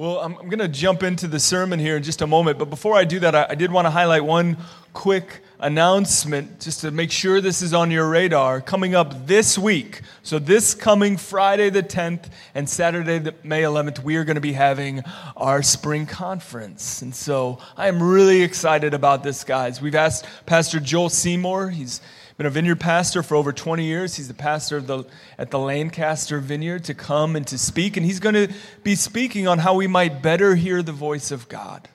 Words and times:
Well, 0.00 0.18
I'm, 0.20 0.34
I'm 0.38 0.48
going 0.48 0.60
to 0.60 0.68
jump 0.68 1.02
into 1.02 1.28
the 1.28 1.38
sermon 1.38 1.78
here 1.78 1.98
in 1.98 2.02
just 2.02 2.22
a 2.22 2.26
moment, 2.26 2.58
but 2.58 2.70
before 2.70 2.96
I 2.96 3.04
do 3.04 3.18
that, 3.18 3.34
I, 3.34 3.48
I 3.50 3.54
did 3.54 3.70
want 3.70 3.84
to 3.84 3.90
highlight 3.90 4.24
one 4.24 4.56
quick 4.94 5.42
announcement 5.58 6.58
just 6.58 6.80
to 6.80 6.90
make 6.90 7.10
sure 7.10 7.42
this 7.42 7.60
is 7.60 7.74
on 7.74 7.90
your 7.90 8.08
radar 8.08 8.62
coming 8.62 8.94
up 8.94 9.26
this 9.26 9.58
week. 9.58 10.00
So, 10.22 10.38
this 10.38 10.74
coming 10.74 11.18
Friday 11.18 11.68
the 11.68 11.82
10th 11.82 12.30
and 12.54 12.66
Saturday 12.66 13.18
the 13.18 13.34
May 13.44 13.60
11th, 13.60 14.02
we 14.02 14.16
are 14.16 14.24
going 14.24 14.36
to 14.36 14.40
be 14.40 14.54
having 14.54 15.02
our 15.36 15.62
spring 15.62 16.06
conference. 16.06 17.02
And 17.02 17.14
so, 17.14 17.58
I 17.76 17.88
am 17.88 18.02
really 18.02 18.40
excited 18.40 18.94
about 18.94 19.22
this, 19.22 19.44
guys. 19.44 19.82
We've 19.82 19.94
asked 19.94 20.24
Pastor 20.46 20.80
Joel 20.80 21.10
Seymour, 21.10 21.68
he's 21.68 22.00
been 22.40 22.46
a 22.46 22.50
vineyard 22.50 22.80
pastor 22.80 23.22
for 23.22 23.34
over 23.34 23.52
20 23.52 23.84
years. 23.84 24.16
He's 24.16 24.26
the 24.26 24.32
pastor 24.32 24.78
of 24.78 24.86
the, 24.86 25.04
at 25.36 25.50
the 25.50 25.58
Lancaster 25.58 26.38
Vineyard 26.38 26.84
to 26.84 26.94
come 26.94 27.36
and 27.36 27.46
to 27.46 27.58
speak. 27.58 27.98
And 27.98 28.06
he's 28.06 28.18
going 28.18 28.34
to 28.34 28.48
be 28.82 28.94
speaking 28.94 29.46
on 29.46 29.58
how 29.58 29.74
we 29.74 29.86
might 29.86 30.22
better 30.22 30.54
hear 30.54 30.82
the 30.82 30.90
voice 30.90 31.32
of 31.32 31.50
God. 31.50 31.86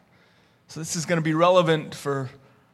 So 0.68 0.80
this 0.80 0.96
is 0.96 1.08
going 1.08 1.18
to 1.18 1.24
be 1.24 1.34
relevant 1.34 1.96
for, 1.96 2.30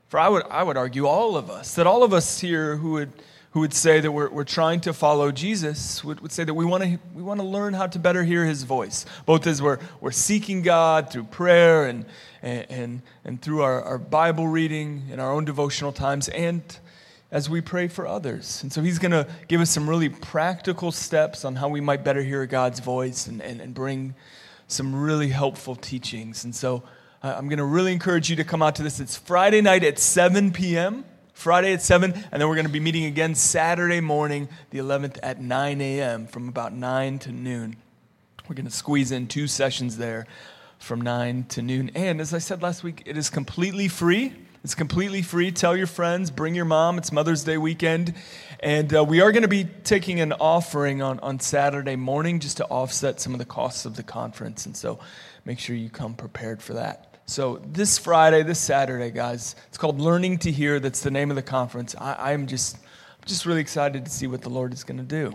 for 0.10 0.20
I, 0.20 0.28
would, 0.28 0.44
I 0.50 0.64
would 0.64 0.76
argue, 0.76 1.06
all 1.06 1.38
of 1.38 1.50
us. 1.50 1.76
That 1.76 1.88
all 1.88 2.04
of 2.04 2.12
us 2.12 2.42
here 2.42 2.76
who 2.76 2.92
would, 2.92 3.14
who 3.52 3.62
would 3.62 3.74
say 3.74 4.02
that 4.02 4.12
we're, 4.12 4.30
we're 4.30 4.44
trying 4.44 4.82
to 4.82 4.92
follow 4.92 5.32
Jesus 5.32 6.04
would, 6.04 6.20
would 6.20 6.34
say 6.34 6.44
that 6.44 6.54
we 6.54 6.66
want 6.66 6.84
to 6.84 7.00
we 7.16 7.24
want 7.24 7.40
to 7.40 7.46
learn 7.46 7.74
how 7.74 7.88
to 7.88 8.00
better 8.00 8.26
hear 8.26 8.44
his 8.44 8.64
voice, 8.64 9.06
both 9.26 9.48
as 9.48 9.62
we're, 9.62 9.80
we're 10.02 10.12
seeking 10.12 10.62
God 10.62 11.10
through 11.10 11.24
prayer 11.24 11.86
and, 11.86 12.04
and, 12.42 12.66
and, 12.70 13.02
and 13.24 13.42
through 13.42 13.62
our, 13.62 13.82
our 13.82 13.98
Bible 13.98 14.46
reading 14.46 15.04
and 15.10 15.22
our 15.22 15.32
own 15.32 15.46
devotional 15.46 15.94
times 15.94 16.28
and 16.28 16.62
as 17.32 17.50
we 17.50 17.62
pray 17.62 17.88
for 17.88 18.06
others. 18.06 18.62
And 18.62 18.72
so 18.72 18.82
he's 18.82 19.00
going 19.00 19.12
to 19.12 19.26
give 19.48 19.62
us 19.62 19.70
some 19.70 19.90
really 19.90 20.10
practical 20.10 20.92
steps 20.92 21.46
on 21.46 21.56
how 21.56 21.70
we 21.70 21.80
might 21.80 22.04
better 22.04 22.22
hear 22.22 22.46
God's 22.46 22.82
voice 22.82 23.28
and, 23.28 23.42
and, 23.42 23.62
and 23.62 23.74
bring 23.74 24.16
some 24.68 24.94
really 24.94 25.30
helpful 25.30 25.76
teachings. 25.76 26.44
And 26.44 26.54
so 26.54 26.84
uh, 27.24 27.34
I'm 27.38 27.48
going 27.48 27.60
to 27.60 27.66
really 27.66 27.94
encourage 27.94 28.30
you 28.30 28.36
to 28.38 28.44
come 28.44 28.62
out 28.62 28.76
to 28.76 28.84
this. 28.84 29.00
It's 29.00 29.18
Friday 29.18 29.62
night 29.62 29.84
at 29.84 29.98
7 29.98 30.52
p.m. 30.52 31.06
Friday 31.34 31.74
at 31.74 31.82
7, 31.82 32.14
and 32.14 32.42
then 32.42 32.48
we're 32.48 32.56
going 32.56 32.68
to 32.68 32.72
be 32.72 32.80
meeting 32.80 33.06
again 33.06 33.34
Saturday 33.34 34.00
morning, 34.00 34.48
the 34.70 34.78
11th, 34.78 35.18
at 35.24 35.42
9 35.42 35.82
a.m., 35.82 36.28
from 36.28 36.48
about 36.48 36.72
9 36.72 37.18
to 37.18 37.32
noon. 37.32 37.78
We're 38.48 38.54
going 38.54 38.68
to 38.68 38.72
squeeze 38.72 39.12
in 39.12 39.26
two 39.26 39.48
sessions 39.48 39.98
there 39.98 40.28
from 40.78 41.02
9 41.02 41.46
to 41.50 41.64
noon. 41.64 41.90
And 41.96 42.22
as 42.22 42.36
I 42.36 42.38
said 42.38 42.62
last 42.62 42.84
week, 42.84 43.02
it 43.08 43.18
is 43.18 43.32
completely 43.32 43.88
free. 43.88 44.36
It's 44.64 44.76
completely 44.76 45.24
free. 45.24 45.52
Tell 45.52 45.76
your 45.76 45.88
friends, 45.88 46.30
bring 46.30 46.54
your 46.54 46.66
mom. 46.66 47.00
It's 47.00 47.12
Mother's 47.12 47.44
Day 47.44 47.58
weekend. 47.58 48.14
And 48.60 48.96
uh, 48.96 49.04
we 49.04 49.20
are 49.20 49.32
going 49.32 49.42
to 49.42 49.48
be 49.48 49.64
taking 49.64 50.20
an 50.20 50.34
offering 50.34 51.02
on, 51.02 51.20
on 51.22 51.40
Saturday 51.40 51.96
morning 51.96 52.40
just 52.40 52.58
to 52.58 52.66
offset 52.66 53.20
some 53.20 53.34
of 53.34 53.40
the 53.40 53.46
costs 53.46 53.86
of 53.86 53.96
the 53.96 54.04
conference. 54.04 54.68
And 54.68 54.78
so 54.78 55.00
make 55.46 55.58
sure 55.58 55.76
you 55.76 55.90
come 55.90 56.14
prepared 56.14 56.62
for 56.62 56.74
that. 56.74 57.18
So 57.26 57.60
this 57.66 57.98
Friday, 57.98 58.44
this 58.44 58.60
Saturday, 58.60 59.10
guys, 59.10 59.56
it's 59.68 59.80
called 59.80 60.00
Learning 60.00 60.38
to 60.38 60.52
Hear. 60.52 60.80
That's 60.80 61.02
the 61.02 61.10
name 61.10 61.32
of 61.32 61.36
the 61.36 61.42
conference. 61.42 61.96
I, 61.98 62.32
I'm 62.32 62.46
just, 62.46 62.78
just 63.26 63.48
really 63.48 63.62
excited 63.62 64.06
to 64.06 64.12
see 64.12 64.28
what 64.28 64.44
the 64.44 64.50
Lord 64.50 64.74
is 64.74 64.84
going 64.84 65.00
to 65.00 65.04
do. 65.04 65.34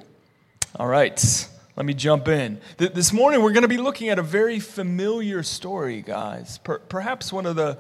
All 0.76 0.86
right, 0.86 1.48
let 1.74 1.84
me 1.84 1.94
jump 1.94 2.28
in. 2.28 2.60
This 2.76 3.12
morning, 3.12 3.42
we're 3.42 3.52
going 3.52 3.62
to 3.62 3.68
be 3.68 3.76
looking 3.76 4.08
at 4.08 4.20
a 4.20 4.22
very 4.22 4.60
familiar 4.60 5.42
story, 5.42 6.00
guys. 6.00 6.58
Per, 6.58 6.78
perhaps 6.78 7.32
one 7.32 7.46
of 7.46 7.56
the 7.56 7.78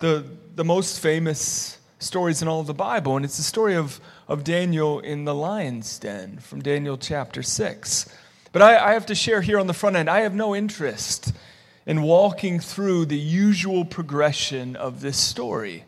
the, 0.00 0.24
the 0.56 0.64
most 0.64 1.00
famous 1.00 1.78
stories 1.98 2.42
in 2.42 2.48
all 2.48 2.60
of 2.60 2.66
the 2.66 2.74
Bible, 2.74 3.16
and 3.16 3.24
it's 3.24 3.36
the 3.36 3.42
story 3.42 3.76
of, 3.76 4.00
of 4.26 4.42
Daniel 4.42 4.98
in 4.98 5.24
the 5.24 5.34
lion's 5.34 5.98
den 5.98 6.38
from 6.38 6.62
Daniel 6.62 6.96
chapter 6.96 7.42
6. 7.42 8.08
But 8.52 8.62
I, 8.62 8.90
I 8.90 8.92
have 8.94 9.06
to 9.06 9.14
share 9.14 9.42
here 9.42 9.58
on 9.58 9.66
the 9.66 9.74
front 9.74 9.96
end, 9.96 10.10
I 10.10 10.20
have 10.20 10.34
no 10.34 10.56
interest 10.56 11.32
in 11.86 12.02
walking 12.02 12.60
through 12.60 13.06
the 13.06 13.18
usual 13.18 13.84
progression 13.84 14.74
of 14.74 15.02
this 15.02 15.18
story. 15.18 15.84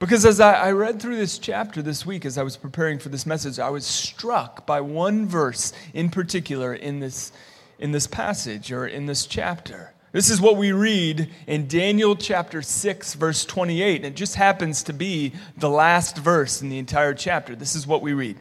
Because 0.00 0.24
as 0.24 0.40
I, 0.40 0.54
I, 0.54 0.72
read 0.72 1.00
through 1.00 1.16
this 1.16 1.38
chapter 1.38 1.82
this 1.82 2.06
week, 2.06 2.24
as 2.24 2.38
I 2.38 2.42
was 2.42 2.56
preparing 2.56 2.98
for 2.98 3.10
this 3.10 3.26
message, 3.26 3.58
I 3.58 3.68
was 3.68 3.84
struck 3.84 4.66
by 4.66 4.80
one 4.80 5.26
verse 5.26 5.72
in 5.92 6.10
particular 6.10 6.74
in 6.74 7.00
this, 7.00 7.32
in 7.78 7.92
this 7.92 8.06
passage 8.06 8.72
or 8.72 8.86
in 8.86 9.06
this 9.06 9.26
chapter. 9.26 9.92
This 10.12 10.28
is 10.28 10.40
what 10.40 10.56
we 10.56 10.72
read 10.72 11.30
in 11.46 11.68
Daniel 11.68 12.16
chapter 12.16 12.62
6, 12.62 13.14
verse 13.14 13.44
28. 13.44 13.96
and 13.96 14.06
It 14.06 14.16
just 14.16 14.34
happens 14.34 14.82
to 14.84 14.92
be 14.92 15.32
the 15.56 15.70
last 15.70 16.18
verse 16.18 16.60
in 16.60 16.68
the 16.68 16.78
entire 16.78 17.14
chapter. 17.14 17.54
This 17.54 17.76
is 17.76 17.86
what 17.86 18.02
we 18.02 18.12
read. 18.12 18.36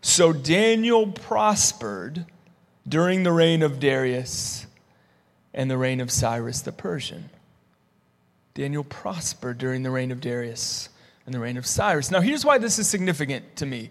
So 0.00 0.32
Daniel 0.32 1.08
prospered 1.08 2.24
during 2.88 3.24
the 3.24 3.32
reign 3.32 3.62
of 3.62 3.78
Darius 3.78 4.66
and 5.52 5.70
the 5.70 5.76
reign 5.76 6.00
of 6.00 6.10
Cyrus 6.10 6.62
the 6.62 6.72
Persian. 6.72 7.28
Daniel 8.54 8.84
prospered 8.84 9.58
during 9.58 9.82
the 9.82 9.90
reign 9.90 10.10
of 10.10 10.22
Darius 10.22 10.88
and 11.26 11.34
the 11.34 11.40
reign 11.40 11.58
of 11.58 11.66
Cyrus. 11.66 12.10
Now, 12.10 12.22
here's 12.22 12.44
why 12.44 12.56
this 12.56 12.78
is 12.78 12.88
significant 12.88 13.56
to 13.56 13.66
me 13.66 13.90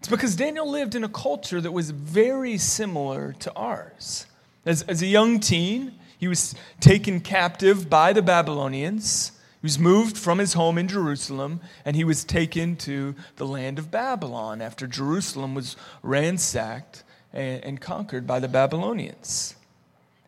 it's 0.00 0.08
because 0.08 0.34
Daniel 0.34 0.68
lived 0.68 0.96
in 0.96 1.04
a 1.04 1.08
culture 1.08 1.60
that 1.60 1.70
was 1.70 1.90
very 1.90 2.58
similar 2.58 3.34
to 3.34 3.52
ours. 3.54 4.26
As, 4.66 4.82
as 4.82 5.00
a 5.00 5.06
young 5.06 5.38
teen, 5.38 5.94
he 6.22 6.28
was 6.28 6.54
taken 6.78 7.18
captive 7.18 7.90
by 7.90 8.12
the 8.12 8.22
Babylonians. 8.22 9.32
He 9.60 9.66
was 9.66 9.76
moved 9.76 10.16
from 10.16 10.38
his 10.38 10.52
home 10.52 10.78
in 10.78 10.86
Jerusalem 10.86 11.60
and 11.84 11.96
he 11.96 12.04
was 12.04 12.22
taken 12.22 12.76
to 12.76 13.16
the 13.38 13.44
land 13.44 13.76
of 13.76 13.90
Babylon 13.90 14.62
after 14.62 14.86
Jerusalem 14.86 15.52
was 15.56 15.74
ransacked 16.00 17.02
and, 17.32 17.80
conquered 17.80 18.24
by 18.24 18.38
the 18.38 18.46
Babylonians. 18.46 19.56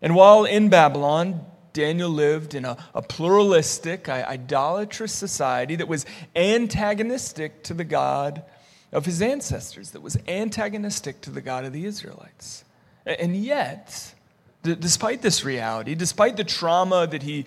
And 0.03 0.17
while 0.17 0.45
in 0.45 0.69
Babylon, 0.69 1.47
Daniel 1.73 2.11
lived 2.11 2.57
in 2.57 2.65
a, 2.65 2.77
a 2.93 3.01
pluralistic, 3.01 4.09
idolatrous 4.09 5.13
society 5.13 5.77
that 5.77 5.87
was 5.87 6.07
antagonistic 6.35 7.63
to 7.63 7.73
the 7.73 7.85
God 7.85 8.43
of 8.91 9.07
his 9.07 9.23
ancestors, 9.23 9.93
that 9.93 10.03
was 10.03 10.19
antagonistic 10.27 11.21
to 11.21 11.31
the 11.31 11.41
God 11.41 11.65
of 11.65 11.73
the 11.73 11.85
Israelites. 11.85 12.65
And 13.07 13.37
yet, 13.37 14.14
D- 14.65 14.75
despite 14.75 15.23
this 15.23 15.45
reality, 15.45 15.95
despite 15.95 16.37
the 16.37 16.45
trauma 16.45 17.07
that 17.07 17.23
he, 17.23 17.45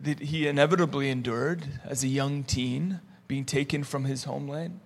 that 0.00 0.20
he 0.20 0.46
inevitably 0.46 1.08
endured 1.08 1.64
as 1.84 2.04
a 2.04 2.08
young 2.08 2.44
teen, 2.44 3.00
being 3.28 3.44
taken 3.44 3.82
from 3.82 4.04
his 4.04 4.24
homeland, 4.24 4.80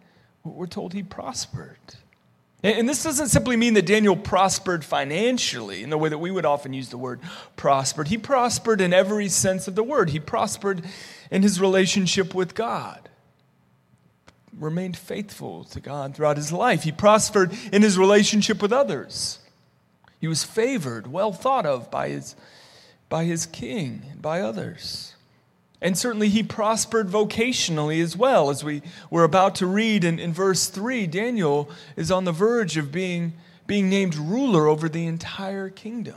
we're 0.45 0.67
told 0.67 0.93
he 0.93 1.03
prospered. 1.03 1.79
And 2.63 2.87
this 2.87 3.03
doesn't 3.03 3.29
simply 3.29 3.57
mean 3.57 3.73
that 3.75 3.87
Daniel 3.87 4.17
prospered 4.17 4.85
financially 4.85 5.83
in 5.83 5.89
the 5.89 5.97
way 5.97 6.11
that 6.11 6.19
we 6.19 6.31
would 6.31 6.45
often 6.45 6.75
use 6.75 6.91
the 6.91 6.99
word 6.99 7.21
prospered. 7.57 8.09
He 8.09 8.19
prospered 8.19 8.83
in 8.83 8.93
every 8.93 9.29
sense 9.29 9.67
of 9.67 9.75
the 9.75 9.83
word. 9.83 10.11
He 10.11 10.21
prospered 10.21 10.85
in 11.31 11.43
his 11.43 11.59
relationship 11.59 12.35
with 12.35 12.55
God, 12.55 13.09
remained 14.59 14.97
faithful 14.97 15.65
to 15.65 15.81
God 15.81 16.15
throughout 16.15 16.37
his 16.37 16.53
life. 16.53 16.83
He 16.83 16.93
prospered 16.93 17.53
in 17.73 17.81
his 17.81 17.97
relationship 17.97 18.61
with 18.61 18.75
others. 18.75 19.40
He 20.21 20.29
was 20.29 20.45
favored, 20.45 21.07
well 21.07 21.33
thought 21.33 21.65
of 21.65 21.91
by 21.91 22.11
his, 22.11 22.37
by 23.09 23.25
his 23.25 23.47
king 23.47 24.03
and 24.11 24.21
by 24.21 24.43
others. 24.43 25.15
And 25.83 25.97
certainly 25.97 26.29
he 26.29 26.43
prospered 26.43 27.09
vocationally 27.09 28.03
as 28.03 28.17
well. 28.17 28.51
As 28.51 28.63
we 28.63 28.83
were 29.09 29.25
about 29.25 29.55
to 29.57 29.67
read 29.67 30.05
in, 30.05 30.19
in 30.19 30.33
verse 30.33 30.67
3, 30.69 31.07
Daniel 31.07 31.71
is 31.97 32.11
on 32.11 32.25
the 32.25 32.33
verge 32.33 32.77
of 32.77 32.93
being, 32.93 33.33
being 33.67 33.89
named 33.89 34.15
ruler 34.15 34.67
over 34.67 34.91
the 34.91 35.07
entire 35.07 35.71
kingdom. 35.71 36.17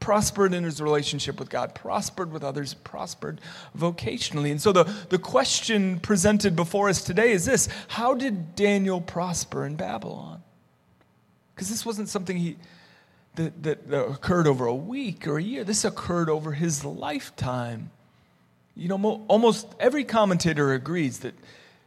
Prospered 0.00 0.52
in 0.52 0.64
his 0.64 0.82
relationship 0.82 1.38
with 1.38 1.48
God, 1.48 1.74
prospered 1.74 2.32
with 2.32 2.42
others, 2.42 2.74
prospered 2.74 3.40
vocationally. 3.78 4.50
And 4.50 4.60
so 4.60 4.72
the, 4.72 4.84
the 5.08 5.18
question 5.18 6.00
presented 6.00 6.56
before 6.56 6.88
us 6.88 7.02
today 7.02 7.30
is 7.30 7.46
this 7.46 7.68
How 7.88 8.12
did 8.12 8.56
Daniel 8.56 9.00
prosper 9.00 9.64
in 9.64 9.76
Babylon? 9.76 10.42
Because 11.54 11.70
this 11.70 11.86
wasn't 11.86 12.08
something 12.08 12.36
he, 12.36 12.56
that, 13.36 13.62
that, 13.62 13.88
that 13.88 14.04
occurred 14.04 14.46
over 14.46 14.66
a 14.66 14.74
week 14.74 15.26
or 15.26 15.38
a 15.38 15.42
year. 15.42 15.64
This 15.64 15.84
occurred 15.84 16.30
over 16.30 16.52
his 16.52 16.84
lifetime. 16.84 17.90
You 18.76 18.88
know, 18.88 18.98
mo- 18.98 19.24
almost 19.28 19.66
every 19.78 20.04
commentator 20.04 20.72
agrees 20.72 21.20
that, 21.20 21.34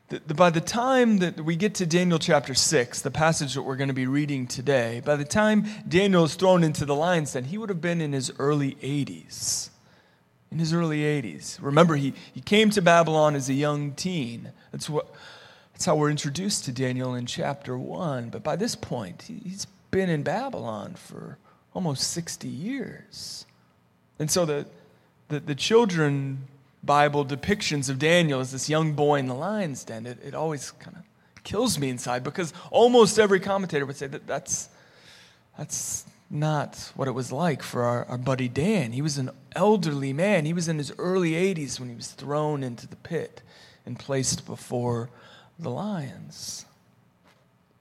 that, 0.09 0.27
that 0.27 0.33
by 0.35 0.49
the 0.49 0.61
time 0.61 1.19
that 1.19 1.39
we 1.39 1.55
get 1.55 1.75
to 1.75 1.85
Daniel 1.85 2.19
chapter 2.19 2.53
6, 2.53 3.01
the 3.01 3.11
passage 3.11 3.53
that 3.53 3.63
we're 3.63 3.75
going 3.75 3.89
to 3.89 3.93
be 3.93 4.07
reading 4.07 4.47
today, 4.47 5.01
by 5.03 5.15
the 5.15 5.25
time 5.25 5.65
Daniel 5.87 6.23
is 6.23 6.35
thrown 6.35 6.63
into 6.63 6.85
the 6.85 6.95
lion's 6.95 7.33
den, 7.33 7.45
he 7.45 7.57
would 7.57 7.69
have 7.69 7.81
been 7.81 8.01
in 8.01 8.13
his 8.13 8.31
early 8.39 8.75
80s. 8.75 9.69
In 10.51 10.59
his 10.59 10.73
early 10.73 10.99
80s. 10.99 11.59
Remember, 11.61 11.95
he, 11.95 12.13
he 12.33 12.39
came 12.39 12.69
to 12.69 12.81
Babylon 12.81 13.35
as 13.35 13.49
a 13.49 13.53
young 13.53 13.91
teen. 13.93 14.53
That's, 14.71 14.89
what, 14.89 15.13
that's 15.73 15.85
how 15.85 15.97
we're 15.97 16.09
introduced 16.09 16.63
to 16.65 16.71
Daniel 16.71 17.15
in 17.15 17.25
chapter 17.25 17.77
1. 17.77 18.29
But 18.29 18.43
by 18.43 18.55
this 18.55 18.75
point, 18.75 19.23
he, 19.23 19.41
he's 19.43 19.67
been 19.91 20.09
in 20.09 20.23
Babylon 20.23 20.95
for 20.95 21.37
almost 21.73 22.11
60 22.11 22.47
years. 22.47 23.45
And 24.19 24.29
so 24.29 24.45
the, 24.45 24.65
the, 25.29 25.39
the 25.39 25.55
children 25.55 26.47
Bible 26.83 27.25
depictions 27.25 27.89
of 27.89 27.99
Daniel 27.99 28.39
as 28.39 28.51
this 28.51 28.69
young 28.69 28.93
boy 28.93 29.19
in 29.19 29.27
the 29.27 29.35
lion's 29.35 29.83
den, 29.83 30.05
it, 30.05 30.19
it 30.23 30.33
always 30.33 30.71
kind 30.71 30.95
of 30.95 31.03
kills 31.43 31.77
me 31.77 31.89
inside 31.89 32.23
because 32.23 32.53
almost 32.71 33.19
every 33.19 33.39
commentator 33.39 33.85
would 33.85 33.97
say 33.97 34.07
that 34.07 34.25
that's, 34.27 34.69
that's, 35.57 36.05
not 36.29 36.91
what 36.95 37.07
it 37.07 37.11
was 37.11 37.31
like 37.31 37.63
for 37.63 37.83
our, 37.83 38.05
our 38.05 38.17
buddy 38.17 38.47
Dan. 38.47 38.91
He 38.91 39.01
was 39.01 39.17
an 39.17 39.29
elderly 39.55 40.13
man. 40.13 40.45
He 40.45 40.53
was 40.53 40.67
in 40.67 40.77
his 40.77 40.91
early 40.97 41.31
80s 41.31 41.79
when 41.79 41.89
he 41.89 41.95
was 41.95 42.11
thrown 42.11 42.63
into 42.63 42.87
the 42.87 42.95
pit 42.97 43.41
and 43.85 43.97
placed 43.97 44.45
before 44.45 45.09
the 45.57 45.69
lions. 45.69 46.65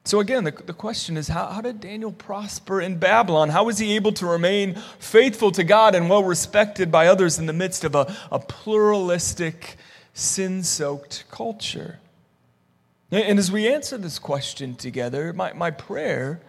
So, 0.06 0.20
again, 0.20 0.44
the, 0.44 0.52
the 0.52 0.72
question 0.72 1.16
is 1.16 1.26
how, 1.26 1.46
how 1.46 1.60
did 1.60 1.80
Daniel 1.80 2.12
prosper 2.12 2.80
in 2.80 2.96
Babylon? 2.96 3.48
How 3.48 3.64
was 3.64 3.78
he 3.78 3.96
able 3.96 4.12
to 4.12 4.26
remain 4.26 4.76
faithful 5.00 5.50
to 5.50 5.64
God 5.64 5.96
and 5.96 6.08
well 6.08 6.22
respected 6.22 6.92
by 6.92 7.08
others 7.08 7.40
in 7.40 7.46
the 7.46 7.52
midst 7.52 7.82
of 7.82 7.96
a, 7.96 8.14
a 8.30 8.38
pluralistic, 8.38 9.76
sin 10.14 10.62
soaked 10.62 11.24
culture? 11.28 11.98
And 13.10 13.36
as 13.36 13.50
we 13.50 13.66
answer 13.66 13.98
this 13.98 14.20
question 14.20 14.76
together, 14.76 15.32
my, 15.32 15.52
my 15.54 15.72
prayer 15.72 16.40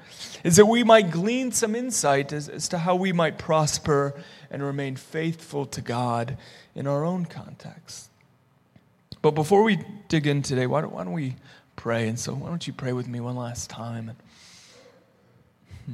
is 0.44 0.58
that 0.58 0.68
we 0.68 0.84
might 0.84 1.10
glean 1.10 1.52
some 1.52 1.74
insight 1.74 2.34
as, 2.34 2.48
as 2.50 2.68
to 2.70 2.78
how 2.78 2.96
we 2.96 3.12
might 3.12 3.40
prosper 3.40 4.14
and 4.52 4.62
remain 4.62 4.96
faithful 4.96 5.66
to 5.66 5.82
God 5.82 6.38
in 6.76 6.86
our 6.86 7.04
own 7.04 7.26
context. 7.26 8.12
But 9.24 9.32
before 9.32 9.64
we 9.64 9.80
dig 10.10 10.28
in 10.28 10.44
today, 10.44 10.68
why 10.68 10.82
don't, 10.82 10.94
why 10.94 11.04
don't 11.04 11.14
we 11.14 11.36
pray. 11.78 12.10
And 12.10 12.20
so, 12.20 12.34
why 12.34 12.50
don't 12.50 12.68
you 12.68 12.74
pray 12.74 12.92
with 12.92 13.08
me 13.08 13.22
one 13.22 13.38
last 13.38 13.70
time? 13.70 14.12
Hmm. 15.86 15.94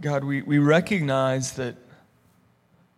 God, 0.00 0.22
we, 0.22 0.42
we 0.42 0.58
recognize 0.58 1.54
that, 1.54 1.74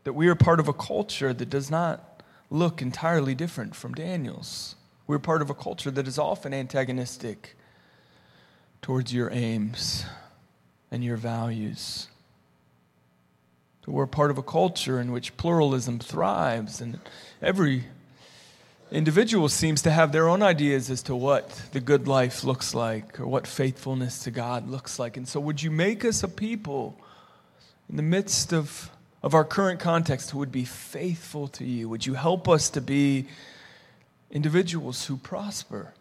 that 0.05 0.13
we 0.13 0.29
are 0.29 0.35
part 0.35 0.61
of 0.61 0.69
a 0.69 0.75
culture 0.75 1.33
that 1.33 1.49
does 1.49 1.71
not 1.71 2.23
look 2.51 2.83
entirely 2.83 3.35
different 3.35 3.75
from 3.75 3.95
Daniel's. 3.95 4.75
We're 5.07 5.19
part 5.19 5.41
of 5.41 5.49
a 5.49 5.55
culture 5.55 5.91
that 5.91 6.07
is 6.07 6.19
often 6.19 6.53
antagonistic 6.53 7.57
towards 8.83 9.15
your 9.15 9.31
aims 9.33 10.05
and 10.91 11.03
your 11.03 11.17
values. 11.17 12.09
We're 13.87 14.07
part 14.07 14.31
of 14.31 14.37
a 14.37 14.43
culture 14.43 15.01
in 15.01 15.13
which 15.13 15.35
pluralism 15.39 15.99
thrives, 15.99 16.83
and 16.83 17.01
every 17.41 17.85
individual 18.91 19.49
seems 19.49 19.83
to 19.83 19.91
have 19.91 20.13
their 20.13 20.29
own 20.29 20.43
ideas 20.43 20.91
as 20.91 21.03
to 21.05 21.15
what 21.15 21.51
the 21.73 21.81
good 21.81 22.09
life 22.09 22.45
looks 22.45 22.75
like 22.75 23.21
or 23.21 23.27
what 23.27 23.47
faithfulness 23.47 24.21
to 24.25 24.31
God 24.31 24.69
looks 24.69 24.99
like. 24.99 25.17
And 25.17 25.29
so, 25.29 25.41
would 25.41 25.63
you 25.63 25.71
make 25.71 26.05
us 26.05 26.23
a 26.23 26.29
people 26.29 26.99
in 27.89 27.97
the 27.97 28.03
midst 28.03 28.53
of, 28.53 28.91
of 29.23 29.35
our 29.35 29.45
current 29.45 29.81
context 29.81 30.31
who 30.31 30.39
would 30.39 30.53
be 30.53 30.65
faithful 30.65 31.49
to 31.49 31.65
you? 31.65 31.89
Would 31.89 32.07
you 32.07 32.15
help 32.15 32.49
us 32.49 32.71
to 32.71 32.81
be 32.81 33.27
individuals 34.31 35.07
who 35.07 35.17
prosper? 35.17 35.93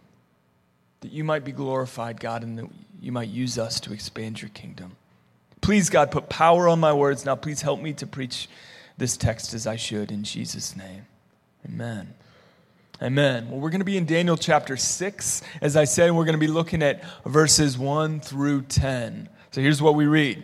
That 1.01 1.11
you 1.11 1.23
might 1.23 1.43
be 1.43 1.51
glorified, 1.51 2.19
God, 2.19 2.43
and 2.43 2.57
that 2.57 2.65
you 3.01 3.11
might 3.11 3.29
use 3.29 3.57
us 3.57 3.79
to 3.81 3.93
expand 3.93 4.41
your 4.41 4.49
kingdom. 4.49 4.95
Please, 5.61 5.89
God, 5.89 6.11
put 6.11 6.29
power 6.29 6.67
on 6.67 6.79
my 6.79 6.93
words. 6.93 7.25
Now, 7.25 7.35
please 7.35 7.61
help 7.61 7.81
me 7.81 7.93
to 7.93 8.07
preach 8.07 8.47
this 8.97 9.17
text 9.17 9.53
as 9.53 9.67
I 9.67 9.75
should 9.75 10.11
in 10.11 10.23
Jesus' 10.23 10.75
name. 10.75 11.05
Amen. 11.65 12.13
Amen. 12.99 13.51
Well, 13.51 13.59
we're 13.59 13.69
going 13.69 13.81
to 13.81 13.85
be 13.85 13.97
in 13.97 14.07
Daniel 14.07 14.35
chapter 14.35 14.75
6. 14.75 15.43
As 15.61 15.77
I 15.77 15.83
said, 15.83 16.11
we're 16.11 16.25
going 16.25 16.33
to 16.33 16.39
be 16.39 16.47
looking 16.47 16.81
at 16.81 17.03
verses 17.25 17.77
1 17.77 18.21
through 18.21 18.63
10. 18.63 19.29
So 19.51 19.61
here's 19.61 19.83
what 19.83 19.93
we 19.93 20.07
read 20.07 20.43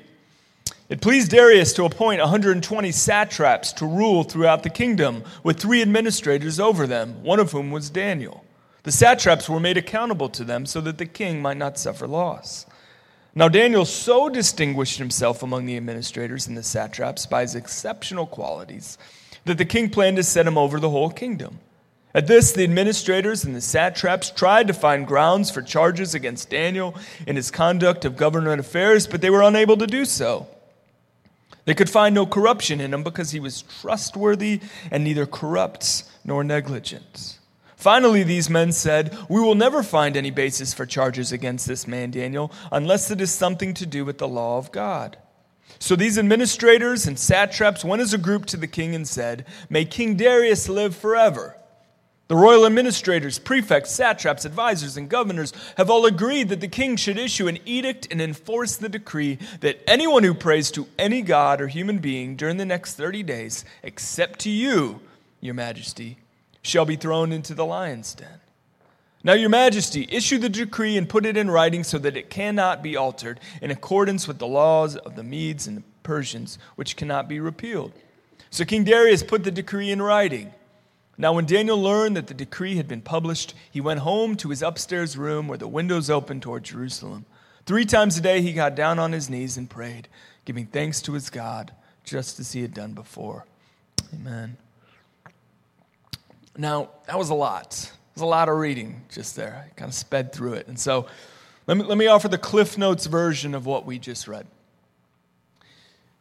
It 0.87 1.01
pleased 1.01 1.31
Darius 1.31 1.73
to 1.73 1.85
appoint 1.85 2.21
120 2.21 2.91
satraps 2.91 3.73
to 3.73 3.87
rule 3.87 4.23
throughout 4.23 4.61
the 4.61 4.69
kingdom, 4.69 5.23
with 5.43 5.59
three 5.59 5.81
administrators 5.81 6.59
over 6.59 6.85
them, 6.85 7.23
one 7.23 7.39
of 7.39 7.51
whom 7.51 7.71
was 7.71 7.89
Daniel. 7.89 8.45
The 8.83 8.91
satraps 8.91 9.49
were 9.49 9.59
made 9.59 9.77
accountable 9.77 10.29
to 10.29 10.43
them 10.43 10.67
so 10.67 10.79
that 10.81 10.99
the 10.99 11.07
king 11.07 11.41
might 11.41 11.57
not 11.57 11.79
suffer 11.79 12.05
loss. 12.05 12.67
Now, 13.33 13.47
Daniel 13.47 13.83
so 13.83 14.29
distinguished 14.29 14.99
himself 14.99 15.41
among 15.41 15.65
the 15.65 15.77
administrators 15.77 16.45
and 16.45 16.55
the 16.55 16.61
satraps 16.61 17.25
by 17.25 17.41
his 17.41 17.55
exceptional 17.55 18.27
qualities 18.27 18.99
that 19.45 19.57
the 19.57 19.65
king 19.65 19.89
planned 19.89 20.17
to 20.17 20.23
set 20.23 20.45
him 20.45 20.59
over 20.59 20.79
the 20.79 20.91
whole 20.91 21.09
kingdom. 21.09 21.57
At 22.15 22.27
this, 22.27 22.51
the 22.51 22.63
administrators 22.63 23.43
and 23.43 23.55
the 23.55 23.61
satraps 23.61 24.29
tried 24.29 24.67
to 24.67 24.73
find 24.73 25.07
grounds 25.07 25.49
for 25.49 25.63
charges 25.63 26.13
against 26.13 26.51
Daniel 26.51 26.95
in 27.25 27.35
his 27.35 27.49
conduct 27.49 28.05
of 28.05 28.15
government 28.15 28.59
affairs, 28.59 29.07
but 29.07 29.21
they 29.21 29.31
were 29.31 29.41
unable 29.41 29.77
to 29.77 29.87
do 29.87 30.05
so. 30.05 30.47
They 31.65 31.73
could 31.73 31.89
find 31.89 32.13
no 32.13 32.25
corruption 32.25 32.79
in 32.79 32.93
him 32.93 33.03
because 33.03 33.31
he 33.31 33.39
was 33.39 33.63
trustworthy 33.63 34.59
and 34.91 35.03
neither 35.03 35.25
corrupt 35.25 36.03
nor 36.23 36.43
negligent. 36.43 37.39
Finally, 37.77 38.23
these 38.23 38.49
men 38.49 38.71
said, 38.71 39.17
We 39.27 39.41
will 39.41 39.55
never 39.55 39.81
find 39.81 40.15
any 40.15 40.29
basis 40.29 40.73
for 40.73 40.85
charges 40.85 41.31
against 41.31 41.67
this 41.67 41.87
man, 41.87 42.11
Daniel, 42.11 42.51
unless 42.71 43.09
it 43.09 43.21
is 43.21 43.31
something 43.31 43.73
to 43.73 43.85
do 43.85 44.05
with 44.05 44.19
the 44.19 44.27
law 44.27 44.57
of 44.57 44.71
God. 44.71 45.17
So 45.79 45.95
these 45.95 46.17
administrators 46.17 47.07
and 47.07 47.17
satraps 47.17 47.83
went 47.83 48.01
as 48.01 48.13
a 48.13 48.17
group 48.17 48.45
to 48.47 48.57
the 48.57 48.67
king 48.67 48.93
and 48.93 49.07
said, 49.07 49.45
May 49.69 49.83
King 49.85 50.15
Darius 50.15 50.69
live 50.69 50.95
forever. 50.95 51.57
The 52.33 52.39
royal 52.39 52.65
administrators, 52.65 53.37
prefects, 53.37 53.91
satraps, 53.91 54.43
advisors, 54.43 54.97
and 54.97 55.07
governors 55.07 55.53
have 55.77 55.91
all 55.91 56.07
agreed 56.07 56.49
that 56.49 56.61
the 56.61 56.67
king 56.67 56.95
should 56.95 57.19
issue 57.19 57.47
an 57.47 57.59
edict 57.63 58.07
and 58.09 58.19
enforce 58.19 58.75
the 58.75 58.89
decree 58.89 59.37
that 59.59 59.83
anyone 59.85 60.23
who 60.23 60.33
prays 60.33 60.71
to 60.71 60.87
any 60.97 61.21
god 61.21 61.61
or 61.61 61.67
human 61.67 61.99
being 61.99 62.35
during 62.35 62.57
the 62.57 62.65
next 62.65 62.95
30 62.95 63.21
days, 63.21 63.65
except 63.83 64.39
to 64.39 64.49
you, 64.49 64.99
your 65.41 65.53
majesty, 65.53 66.17
shall 66.63 66.85
be 66.85 66.95
thrown 66.95 67.31
into 67.31 67.53
the 67.53 67.67
lion's 67.67 68.15
den. 68.15 68.39
Now, 69.23 69.33
your 69.33 69.49
majesty, 69.49 70.07
issue 70.09 70.39
the 70.39 70.49
decree 70.49 70.97
and 70.97 71.07
put 71.07 71.27
it 71.27 71.37
in 71.37 71.51
writing 71.51 71.83
so 71.83 71.99
that 71.99 72.17
it 72.17 72.31
cannot 72.31 72.81
be 72.81 72.97
altered 72.97 73.39
in 73.61 73.69
accordance 73.69 74.27
with 74.27 74.39
the 74.39 74.47
laws 74.47 74.95
of 74.95 75.15
the 75.15 75.23
Medes 75.23 75.67
and 75.67 75.77
the 75.77 75.83
Persians, 76.01 76.57
which 76.77 76.95
cannot 76.95 77.29
be 77.29 77.39
repealed. 77.39 77.91
So 78.49 78.65
King 78.65 78.85
Darius 78.85 79.21
put 79.21 79.43
the 79.43 79.51
decree 79.51 79.91
in 79.91 80.01
writing. 80.01 80.51
Now, 81.17 81.33
when 81.33 81.45
Daniel 81.45 81.79
learned 81.79 82.17
that 82.17 82.27
the 82.27 82.33
decree 82.33 82.75
had 82.75 82.87
been 82.87 83.01
published, 83.01 83.53
he 83.69 83.79
went 83.79 83.99
home 83.99 84.35
to 84.37 84.49
his 84.49 84.63
upstairs 84.63 85.15
room 85.15 85.47
where 85.47 85.57
the 85.57 85.67
windows 85.67 86.09
opened 86.09 86.41
toward 86.41 86.63
Jerusalem. 86.63 87.25
Three 87.65 87.85
times 87.85 88.17
a 88.17 88.21
day 88.21 88.41
he 88.41 88.51
got 88.51 88.75
down 88.75 88.97
on 88.99 89.11
his 89.11 89.29
knees 89.29 89.55
and 89.55 89.69
prayed, 89.69 90.07
giving 90.43 90.65
thanks 90.65 91.01
to 91.03 91.13
his 91.13 91.29
God, 91.29 91.71
just 92.03 92.39
as 92.39 92.51
he 92.51 92.61
had 92.61 92.73
done 92.73 92.93
before. 92.93 93.45
Amen. 94.13 94.57
Now, 96.57 96.89
that 97.07 97.17
was 97.17 97.29
a 97.29 97.35
lot. 97.35 97.73
It 97.73 98.15
was 98.15 98.23
a 98.23 98.27
lot 98.27 98.49
of 98.49 98.57
reading 98.57 99.03
just 99.09 99.35
there. 99.35 99.65
I 99.67 99.73
kind 99.75 99.89
of 99.89 99.95
sped 99.95 100.33
through 100.33 100.53
it. 100.53 100.67
And 100.67 100.79
so 100.79 101.07
let 101.67 101.77
me, 101.77 101.83
let 101.83 101.97
me 101.97 102.07
offer 102.07 102.27
the 102.27 102.37
Cliff 102.37 102.77
Notes 102.77 103.05
version 103.05 103.55
of 103.55 103.65
what 103.65 103.85
we 103.85 103.97
just 103.97 104.27
read. 104.27 104.47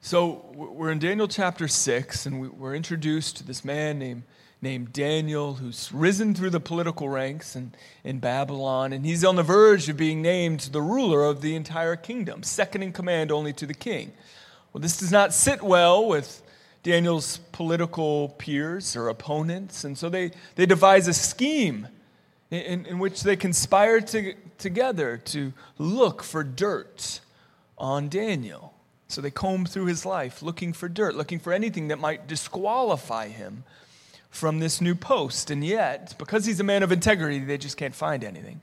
So 0.00 0.44
we're 0.54 0.90
in 0.90 0.98
Daniel 0.98 1.28
chapter 1.28 1.66
6, 1.66 2.26
and 2.26 2.58
we're 2.58 2.74
introduced 2.74 3.38
to 3.38 3.44
this 3.44 3.64
man 3.64 3.98
named 3.98 4.22
named 4.62 4.92
Daniel 4.92 5.54
who's 5.54 5.90
risen 5.92 6.34
through 6.34 6.50
the 6.50 6.60
political 6.60 7.08
ranks 7.08 7.56
in, 7.56 7.72
in 8.04 8.20
Babylon, 8.20 8.92
and 8.92 9.04
he's 9.04 9.24
on 9.24 9.34
the 9.34 9.42
verge 9.42 9.88
of 9.88 9.96
being 9.96 10.22
named 10.22 10.60
the 10.72 10.80
ruler 10.80 11.24
of 11.24 11.42
the 11.42 11.56
entire 11.56 11.96
kingdom, 11.96 12.44
second 12.44 12.82
in 12.82 12.92
command 12.92 13.32
only 13.32 13.52
to 13.52 13.66
the 13.66 13.74
king. 13.74 14.12
Well, 14.72 14.80
this 14.80 14.96
does 14.96 15.10
not 15.10 15.34
sit 15.34 15.62
well 15.62 16.06
with 16.06 16.42
Daniel's 16.84 17.38
political 17.50 18.30
peers 18.38 18.94
or 18.94 19.08
opponents, 19.08 19.82
and 19.82 19.98
so 19.98 20.08
they, 20.08 20.30
they 20.54 20.64
devise 20.64 21.08
a 21.08 21.12
scheme 21.12 21.88
in, 22.50 22.86
in 22.86 22.98
which 23.00 23.24
they 23.24 23.34
conspire 23.34 24.00
to, 24.00 24.34
together 24.58 25.16
to 25.16 25.52
look 25.76 26.22
for 26.22 26.44
dirt 26.44 27.20
on 27.76 28.08
Daniel. 28.08 28.74
So 29.08 29.20
they 29.20 29.30
comb 29.30 29.66
through 29.66 29.86
his 29.86 30.06
life 30.06 30.40
looking 30.40 30.72
for 30.72 30.88
dirt, 30.88 31.16
looking 31.16 31.38
for 31.38 31.52
anything 31.52 31.88
that 31.88 31.98
might 31.98 32.28
disqualify 32.28 33.28
him 33.28 33.64
from 34.32 34.58
this 34.58 34.80
new 34.80 34.96
post. 34.96 35.50
And 35.50 35.64
yet, 35.64 36.16
because 36.18 36.46
he's 36.46 36.58
a 36.58 36.64
man 36.64 36.82
of 36.82 36.90
integrity, 36.90 37.38
they 37.38 37.58
just 37.58 37.76
can't 37.76 37.94
find 37.94 38.24
anything. 38.24 38.60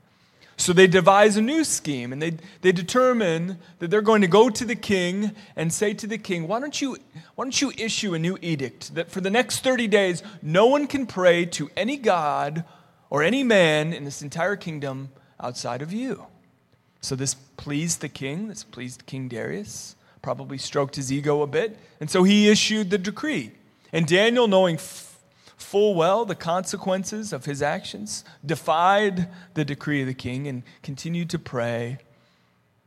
So 0.58 0.74
they 0.74 0.88
devise 0.88 1.38
a 1.38 1.40
new 1.40 1.64
scheme 1.64 2.12
and 2.12 2.20
they, 2.20 2.32
they 2.60 2.72
determine 2.72 3.56
that 3.78 3.90
they're 3.90 4.02
going 4.02 4.20
to 4.20 4.28
go 4.28 4.50
to 4.50 4.64
the 4.66 4.74
king 4.74 5.30
and 5.56 5.72
say 5.72 5.94
to 5.94 6.06
the 6.06 6.18
king, 6.18 6.46
why 6.46 6.60
don't, 6.60 6.78
you, 6.82 6.98
why 7.34 7.46
don't 7.46 7.62
you 7.62 7.72
issue 7.78 8.12
a 8.12 8.18
new 8.18 8.36
edict 8.42 8.94
that 8.94 9.10
for 9.10 9.22
the 9.22 9.30
next 9.30 9.60
30 9.60 9.86
days, 9.86 10.22
no 10.42 10.66
one 10.66 10.86
can 10.86 11.06
pray 11.06 11.46
to 11.46 11.70
any 11.78 11.96
god 11.96 12.64
or 13.08 13.22
any 13.22 13.42
man 13.42 13.94
in 13.94 14.04
this 14.04 14.20
entire 14.20 14.56
kingdom 14.56 15.08
outside 15.40 15.80
of 15.80 15.94
you? 15.94 16.26
So 17.00 17.14
this 17.14 17.32
pleased 17.56 18.02
the 18.02 18.10
king, 18.10 18.48
this 18.48 18.62
pleased 18.62 19.06
King 19.06 19.28
Darius, 19.28 19.96
probably 20.20 20.58
stroked 20.58 20.96
his 20.96 21.10
ego 21.10 21.40
a 21.40 21.46
bit, 21.46 21.78
and 22.00 22.10
so 22.10 22.22
he 22.22 22.50
issued 22.50 22.90
the 22.90 22.98
decree. 22.98 23.52
And 23.94 24.06
Daniel, 24.06 24.46
knowing 24.46 24.76
full 25.60 25.94
well 25.94 26.24
the 26.24 26.34
consequences 26.34 27.32
of 27.32 27.44
his 27.44 27.62
actions, 27.62 28.24
defied 28.44 29.28
the 29.54 29.64
decree 29.64 30.00
of 30.00 30.06
the 30.06 30.14
king, 30.14 30.46
and 30.46 30.62
continued 30.82 31.30
to 31.30 31.38
pray 31.38 31.98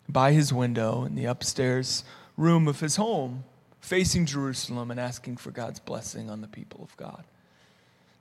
by 0.09 0.31
his 0.31 0.51
window 0.51 1.03
in 1.03 1.15
the 1.15 1.25
upstairs 1.25 2.03
room 2.35 2.67
of 2.67 2.79
his 2.79 2.95
home, 2.95 3.43
facing 3.79 4.25
Jerusalem 4.25 4.91
and 4.91 4.99
asking 4.99 5.37
for 5.37 5.51
God's 5.51 5.79
blessing 5.79 6.29
on 6.29 6.41
the 6.41 6.47
people 6.47 6.83
of 6.83 6.95
God. 6.97 7.23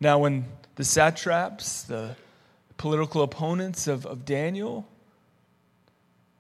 Now, 0.00 0.18
when 0.18 0.44
the 0.76 0.84
satraps, 0.84 1.82
the 1.82 2.16
political 2.76 3.22
opponents 3.22 3.86
of, 3.86 4.04
of 4.04 4.24
Daniel, 4.24 4.86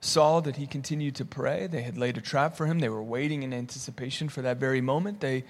saw 0.00 0.40
that 0.40 0.56
he 0.56 0.66
continued 0.66 1.14
to 1.14 1.24
pray. 1.24 1.68
They 1.68 1.82
had 1.82 1.96
laid 1.96 2.18
a 2.18 2.20
trap 2.20 2.56
for 2.56 2.66
him. 2.66 2.80
They 2.80 2.88
were 2.88 3.02
waiting 3.02 3.44
in 3.44 3.54
anticipation 3.54 4.28
for 4.28 4.42
that 4.42 4.56
very 4.56 4.80
moment. 4.80 5.20
They, 5.20 5.44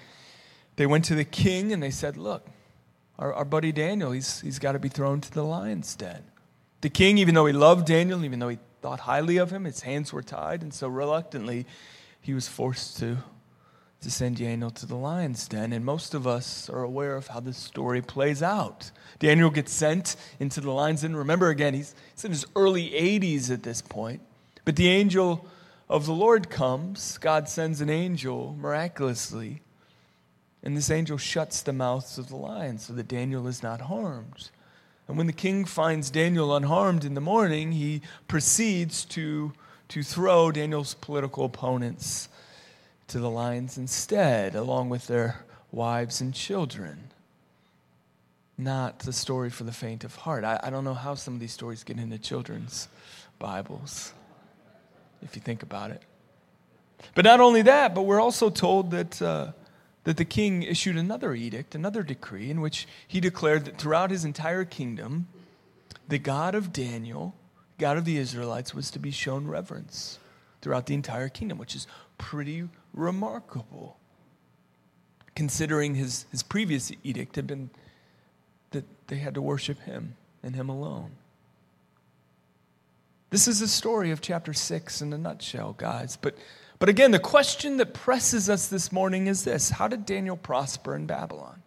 they 0.75 0.85
went 0.85 1.05
to 1.05 1.15
the 1.15 1.25
king 1.25 1.71
and 1.71 1.81
they 1.81 1.91
said, 1.91 2.17
Look, 2.17 2.45
our, 3.19 3.33
our 3.33 3.45
buddy 3.45 3.71
Daniel, 3.71 4.11
he's, 4.11 4.41
he's 4.41 4.59
got 4.59 4.73
to 4.73 4.79
be 4.79 4.89
thrown 4.89 5.21
to 5.21 5.31
the 5.31 5.43
lion's 5.43 5.95
den. 5.95 6.23
The 6.81 6.89
king, 6.89 7.17
even 7.17 7.35
though 7.35 7.45
he 7.45 7.53
loved 7.53 7.87
Daniel, 7.87 8.25
even 8.25 8.39
though 8.39 8.49
he 8.49 8.59
thought 8.81 9.01
highly 9.01 9.37
of 9.37 9.51
him, 9.51 9.63
his 9.63 9.81
hands 9.81 10.11
were 10.11 10.23
tied, 10.23 10.61
and 10.61 10.73
so 10.73 10.87
reluctantly 10.87 11.65
he 12.19 12.33
was 12.33 12.47
forced 12.47 12.97
to, 12.97 13.17
to 14.01 14.11
send 14.11 14.37
Daniel 14.37 14.69
to 14.71 14.85
the 14.85 14.95
lion's 14.95 15.47
den. 15.47 15.71
And 15.71 15.85
most 15.85 16.13
of 16.13 16.27
us 16.27 16.69
are 16.69 16.83
aware 16.83 17.15
of 17.15 17.27
how 17.27 17.39
this 17.39 17.57
story 17.57 18.01
plays 18.01 18.43
out. 18.43 18.91
Daniel 19.19 19.49
gets 19.49 19.71
sent 19.71 20.15
into 20.39 20.59
the 20.59 20.71
lion's 20.71 21.01
den. 21.01 21.15
Remember, 21.15 21.49
again, 21.49 21.73
he's, 21.73 21.95
he's 22.13 22.25
in 22.25 22.31
his 22.31 22.45
early 22.55 22.89
80s 22.89 23.49
at 23.51 23.63
this 23.63 23.81
point. 23.81 24.21
But 24.65 24.75
the 24.75 24.89
angel 24.89 25.45
of 25.87 26.05
the 26.05 26.13
Lord 26.13 26.49
comes. 26.49 27.17
God 27.19 27.47
sends 27.47 27.79
an 27.79 27.89
angel 27.89 28.55
miraculously. 28.59 29.61
And 30.63 30.77
this 30.77 30.89
angel 30.89 31.17
shuts 31.17 31.61
the 31.61 31.73
mouths 31.73 32.17
of 32.17 32.29
the 32.29 32.37
lions 32.37 32.85
so 32.85 32.93
that 32.93 33.07
Daniel 33.07 33.47
is 33.47 33.61
not 33.61 33.81
harmed. 33.81 34.49
And 35.07 35.17
when 35.17 35.27
the 35.27 35.33
king 35.33 35.65
finds 35.65 36.09
Daniel 36.09 36.55
unharmed 36.55 37.03
in 37.03 37.13
the 37.13 37.21
morning, 37.21 37.73
he 37.73 38.01
proceeds 38.29 39.03
to, 39.05 39.51
to 39.89 40.03
throw 40.03 40.51
Daniel's 40.51 40.93
political 40.93 41.43
opponents 41.43 42.29
to 43.09 43.19
the 43.19 43.29
lions 43.29 43.77
instead, 43.77 44.55
along 44.55 44.89
with 44.89 45.07
their 45.07 45.43
wives 45.71 46.21
and 46.21 46.33
children. 46.33 47.11
Not 48.57 48.99
the 48.99 49.11
story 49.11 49.49
for 49.49 49.65
the 49.65 49.73
faint 49.73 50.05
of 50.05 50.15
heart. 50.15 50.45
I, 50.45 50.59
I 50.63 50.69
don't 50.69 50.85
know 50.85 50.93
how 50.93 51.15
some 51.15 51.33
of 51.33 51.39
these 51.41 51.51
stories 51.51 51.83
get 51.83 51.99
into 51.99 52.17
children's 52.17 52.87
Bibles 53.37 54.13
if 55.21 55.35
you 55.35 55.41
think 55.41 55.63
about 55.63 55.91
it. 55.91 56.01
But 57.15 57.25
not 57.25 57.41
only 57.41 57.63
that, 57.63 57.93
but 57.93 58.03
we're 58.03 58.21
also 58.21 58.49
told 58.49 58.91
that, 58.91 59.21
uh, 59.21 59.51
that 60.03 60.17
the 60.17 60.25
king 60.25 60.63
issued 60.63 60.97
another 60.97 61.33
edict, 61.33 61.75
another 61.75 62.03
decree, 62.03 62.49
in 62.49 62.61
which 62.61 62.87
he 63.07 63.19
declared 63.19 63.65
that 63.65 63.77
throughout 63.77 64.11
his 64.11 64.25
entire 64.25 64.65
kingdom, 64.65 65.27
the 66.07 66.17
God 66.17 66.55
of 66.55 66.73
Daniel, 66.73 67.35
God 67.77 67.97
of 67.97 68.05
the 68.05 68.17
Israelites, 68.17 68.73
was 68.73 68.91
to 68.91 68.99
be 68.99 69.11
shown 69.11 69.47
reverence 69.47 70.19
throughout 70.61 70.87
the 70.87 70.93
entire 70.93 71.29
kingdom, 71.29 71.57
which 71.57 71.75
is 71.75 71.87
pretty 72.17 72.67
remarkable, 72.93 73.97
considering 75.35 75.95
his, 75.95 76.25
his 76.31 76.43
previous 76.43 76.91
edict 77.03 77.35
had 77.35 77.47
been 77.47 77.69
that 78.71 78.85
they 79.07 79.17
had 79.17 79.33
to 79.33 79.41
worship 79.41 79.79
him 79.81 80.15
and 80.41 80.55
him 80.55 80.67
alone. 80.67 81.11
This 83.29 83.47
is 83.47 83.59
the 83.59 83.67
story 83.67 84.11
of 84.11 84.21
chapter 84.21 84.53
6 84.53 85.01
in 85.01 85.13
a 85.13 85.17
nutshell, 85.17 85.73
guys. 85.73 86.17
But, 86.17 86.37
but 86.79 86.89
again, 86.89 87.11
the 87.11 87.19
question 87.19 87.77
that 87.77 87.93
presses 87.93 88.49
us 88.49 88.67
this 88.67 88.91
morning 88.91 89.27
is 89.27 89.43
this 89.43 89.69
How 89.69 89.87
did 89.87 90.05
Daniel 90.05 90.37
prosper 90.37 90.95
in 90.95 91.05
Babylon? 91.05 91.63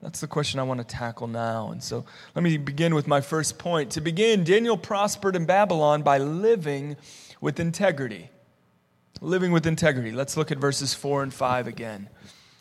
That's 0.00 0.20
the 0.20 0.28
question 0.28 0.60
I 0.60 0.62
want 0.62 0.78
to 0.78 0.84
tackle 0.84 1.26
now. 1.26 1.70
And 1.72 1.82
so 1.82 2.04
let 2.34 2.42
me 2.42 2.56
begin 2.56 2.94
with 2.94 3.08
my 3.08 3.20
first 3.20 3.58
point. 3.58 3.90
To 3.92 4.00
begin, 4.00 4.44
Daniel 4.44 4.76
prospered 4.76 5.34
in 5.34 5.44
Babylon 5.44 6.02
by 6.02 6.18
living 6.18 6.96
with 7.40 7.58
integrity. 7.58 8.30
Living 9.20 9.50
with 9.50 9.66
integrity. 9.66 10.12
Let's 10.12 10.36
look 10.36 10.52
at 10.52 10.58
verses 10.58 10.94
4 10.94 11.24
and 11.24 11.34
5 11.34 11.66
again. 11.66 12.08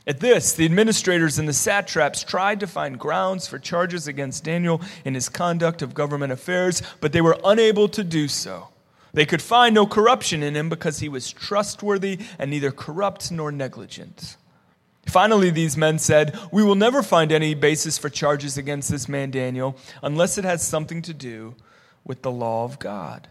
At 0.08 0.22
this, 0.22 0.54
the 0.54 0.66
administrators 0.66 1.38
and 1.38 1.48
the 1.48 1.54
satraps 1.54 2.24
tried 2.24 2.62
to 2.62 2.68
find 2.68 2.98
grounds 2.98 3.46
for 3.46 3.60
charges 3.60 4.08
against 4.08 4.46
Daniel 4.46 4.82
in 5.06 5.14
his 5.14 5.30
conduct 5.30 5.82
of 5.82 5.94
government 5.94 6.32
affairs, 6.32 6.82
but 7.02 7.12
they 7.12 7.22
were 7.22 7.38
unable 7.44 7.88
to 7.90 8.04
do 8.04 8.28
so. 8.28 8.70
They 9.18 9.26
could 9.26 9.42
find 9.42 9.74
no 9.74 9.88
corruption 9.88 10.44
in 10.44 10.56
him 10.56 10.70
because 10.70 11.00
he 11.00 11.10
was 11.10 11.32
trustworthy 11.32 12.20
and 12.38 12.52
neither 12.52 12.70
corrupt 12.70 13.32
nor 13.32 13.52
negligent. 13.52 14.38
Finally, 15.08 15.50
these 15.50 15.76
men 15.76 15.98
said, 15.98 16.38
We 16.52 16.62
will 16.62 16.76
never 16.76 17.02
find 17.02 17.32
any 17.32 17.56
basis 17.56 17.98
for 17.98 18.10
charges 18.10 18.60
against 18.60 18.92
this 18.92 19.10
man 19.10 19.32
Daniel 19.32 19.76
unless 20.04 20.38
it 20.38 20.46
has 20.46 20.62
something 20.62 21.02
to 21.02 21.16
do 21.16 21.56
with 22.06 22.22
the 22.22 22.30
law 22.30 22.64
of 22.64 22.78
God. 22.78 23.28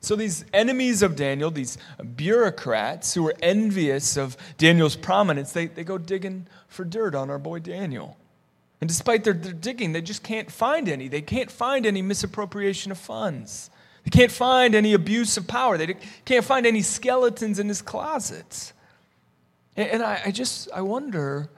So, 0.00 0.16
these 0.16 0.44
enemies 0.52 1.02
of 1.02 1.14
Daniel, 1.14 1.52
these 1.52 1.78
bureaucrats 2.16 3.14
who 3.14 3.22
were 3.22 3.36
envious 3.40 4.16
of 4.16 4.36
Daniel's 4.58 4.96
prominence, 4.96 5.52
they, 5.52 5.66
they 5.66 5.84
go 5.84 5.98
digging 5.98 6.48
for 6.66 6.84
dirt 6.84 7.14
on 7.14 7.30
our 7.30 7.38
boy 7.38 7.60
Daniel. 7.60 8.16
And 8.80 8.88
despite 8.88 9.22
their, 9.22 9.34
their 9.34 9.52
digging, 9.52 9.92
they 9.92 10.02
just 10.02 10.24
can't 10.24 10.50
find 10.50 10.88
any. 10.88 11.06
They 11.06 11.22
can't 11.22 11.52
find 11.52 11.86
any 11.86 12.02
misappropriation 12.02 12.90
of 12.90 12.98
funds. 12.98 13.70
They 14.06 14.10
can't 14.10 14.30
find 14.30 14.76
any 14.76 14.92
abuse 14.92 15.36
of 15.36 15.48
power. 15.48 15.76
They 15.76 15.96
can't 16.24 16.44
find 16.44 16.64
any 16.64 16.80
skeletons 16.80 17.58
in 17.58 17.66
his 17.66 17.82
closets. 17.82 18.72
And, 19.74 20.00
I, 20.00 20.22
I 20.26 20.30
just, 20.30 20.68
I 20.72 20.80
wonder, 20.82 21.50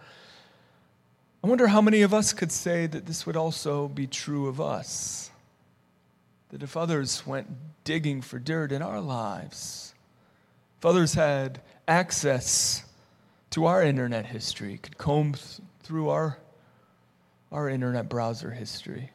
I 1.44 1.46
wonder 1.46 1.66
how 1.66 1.82
many 1.82 2.00
of 2.00 2.14
us 2.14 2.32
could 2.32 2.50
say 2.50 2.86
that 2.86 3.04
this 3.04 3.26
would 3.26 3.36
also 3.36 3.86
be 3.88 4.06
true 4.06 4.48
of 4.48 4.62
us 4.62 5.30
that 6.48 6.62
if 6.62 6.74
others 6.74 7.26
went 7.26 7.48
digging 7.84 8.22
for 8.22 8.38
dirt 8.38 8.72
in 8.72 8.80
our 8.80 9.02
lives, 9.02 9.92
if 10.78 10.86
others 10.86 11.12
had 11.12 11.60
access 11.86 12.82
to 13.50 13.66
our 13.66 13.82
internet 13.82 14.24
history, 14.24 14.78
could 14.78 14.96
comb 14.96 15.34
th- 15.34 15.60
through 15.82 16.08
our, 16.08 16.38
our 17.52 17.68
internet 17.68 18.08
browser 18.08 18.52
history, 18.52 19.10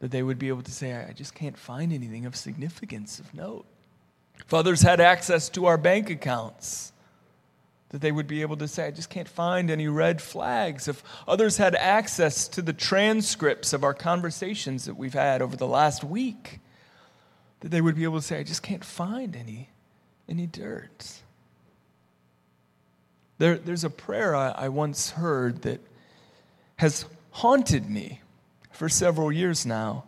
that 0.00 0.10
they 0.10 0.22
would 0.22 0.38
be 0.38 0.48
able 0.48 0.62
to 0.62 0.70
say, 0.70 0.94
I 0.94 1.12
just 1.12 1.34
can't 1.34 1.58
find 1.58 1.92
anything 1.92 2.26
of 2.26 2.36
significance, 2.36 3.18
of 3.18 3.34
note. 3.34 3.66
If 4.38 4.54
others 4.54 4.82
had 4.82 5.00
access 5.00 5.48
to 5.50 5.66
our 5.66 5.76
bank 5.76 6.10
accounts, 6.10 6.92
that 7.90 8.00
they 8.00 8.12
would 8.12 8.26
be 8.26 8.42
able 8.42 8.56
to 8.58 8.68
say, 8.68 8.86
I 8.86 8.90
just 8.90 9.10
can't 9.10 9.28
find 9.28 9.70
any 9.70 9.88
red 9.88 10.20
flags. 10.20 10.88
If 10.88 11.02
others 11.26 11.56
had 11.56 11.74
access 11.74 12.46
to 12.48 12.62
the 12.62 12.72
transcripts 12.72 13.72
of 13.72 13.82
our 13.82 13.94
conversations 13.94 14.84
that 14.84 14.94
we've 14.94 15.14
had 15.14 15.42
over 15.42 15.56
the 15.56 15.66
last 15.66 16.04
week, 16.04 16.60
that 17.60 17.70
they 17.70 17.80
would 17.80 17.96
be 17.96 18.04
able 18.04 18.20
to 18.20 18.26
say, 18.26 18.38
I 18.38 18.42
just 18.42 18.62
can't 18.62 18.84
find 18.84 19.34
any, 19.34 19.70
any 20.28 20.46
dirt. 20.46 21.22
There, 23.38 23.56
there's 23.56 23.84
a 23.84 23.90
prayer 23.90 24.36
I, 24.36 24.50
I 24.50 24.68
once 24.68 25.10
heard 25.10 25.62
that 25.62 25.80
has 26.76 27.06
haunted 27.30 27.88
me 27.88 28.20
for 28.78 28.88
several 28.88 29.32
years 29.32 29.66
now. 29.66 30.04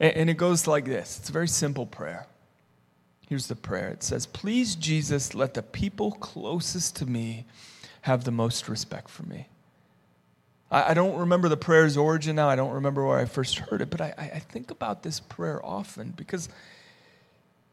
And, 0.00 0.28
it 0.28 0.36
goes 0.36 0.66
like 0.66 0.84
this 0.84 1.18
it's 1.20 1.28
a 1.28 1.32
very 1.32 1.46
simple 1.46 1.86
prayer. 1.86 2.26
Here's 3.28 3.46
the 3.46 3.54
prayer 3.54 3.88
it 3.88 4.02
says, 4.02 4.26
Please, 4.26 4.74
Jesus, 4.74 5.34
let 5.34 5.54
the 5.54 5.62
people 5.62 6.12
closest 6.12 6.96
to 6.96 7.06
me 7.06 7.46
have 8.02 8.24
the 8.24 8.32
most 8.32 8.68
respect 8.68 9.08
for 9.08 9.22
me. 9.22 9.46
I, 10.72 10.94
don't 10.94 11.18
remember 11.18 11.48
the 11.48 11.56
prayer's 11.56 11.96
origin 11.96 12.36
now. 12.36 12.48
I 12.48 12.54
don't 12.54 12.72
remember 12.72 13.04
where 13.04 13.18
I 13.18 13.24
first 13.24 13.58
heard 13.58 13.82
it, 13.82 13.90
but 13.90 14.00
I, 14.00 14.14
I 14.16 14.38
think 14.38 14.70
about 14.70 15.02
this 15.02 15.18
prayer 15.18 15.64
often 15.64 16.10
because 16.16 16.48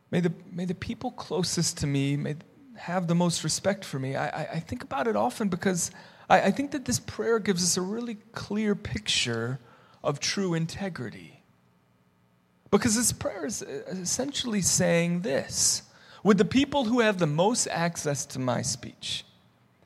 may 0.10 0.20
the, 0.20 0.34
may 0.52 0.66
the 0.66 0.74
people 0.74 1.12
closest 1.12 1.78
to 1.80 1.88
me 1.88 2.18
may 2.18 2.36
have 2.76 3.08
the 3.08 3.14
most 3.14 3.44
respect 3.44 3.86
for 3.86 4.00
me. 4.00 4.16
I, 4.16 4.44
I, 4.54 4.60
think 4.60 4.84
about 4.84 5.08
it 5.08 5.16
often 5.16 5.48
because 5.48 5.92
I, 6.28 6.42
I 6.42 6.52
think 6.52 6.72
that 6.72 6.86
this 6.86 7.00
prayer 7.00 7.38
gives 7.38 7.64
us 7.64 7.78
a 7.78 7.82
really 7.82 8.18
clear 8.34 8.74
picture 8.74 9.60
of 10.04 10.20
true 10.20 10.54
integrity. 10.54 11.44
Because 12.72 12.96
this 12.96 13.12
prayer 13.12 13.46
is 13.46 13.62
uh, 13.62 13.84
essentially 13.90 14.62
saying 14.62 15.22
this 15.22 15.84
Would 16.24 16.38
the 16.38 16.46
people 16.46 16.86
who 16.86 17.00
have 17.00 17.18
the 17.18 17.28
most 17.28 17.68
access 17.68 18.26
to 18.28 18.40
my 18.40 18.62
speech, 18.62 19.26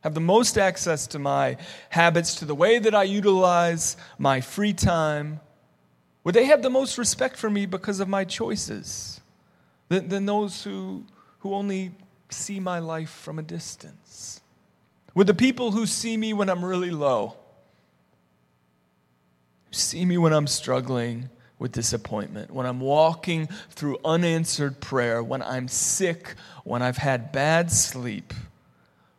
have 0.01 0.13
the 0.13 0.19
most 0.19 0.57
access 0.57 1.07
to 1.07 1.19
my 1.19 1.57
habits, 1.89 2.35
to 2.35 2.45
the 2.45 2.55
way 2.55 2.79
that 2.79 2.95
I 2.95 3.03
utilize 3.03 3.97
my 4.17 4.41
free 4.41 4.73
time, 4.73 5.39
would 6.23 6.35
they 6.35 6.45
have 6.45 6.61
the 6.61 6.69
most 6.69 6.97
respect 6.97 7.37
for 7.37 7.49
me 7.49 7.65
because 7.65 7.99
of 7.99 8.07
my 8.07 8.23
choices 8.23 9.21
than, 9.89 10.07
than 10.07 10.25
those 10.25 10.63
who, 10.63 11.03
who 11.39 11.53
only 11.53 11.91
see 12.29 12.59
my 12.59 12.79
life 12.79 13.09
from 13.09 13.39
a 13.39 13.43
distance? 13.43 14.41
Would 15.15 15.27
the 15.27 15.33
people 15.33 15.71
who 15.71 15.85
see 15.85 16.15
me 16.15 16.33
when 16.33 16.49
I'm 16.49 16.63
really 16.63 16.91
low, 16.91 17.35
see 19.71 20.05
me 20.05 20.17
when 20.17 20.33
I'm 20.33 20.47
struggling, 20.47 21.29
with 21.61 21.73
disappointment, 21.73 22.49
when 22.49 22.65
I'm 22.65 22.79
walking 22.79 23.45
through 23.69 23.99
unanswered 24.03 24.79
prayer, 24.79 25.21
when 25.21 25.43
I'm 25.43 25.67
sick, 25.67 26.33
when 26.63 26.81
I've 26.81 26.97
had 26.97 27.31
bad 27.31 27.71
sleep, 27.71 28.33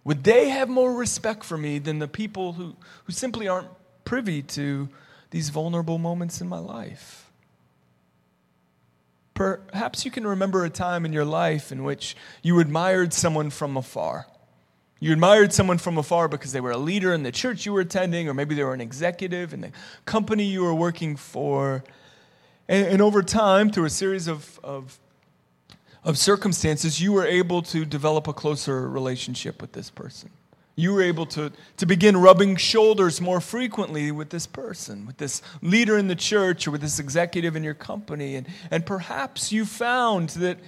would 0.03 0.25
they 0.25 0.49
have 0.49 0.69
more 0.69 0.93
respect 0.93 1.45
for 1.45 1.57
me 1.57 1.79
than 1.79 2.01
the 2.01 2.09
people 2.09 2.55
who, 2.55 2.75
who 3.05 3.13
simply 3.13 3.47
aren't 3.47 3.69
privy 4.05 4.43
to 4.43 4.89
these 5.31 5.51
vulnerable 5.51 5.99
moments 5.99 6.41
in 6.41 6.49
my 6.49 6.59
life? 6.59 7.31
Perhaps 9.35 10.05
you 10.05 10.11
can 10.11 10.27
remember 10.27 10.65
a 10.65 10.71
time 10.71 11.05
in 11.05 11.13
your 11.13 11.25
life 11.25 11.71
in 11.71 11.85
which 11.85 12.17
you 12.43 12.59
admired 12.59 13.13
someone 13.13 13.51
from 13.51 13.77
afar. 13.77 14.27
You 15.03 15.13
admired 15.13 15.53
someone 15.53 15.79
from 15.79 15.99
afar 15.99 16.29
because 16.29 16.53
they 16.53 16.61
were 16.61 16.71
a 16.71 16.79
leader 16.79 17.13
in 17.13 17.25
the 17.25 17.33
church 17.33 17.67
you 17.67 17.73
were 17.73 17.81
attending, 17.81 18.29
or 18.29 18.35
maybe 18.35 18.55
they 18.55 18.63
were 18.63 18.73
an 18.73 18.81
executive 18.81 19.53
in 19.53 19.61
the 19.61 19.73
company 20.05 20.45
you 20.45 20.63
were 20.63 20.77
working 20.77 21.17
for. 21.17 21.83
And, 22.69 22.87
and 22.87 23.03
over 23.03 23.21
time, 23.21 23.73
through 23.73 23.87
a 23.87 23.91
series 23.91 24.29
of, 24.29 24.61
of, 24.63 25.01
of 26.05 26.17
circumstances, 26.19 27.01
you 27.01 27.13
were 27.13 27.27
able 27.27 27.63
to 27.63 27.85
develop 27.85 28.29
a 28.29 28.33
closer 28.33 28.89
relationship 28.89 29.61
with 29.61 29.73
this 29.73 29.91
person. 29.91 30.31
You 30.77 30.95
were 30.95 31.03
able 31.03 31.27
to, 31.27 31.51
to 31.79 31.85
begin 31.85 32.17
rubbing 32.17 32.55
shoulders 32.55 33.21
more 33.21 33.41
frequently 33.41 34.13
with 34.13 34.31
this 34.31 34.47
person, 34.47 35.05
with 35.05 35.17
this 35.17 35.43
leader 35.63 35.99
in 35.99 36.07
the 36.07 36.15
church, 36.15 36.69
or 36.69 36.71
with 36.71 36.81
this 36.81 37.01
executive 37.01 37.57
in 37.57 37.65
your 37.65 37.75
company. 37.75 38.37
And, 38.37 38.47
and 38.71 38.87
perhaps 38.87 39.51
you 39.51 39.65
found 39.67 40.29
that 40.29 40.59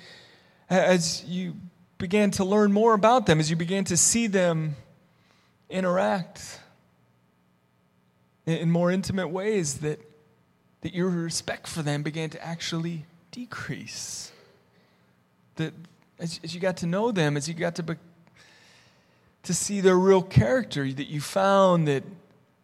as 0.68 1.24
you 1.24 1.54
began 1.98 2.30
to 2.32 2.44
learn 2.44 2.72
more 2.72 2.94
about 2.94 3.26
them, 3.26 3.40
as 3.40 3.50
you 3.50 3.56
began 3.56 3.84
to 3.84 3.96
see 3.96 4.26
them 4.26 4.76
interact 5.70 6.60
in, 8.46 8.70
more 8.70 8.90
intimate 8.90 9.28
ways, 9.28 9.78
that, 9.78 10.00
that 10.82 10.94
your 10.94 11.08
respect 11.08 11.66
for 11.66 11.82
them 11.82 12.02
began 12.02 12.30
to 12.30 12.44
actually 12.44 13.06
decrease. 13.30 14.32
That 15.56 15.72
as, 16.18 16.40
as 16.44 16.54
you 16.54 16.60
got 16.60 16.78
to 16.78 16.86
know 16.86 17.12
them, 17.12 17.36
as 17.36 17.48
you 17.48 17.54
got 17.54 17.76
to 17.76 17.82
be, 17.82 17.94
to 19.44 19.54
see 19.54 19.80
their 19.80 19.98
real 19.98 20.22
character, 20.22 20.90
that 20.90 21.08
you 21.08 21.20
found 21.20 21.88
that, 21.88 22.04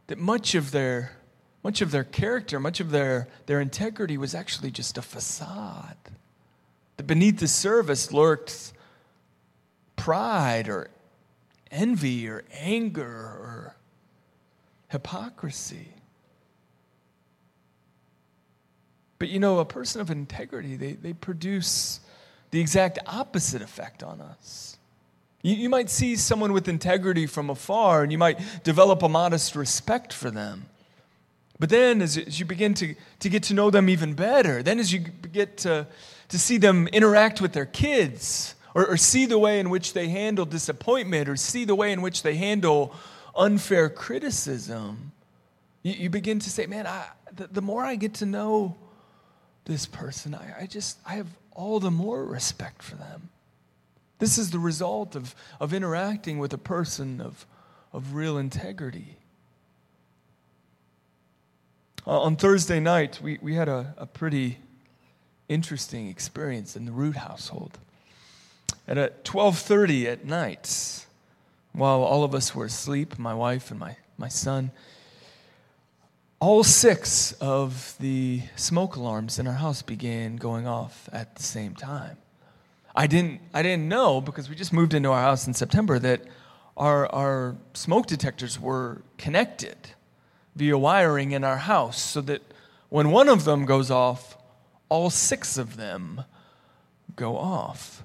that 0.08 0.18
much 0.18 0.54
of 0.54 0.70
their 0.70 1.12
much 1.62 1.82
of 1.82 1.90
their 1.90 2.04
character, 2.04 2.58
much 2.58 2.80
of 2.80 2.90
their, 2.90 3.28
their 3.46 3.60
integrity 3.60 4.16
was 4.16 4.34
actually 4.34 4.70
just 4.70 4.96
a 4.96 5.02
facade. 5.02 5.96
That 6.96 7.06
beneath 7.06 7.38
the 7.38 7.48
surface 7.48 8.12
lurked 8.12 8.72
pride 10.00 10.68
or 10.68 10.88
envy 11.70 12.26
or 12.26 12.42
anger 12.58 13.04
or 13.04 13.76
hypocrisy. 14.88 15.88
But 19.18 19.28
you 19.28 19.38
know, 19.38 19.58
a 19.58 19.66
person 19.66 20.00
of 20.00 20.10
integrity, 20.10 20.76
they, 20.76 20.92
they 20.92 21.12
produce 21.12 22.00
the 22.50 22.60
exact 22.60 22.98
opposite 23.06 23.60
effect 23.60 24.02
on 24.02 24.22
us. 24.22 24.78
You, 25.42 25.54
you 25.54 25.68
might 25.68 25.90
see 25.90 26.16
someone 26.16 26.54
with 26.54 26.66
integrity 26.66 27.26
from 27.26 27.50
afar 27.50 28.02
and 28.02 28.10
you 28.10 28.16
might 28.16 28.64
develop 28.64 29.02
a 29.02 29.08
modest 29.08 29.54
respect 29.54 30.14
for 30.14 30.30
them. 30.30 30.66
But 31.58 31.68
then, 31.68 32.00
as, 32.00 32.16
as 32.16 32.40
you 32.40 32.46
begin 32.46 32.72
to, 32.74 32.94
to 33.18 33.28
get 33.28 33.42
to 33.44 33.54
know 33.54 33.68
them 33.70 33.90
even 33.90 34.14
better, 34.14 34.62
then 34.62 34.78
as 34.78 34.94
you 34.94 35.00
get 35.00 35.58
to, 35.58 35.86
to 36.30 36.38
see 36.38 36.56
them 36.56 36.88
interact 36.88 37.42
with 37.42 37.52
their 37.52 37.66
kids, 37.66 38.54
or, 38.74 38.86
or 38.86 38.96
see 38.96 39.26
the 39.26 39.38
way 39.38 39.60
in 39.60 39.70
which 39.70 39.92
they 39.92 40.08
handle 40.08 40.44
disappointment, 40.44 41.28
or 41.28 41.36
see 41.36 41.64
the 41.64 41.74
way 41.74 41.92
in 41.92 42.02
which 42.02 42.22
they 42.22 42.36
handle 42.36 42.94
unfair 43.34 43.88
criticism, 43.88 45.12
you, 45.82 45.92
you 45.92 46.10
begin 46.10 46.38
to 46.38 46.50
say, 46.50 46.66
man, 46.66 46.86
I, 46.86 47.06
the, 47.34 47.46
the, 47.46 47.62
more 47.62 47.84
I 47.84 47.96
get 47.96 48.14
to 48.14 48.26
know 48.26 48.76
this 49.64 49.86
person, 49.86 50.34
I, 50.34 50.62
I 50.62 50.66
just, 50.66 50.98
I 51.06 51.14
have 51.14 51.28
all 51.52 51.80
the 51.80 51.90
more 51.90 52.24
respect 52.24 52.82
for 52.82 52.96
them. 52.96 53.28
This 54.18 54.36
is 54.36 54.50
the 54.50 54.58
result 54.58 55.16
of, 55.16 55.34
of 55.58 55.72
interacting 55.72 56.38
with 56.38 56.52
a 56.52 56.58
person 56.58 57.20
of, 57.20 57.46
of 57.92 58.14
real 58.14 58.36
integrity. 58.36 59.16
Uh, 62.06 62.20
on 62.20 62.36
Thursday 62.36 62.80
night, 62.80 63.20
we, 63.22 63.38
we 63.40 63.54
had 63.54 63.68
a, 63.68 63.94
a 63.96 64.06
pretty 64.06 64.58
interesting 65.48 66.08
experience 66.08 66.76
in 66.76 66.84
the 66.84 66.92
Root 66.92 67.16
household. 67.16 67.78
At 68.90 69.24
12:30 69.24 70.06
at 70.06 70.24
night, 70.24 71.06
while 71.72 72.02
all 72.02 72.24
of 72.24 72.34
us 72.34 72.56
were 72.56 72.64
asleep, 72.64 73.20
my 73.20 73.32
wife 73.32 73.70
and 73.70 73.78
my, 73.78 73.96
my 74.18 74.26
son, 74.26 74.72
all 76.40 76.64
six 76.64 77.30
of 77.34 77.94
the 78.00 78.42
smoke 78.56 78.96
alarms 78.96 79.38
in 79.38 79.46
our 79.46 79.54
house 79.54 79.80
began 79.80 80.34
going 80.34 80.66
off 80.66 81.08
at 81.12 81.36
the 81.36 81.42
same 81.44 81.76
time. 81.76 82.16
I 82.96 83.06
didn't, 83.06 83.40
I 83.54 83.62
didn't 83.62 83.88
know 83.88 84.20
because 84.20 84.50
we 84.50 84.56
just 84.56 84.72
moved 84.72 84.92
into 84.92 85.12
our 85.12 85.22
house 85.22 85.46
in 85.46 85.54
September 85.54 86.00
that 86.00 86.22
our, 86.76 87.06
our 87.14 87.56
smoke 87.74 88.06
detectors 88.06 88.58
were 88.58 89.02
connected 89.18 89.76
via 90.56 90.76
wiring 90.76 91.30
in 91.30 91.44
our 91.44 91.58
house 91.58 92.02
so 92.02 92.20
that 92.22 92.42
when 92.88 93.12
one 93.12 93.28
of 93.28 93.44
them 93.44 93.66
goes 93.66 93.88
off, 93.88 94.36
all 94.88 95.10
six 95.10 95.56
of 95.56 95.76
them 95.76 96.24
go 97.14 97.36
off. 97.36 98.02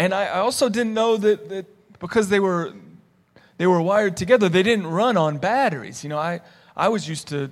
And 0.00 0.14
I, 0.14 0.38
also 0.38 0.70
didn't 0.70 0.94
know 0.94 1.18
that, 1.18 1.50
that 1.50 1.66
because 1.98 2.30
they 2.30 2.40
were, 2.40 2.72
they 3.58 3.66
were 3.66 3.82
wired 3.82 4.16
together, 4.16 4.48
they 4.48 4.62
didn't 4.62 4.86
run 4.86 5.18
on 5.18 5.36
batteries. 5.36 6.02
You 6.02 6.08
know, 6.08 6.16
I, 6.16 6.40
I 6.74 6.88
was 6.88 7.06
used 7.06 7.28
to, 7.28 7.50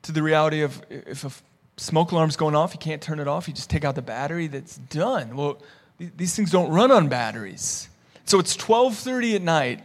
to 0.00 0.12
the 0.12 0.22
reality 0.22 0.62
of 0.62 0.80
if 0.88 1.24
a 1.24 1.30
smoke 1.76 2.12
alarm's 2.12 2.36
going 2.36 2.56
off, 2.56 2.72
you 2.72 2.78
can't 2.78 3.02
turn 3.02 3.20
it 3.20 3.28
off. 3.28 3.48
You 3.48 3.52
just 3.52 3.68
take 3.68 3.84
out 3.84 3.96
the 3.96 4.02
battery, 4.02 4.46
that's 4.46 4.78
done. 4.78 5.36
Well, 5.36 5.60
these 5.98 6.34
things 6.34 6.50
don't 6.50 6.70
run 6.70 6.90
on 6.90 7.10
batteries. 7.10 7.90
So 8.24 8.38
it's 8.38 8.56
12:30 8.56 9.34
at 9.34 9.42
night, 9.42 9.84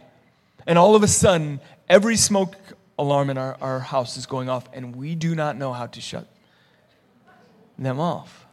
and 0.66 0.78
all 0.78 0.96
of 0.96 1.02
a 1.02 1.08
sudden, 1.08 1.60
every 1.86 2.16
smoke 2.16 2.56
alarm 2.98 3.28
in 3.28 3.36
our, 3.36 3.58
our 3.60 3.80
house 3.80 4.16
is 4.16 4.24
going 4.24 4.48
off, 4.48 4.66
and 4.72 4.96
we 4.96 5.14
do 5.16 5.34
not 5.34 5.58
know 5.58 5.74
how 5.74 5.86
to 5.88 6.00
shut 6.00 6.26
them 7.78 8.00
off. 8.00 8.43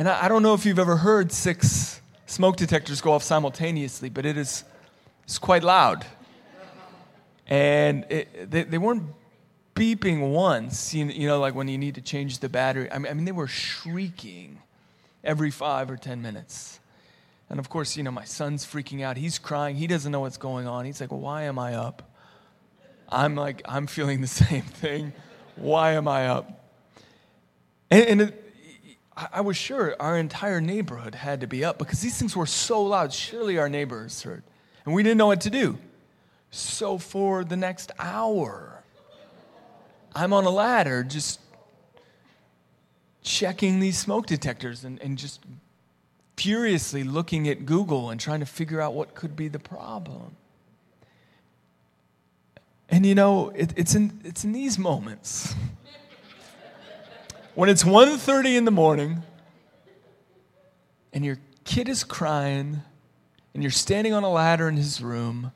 And 0.00 0.08
I, 0.08 0.24
I 0.24 0.28
don't 0.28 0.42
know 0.42 0.54
if 0.54 0.64
you've 0.64 0.78
ever 0.78 0.96
heard 0.96 1.30
six 1.30 2.00
smoke 2.24 2.56
detectors 2.56 3.02
go 3.02 3.12
off 3.12 3.22
simultaneously, 3.22 4.08
but 4.08 4.24
it 4.24 4.38
is 4.38 4.64
it's 5.24 5.38
quite 5.38 5.62
loud. 5.62 6.06
And 7.46 8.06
it, 8.08 8.50
they, 8.50 8.62
they 8.62 8.78
weren't 8.78 9.02
beeping 9.74 10.32
once, 10.32 10.94
you, 10.94 11.04
you 11.04 11.28
know, 11.28 11.38
like 11.38 11.54
when 11.54 11.68
you 11.68 11.76
need 11.76 11.96
to 11.96 12.00
change 12.00 12.38
the 12.38 12.48
battery. 12.48 12.90
I 12.90 12.96
mean, 12.96 13.10
I 13.10 13.14
mean, 13.14 13.26
they 13.26 13.32
were 13.32 13.46
shrieking 13.46 14.60
every 15.22 15.50
five 15.50 15.90
or 15.90 15.98
10 15.98 16.22
minutes. 16.22 16.80
And 17.50 17.60
of 17.60 17.68
course, 17.68 17.94
you 17.94 18.02
know, 18.02 18.10
my 18.10 18.24
son's 18.24 18.64
freaking 18.64 19.02
out. 19.02 19.18
He's 19.18 19.38
crying. 19.38 19.76
He 19.76 19.86
doesn't 19.86 20.10
know 20.10 20.20
what's 20.20 20.38
going 20.38 20.66
on. 20.66 20.86
He's 20.86 21.02
like, 21.02 21.10
well, 21.10 21.20
why 21.20 21.42
am 21.42 21.58
I 21.58 21.74
up? 21.74 22.10
I'm 23.10 23.34
like, 23.34 23.60
I'm 23.66 23.86
feeling 23.86 24.22
the 24.22 24.26
same 24.48 24.62
thing. 24.62 25.12
Why 25.56 25.92
am 25.92 26.08
I 26.08 26.28
up? 26.28 26.70
And, 27.90 28.04
and 28.04 28.20
it, 28.22 28.49
I 29.32 29.40
was 29.40 29.56
sure 29.56 29.94
our 30.00 30.16
entire 30.16 30.60
neighborhood 30.60 31.14
had 31.14 31.40
to 31.40 31.46
be 31.46 31.64
up 31.64 31.78
because 31.78 32.00
these 32.00 32.18
things 32.18 32.36
were 32.36 32.46
so 32.46 32.82
loud. 32.82 33.12
Surely 33.12 33.58
our 33.58 33.68
neighbors 33.68 34.22
heard. 34.22 34.42
And 34.84 34.94
we 34.94 35.02
didn't 35.02 35.18
know 35.18 35.26
what 35.26 35.42
to 35.42 35.50
do. 35.50 35.78
So 36.50 36.98
for 36.98 37.44
the 37.44 37.56
next 37.56 37.92
hour, 37.98 38.82
I'm 40.14 40.32
on 40.32 40.44
a 40.44 40.50
ladder 40.50 41.04
just 41.04 41.40
checking 43.22 43.80
these 43.80 43.98
smoke 43.98 44.26
detectors 44.26 44.84
and, 44.84 45.00
and 45.00 45.18
just 45.18 45.40
furiously 46.36 47.04
looking 47.04 47.48
at 47.48 47.66
Google 47.66 48.10
and 48.10 48.18
trying 48.18 48.40
to 48.40 48.46
figure 48.46 48.80
out 48.80 48.94
what 48.94 49.14
could 49.14 49.36
be 49.36 49.48
the 49.48 49.58
problem. 49.58 50.36
And 52.88 53.06
you 53.06 53.14
know, 53.14 53.50
it, 53.50 53.72
it's, 53.76 53.94
in, 53.94 54.20
it's 54.24 54.44
in 54.44 54.52
these 54.52 54.78
moments 54.78 55.54
when 57.54 57.68
it's 57.68 57.82
1.30 57.82 58.56
in 58.56 58.64
the 58.64 58.70
morning 58.70 59.22
and 61.12 61.24
your 61.24 61.38
kid 61.64 61.88
is 61.88 62.04
crying 62.04 62.82
and 63.54 63.62
you're 63.62 63.70
standing 63.70 64.12
on 64.12 64.22
a 64.22 64.30
ladder 64.30 64.68
in 64.68 64.76
his 64.76 65.02
room 65.02 65.52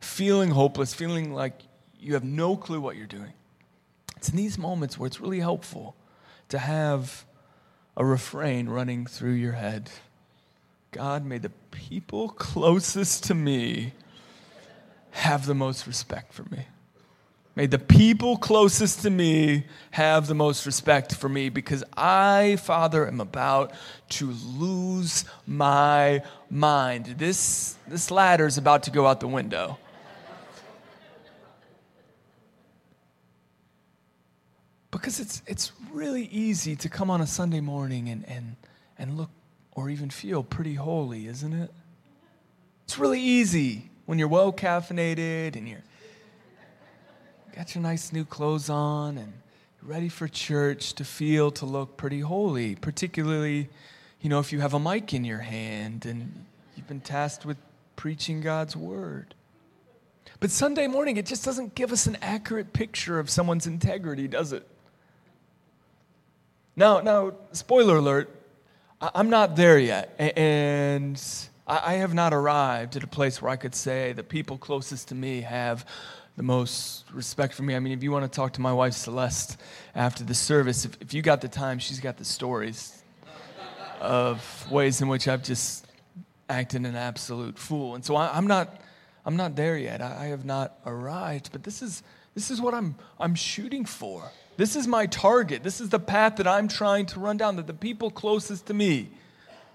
feeling 0.00 0.50
hopeless, 0.50 0.94
feeling 0.94 1.32
like 1.32 1.54
you 1.98 2.14
have 2.14 2.24
no 2.24 2.56
clue 2.56 2.80
what 2.80 2.96
you're 2.96 3.06
doing. 3.06 3.32
It's 4.16 4.28
in 4.28 4.36
these 4.36 4.56
moments 4.58 4.98
where 4.98 5.06
it's 5.06 5.20
really 5.20 5.40
helpful 5.40 5.96
to 6.48 6.58
have 6.58 7.24
a 7.96 8.04
refrain 8.04 8.68
running 8.68 9.06
through 9.06 9.32
your 9.32 9.52
head 9.52 9.90
God, 10.96 11.26
may 11.26 11.36
the 11.36 11.50
people 11.72 12.30
closest 12.30 13.24
to 13.24 13.34
me 13.34 13.92
have 15.10 15.44
the 15.44 15.54
most 15.54 15.86
respect 15.86 16.32
for 16.32 16.44
me. 16.44 16.64
May 17.56 17.64
the 17.64 17.78
people 17.78 18.36
closest 18.36 19.00
to 19.00 19.10
me 19.10 19.64
have 19.92 20.26
the 20.26 20.34
most 20.34 20.66
respect 20.66 21.14
for 21.14 21.26
me 21.26 21.48
because 21.48 21.82
I, 21.96 22.56
Father, 22.56 23.08
am 23.08 23.18
about 23.18 23.72
to 24.10 24.26
lose 24.30 25.24
my 25.46 26.22
mind. 26.50 27.06
This, 27.16 27.76
this 27.88 28.10
ladder 28.10 28.44
is 28.44 28.58
about 28.58 28.82
to 28.82 28.90
go 28.90 29.06
out 29.06 29.20
the 29.20 29.26
window. 29.26 29.78
Because 34.90 35.18
it's, 35.18 35.42
it's 35.46 35.72
really 35.92 36.24
easy 36.24 36.76
to 36.76 36.90
come 36.90 37.10
on 37.10 37.22
a 37.22 37.26
Sunday 37.26 37.60
morning 37.60 38.10
and, 38.10 38.28
and, 38.28 38.56
and 38.98 39.16
look 39.16 39.30
or 39.72 39.88
even 39.88 40.10
feel 40.10 40.42
pretty 40.42 40.74
holy, 40.74 41.26
isn't 41.26 41.54
it? 41.54 41.70
It's 42.84 42.98
really 42.98 43.20
easy 43.20 43.88
when 44.04 44.18
you're 44.18 44.28
well 44.28 44.52
caffeinated 44.52 45.56
and 45.56 45.66
you're 45.66 45.82
got 47.56 47.74
your 47.74 47.80
nice 47.80 48.12
new 48.12 48.24
clothes 48.26 48.68
on 48.68 49.16
and 49.16 49.32
ready 49.80 50.10
for 50.10 50.28
church 50.28 50.92
to 50.92 51.02
feel 51.04 51.50
to 51.50 51.64
look 51.64 51.96
pretty 51.96 52.20
holy, 52.20 52.74
particularly, 52.74 53.70
you 54.20 54.28
know, 54.28 54.38
if 54.40 54.52
you 54.52 54.60
have 54.60 54.74
a 54.74 54.78
mic 54.78 55.14
in 55.14 55.24
your 55.24 55.38
hand 55.38 56.04
and 56.04 56.44
you've 56.76 56.86
been 56.86 57.00
tasked 57.00 57.46
with 57.46 57.56
preaching 57.96 58.42
God's 58.42 58.76
word. 58.76 59.34
But 60.38 60.50
Sunday 60.50 60.86
morning, 60.86 61.16
it 61.16 61.24
just 61.24 61.46
doesn't 61.46 61.74
give 61.74 61.92
us 61.92 62.06
an 62.06 62.18
accurate 62.20 62.74
picture 62.74 63.18
of 63.18 63.30
someone's 63.30 63.66
integrity, 63.66 64.28
does 64.28 64.52
it? 64.52 64.68
Now, 66.76 67.00
now, 67.00 67.32
spoiler 67.52 67.96
alert, 67.96 68.28
I'm 69.00 69.30
not 69.30 69.56
there 69.56 69.78
yet. 69.78 70.14
And 70.18 71.18
I 71.66 71.94
have 71.94 72.12
not 72.12 72.34
arrived 72.34 72.96
at 72.96 73.02
a 73.02 73.06
place 73.06 73.40
where 73.40 73.50
I 73.50 73.56
could 73.56 73.74
say 73.74 74.12
the 74.12 74.22
people 74.22 74.58
closest 74.58 75.08
to 75.08 75.14
me 75.14 75.40
have 75.40 75.86
the 76.36 76.42
most 76.42 77.04
respect 77.12 77.54
for 77.54 77.62
me. 77.62 77.74
I 77.74 77.80
mean, 77.80 77.92
if 77.92 78.02
you 78.02 78.12
want 78.12 78.30
to 78.30 78.34
talk 78.34 78.52
to 78.54 78.60
my 78.60 78.72
wife, 78.72 78.92
Celeste, 78.92 79.56
after 79.94 80.22
the 80.22 80.34
service, 80.34 80.84
if, 80.84 81.00
if 81.00 81.14
you 81.14 81.22
got 81.22 81.40
the 81.40 81.48
time, 81.48 81.78
she's 81.78 82.00
got 82.00 82.18
the 82.18 82.24
stories 82.24 83.02
of 84.00 84.70
ways 84.70 85.00
in 85.00 85.08
which 85.08 85.26
I've 85.26 85.42
just 85.42 85.86
acted 86.48 86.84
an 86.84 86.94
absolute 86.94 87.58
fool. 87.58 87.94
And 87.94 88.04
so 88.04 88.14
I, 88.16 88.36
am 88.36 88.46
not, 88.46 88.80
I'm 89.24 89.36
not 89.36 89.56
there 89.56 89.78
yet. 89.78 90.02
I, 90.02 90.24
I 90.24 90.26
have 90.26 90.44
not 90.44 90.78
arrived, 90.84 91.50
but 91.52 91.62
this 91.62 91.80
is, 91.80 92.02
this 92.34 92.50
is 92.50 92.60
what 92.60 92.74
I'm, 92.74 92.96
I'm 93.18 93.34
shooting 93.34 93.86
for. 93.86 94.30
This 94.58 94.76
is 94.76 94.86
my 94.86 95.06
target. 95.06 95.62
This 95.62 95.80
is 95.80 95.88
the 95.88 95.98
path 95.98 96.36
that 96.36 96.46
I'm 96.46 96.68
trying 96.68 97.06
to 97.06 97.20
run 97.20 97.38
down, 97.38 97.56
that 97.56 97.66
the 97.66 97.74
people 97.74 98.10
closest 98.10 98.66
to 98.66 98.74
me, 98.74 99.08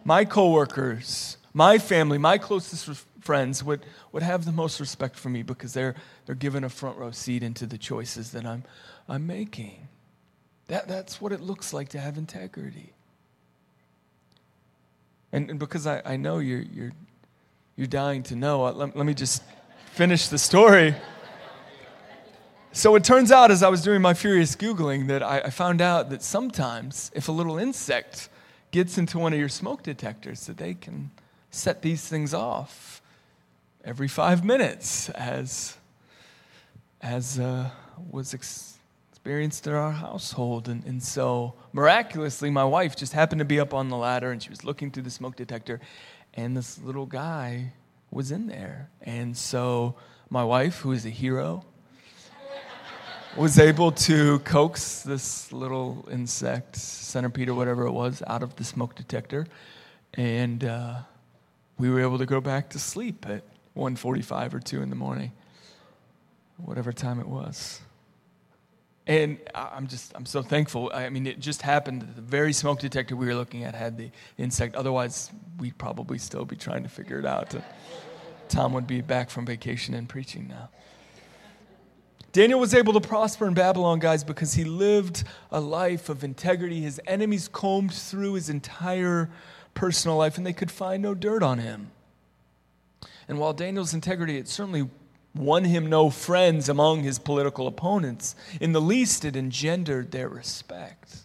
my 0.04 0.26
coworkers, 0.26 1.38
my 1.54 1.80
family, 1.80 2.20
my 2.20 2.38
closest 2.38 3.06
friends 3.22 3.64
would, 3.64 3.86
would 4.12 4.24
have 4.24 4.46
the 4.46 4.52
most 4.52 4.80
respect 4.80 5.16
for 5.16 5.30
me 5.30 5.44
because 5.44 5.74
they're, 5.74 5.96
they're 6.26 6.36
given 6.36 6.64
a 6.64 6.70
front 6.70 6.98
row 6.98 7.12
seat 7.12 7.44
into 7.44 7.66
the 7.66 7.78
choices 7.78 8.32
that 8.32 8.46
I'm, 8.46 8.64
I'm 9.08 9.26
making. 9.26 9.88
That, 10.68 10.88
that's 10.88 11.22
what 11.22 11.32
it 11.32 11.42
looks 11.42 11.74
like 11.74 11.90
to 11.90 12.00
have 12.00 12.18
integrity. 12.18 12.94
And, 15.32 15.50
and 15.50 15.60
because 15.60 15.88
I, 15.88 16.02
I 16.04 16.18
know 16.18 16.40
you're, 16.40 16.62
you're, 16.62 16.92
you're 17.76 17.88
dying 17.88 18.24
to 18.24 18.36
know, 18.36 18.66
uh, 18.66 18.72
let, 18.74 18.96
let 18.96 19.06
me 19.06 19.14
just 19.14 19.44
finish 19.94 20.28
the 20.28 20.38
story. 20.38 20.96
So 22.74 22.96
it 22.96 23.04
turns 23.04 23.32
out, 23.32 23.52
as 23.52 23.64
I 23.64 23.70
was 23.70 23.82
doing 23.82 24.02
my 24.02 24.14
furious 24.14 24.56
Googling, 24.56 25.08
that 25.08 25.22
I, 25.22 25.40
I 25.40 25.50
found 25.50 25.82
out 25.82 26.10
that 26.10 26.24
sometimes 26.24 27.12
if 27.14 27.28
a 27.28 27.32
little 27.32 27.58
insect 27.58 28.30
gets 28.72 28.98
into 28.98 29.20
one 29.20 29.34
of 29.34 29.40
your 29.40 29.50
smoke 29.50 29.84
detectors, 29.84 30.46
that 30.48 30.56
they 30.56 30.74
can 30.74 31.12
set 31.50 31.82
these 31.82 32.08
things 32.08 32.34
off 32.34 33.01
every 33.84 34.08
five 34.08 34.44
minutes, 34.44 35.10
as, 35.10 35.78
as 37.02 37.40
uh, 37.40 37.70
was 38.10 38.34
ex- 38.34 38.78
experienced 39.12 39.68
in 39.68 39.74
our 39.74 39.92
household. 39.92 40.68
And, 40.68 40.84
and 40.86 41.02
so, 41.02 41.54
miraculously, 41.74 42.50
my 42.50 42.66
wife 42.66 42.96
just 42.96 43.14
happened 43.14 43.40
to 43.40 43.46
be 43.46 43.60
up 43.60 43.74
on 43.74 43.90
the 43.90 43.98
ladder 43.98 44.32
and 44.32 44.42
she 44.42 44.50
was 44.50 44.64
looking 44.64 44.92
through 44.92 45.04
the 45.04 45.12
smoke 45.12 45.36
detector, 45.36 45.80
and 46.34 46.56
this 46.56 46.80
little 46.80 47.06
guy 47.06 47.74
was 48.10 48.32
in 48.32 48.48
there. 48.48 48.90
And 49.02 49.36
so, 49.36 49.96
my 50.30 50.44
wife, 50.44 50.80
who 50.80 50.92
is 50.92 51.06
a 51.06 51.10
hero, 51.10 51.66
was 53.38 53.58
able 53.60 53.92
to 53.94 54.40
coax 54.40 55.04
this 55.04 55.52
little 55.54 56.08
insect, 56.12 56.76
centipede 56.76 57.48
or 57.48 57.54
whatever 57.54 57.86
it 57.86 57.92
was, 57.92 58.22
out 58.28 58.44
of 58.44 58.56
the 58.58 58.64
smoke 58.64 58.96
detector. 58.96 59.48
And 60.16 60.64
uh, 60.66 60.96
we 61.78 61.90
were 61.90 62.02
able 62.02 62.18
to 62.18 62.26
go 62.26 62.42
back 62.42 62.70
to 62.72 62.80
sleep 62.80 63.26
at 63.30 63.44
1.45 63.76 64.54
or 64.54 64.60
2 64.60 64.82
in 64.82 64.90
the 64.90 64.96
morning, 64.96 65.32
whatever 66.58 66.92
time 66.92 67.20
it 67.20 67.28
was. 67.28 67.82
And 69.08 69.40
I'm 69.56 69.88
just, 69.88 70.12
I'm 70.16 70.26
so 70.26 70.42
thankful. 70.42 70.92
I 70.94 71.10
mean, 71.10 71.26
it 71.26 71.40
just 71.40 71.62
happened 71.64 72.02
that 72.02 72.16
the 72.16 72.22
very 72.22 72.54
smoke 72.54 72.80
detector 72.80 73.16
we 73.16 73.26
were 73.26 73.36
looking 73.36 73.64
at 73.64 73.74
had 73.74 73.98
the 73.98 74.12
insect. 74.38 74.76
Otherwise, 74.76 75.32
we'd 75.58 75.78
probably 75.78 76.18
still 76.18 76.46
be 76.46 76.56
trying 76.56 76.84
to 76.84 76.90
figure 76.90 77.18
it 77.18 77.26
out. 77.26 77.54
Tom 78.48 78.74
would 78.74 78.86
be 78.86 79.02
back 79.02 79.30
from 79.30 79.46
vacation 79.46 79.96
and 79.96 80.08
preaching 80.08 80.48
now. 80.48 80.70
Daniel 82.32 82.60
was 82.60 82.74
able 82.74 82.94
to 82.94 83.02
prosper 83.02 83.46
in 83.48 83.54
Babylon, 83.54 84.00
guys, 84.00 84.24
because 84.24 84.54
he 84.54 84.64
lived 84.64 85.26
a 85.52 85.60
life 85.60 86.08
of 86.08 86.24
integrity. 86.24 86.80
His 86.80 87.02
enemies 87.06 87.50
combed 87.50 87.92
through 87.92 88.34
his 88.34 88.50
entire 88.50 89.30
personal 89.74 90.16
life 90.18 90.38
and 90.38 90.46
they 90.46 90.54
could 90.54 90.72
find 90.72 91.04
no 91.04 91.14
dirt 91.14 91.44
on 91.44 91.60
him. 91.60 91.92
And 93.32 93.40
while 93.40 93.54
Daniel's 93.54 93.94
integrity, 93.94 94.38
it 94.38 94.50
certainly 94.50 94.90
won 95.34 95.64
him 95.64 95.86
no 95.86 96.10
friends 96.10 96.68
among 96.68 97.04
his 97.04 97.18
political 97.18 97.66
opponents, 97.66 98.36
in 98.60 98.74
the 98.74 98.82
least, 98.82 99.24
it 99.24 99.38
engendered 99.38 100.12
their 100.12 100.28
respect. 100.28 101.16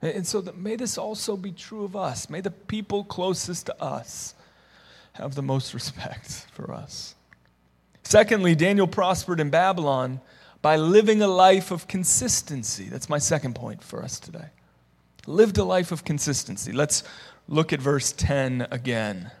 And 0.00 0.24
so 0.24 0.40
that 0.42 0.56
may 0.56 0.76
this 0.76 0.96
also 0.96 1.36
be 1.36 1.50
true 1.50 1.82
of 1.82 1.96
us. 1.96 2.30
May 2.30 2.40
the 2.40 2.52
people 2.52 3.02
closest 3.02 3.66
to 3.66 3.82
us 3.82 4.36
have 5.14 5.34
the 5.34 5.42
most 5.42 5.74
respect 5.74 6.46
for 6.52 6.72
us. 6.72 7.16
Secondly, 8.04 8.54
Daniel 8.54 8.86
prospered 8.86 9.40
in 9.40 9.50
Babylon 9.50 10.20
by 10.62 10.76
living 10.76 11.20
a 11.20 11.26
life 11.26 11.72
of 11.72 11.88
consistency. 11.88 12.84
That's 12.84 13.08
my 13.08 13.18
second 13.18 13.56
point 13.56 13.82
for 13.82 14.04
us 14.04 14.20
today. 14.20 14.50
Lived 15.26 15.58
a 15.58 15.64
life 15.64 15.90
of 15.90 16.04
consistency. 16.04 16.70
Let's 16.70 17.02
look 17.48 17.72
at 17.72 17.80
verse 17.80 18.12
10 18.12 18.68
again. 18.70 19.32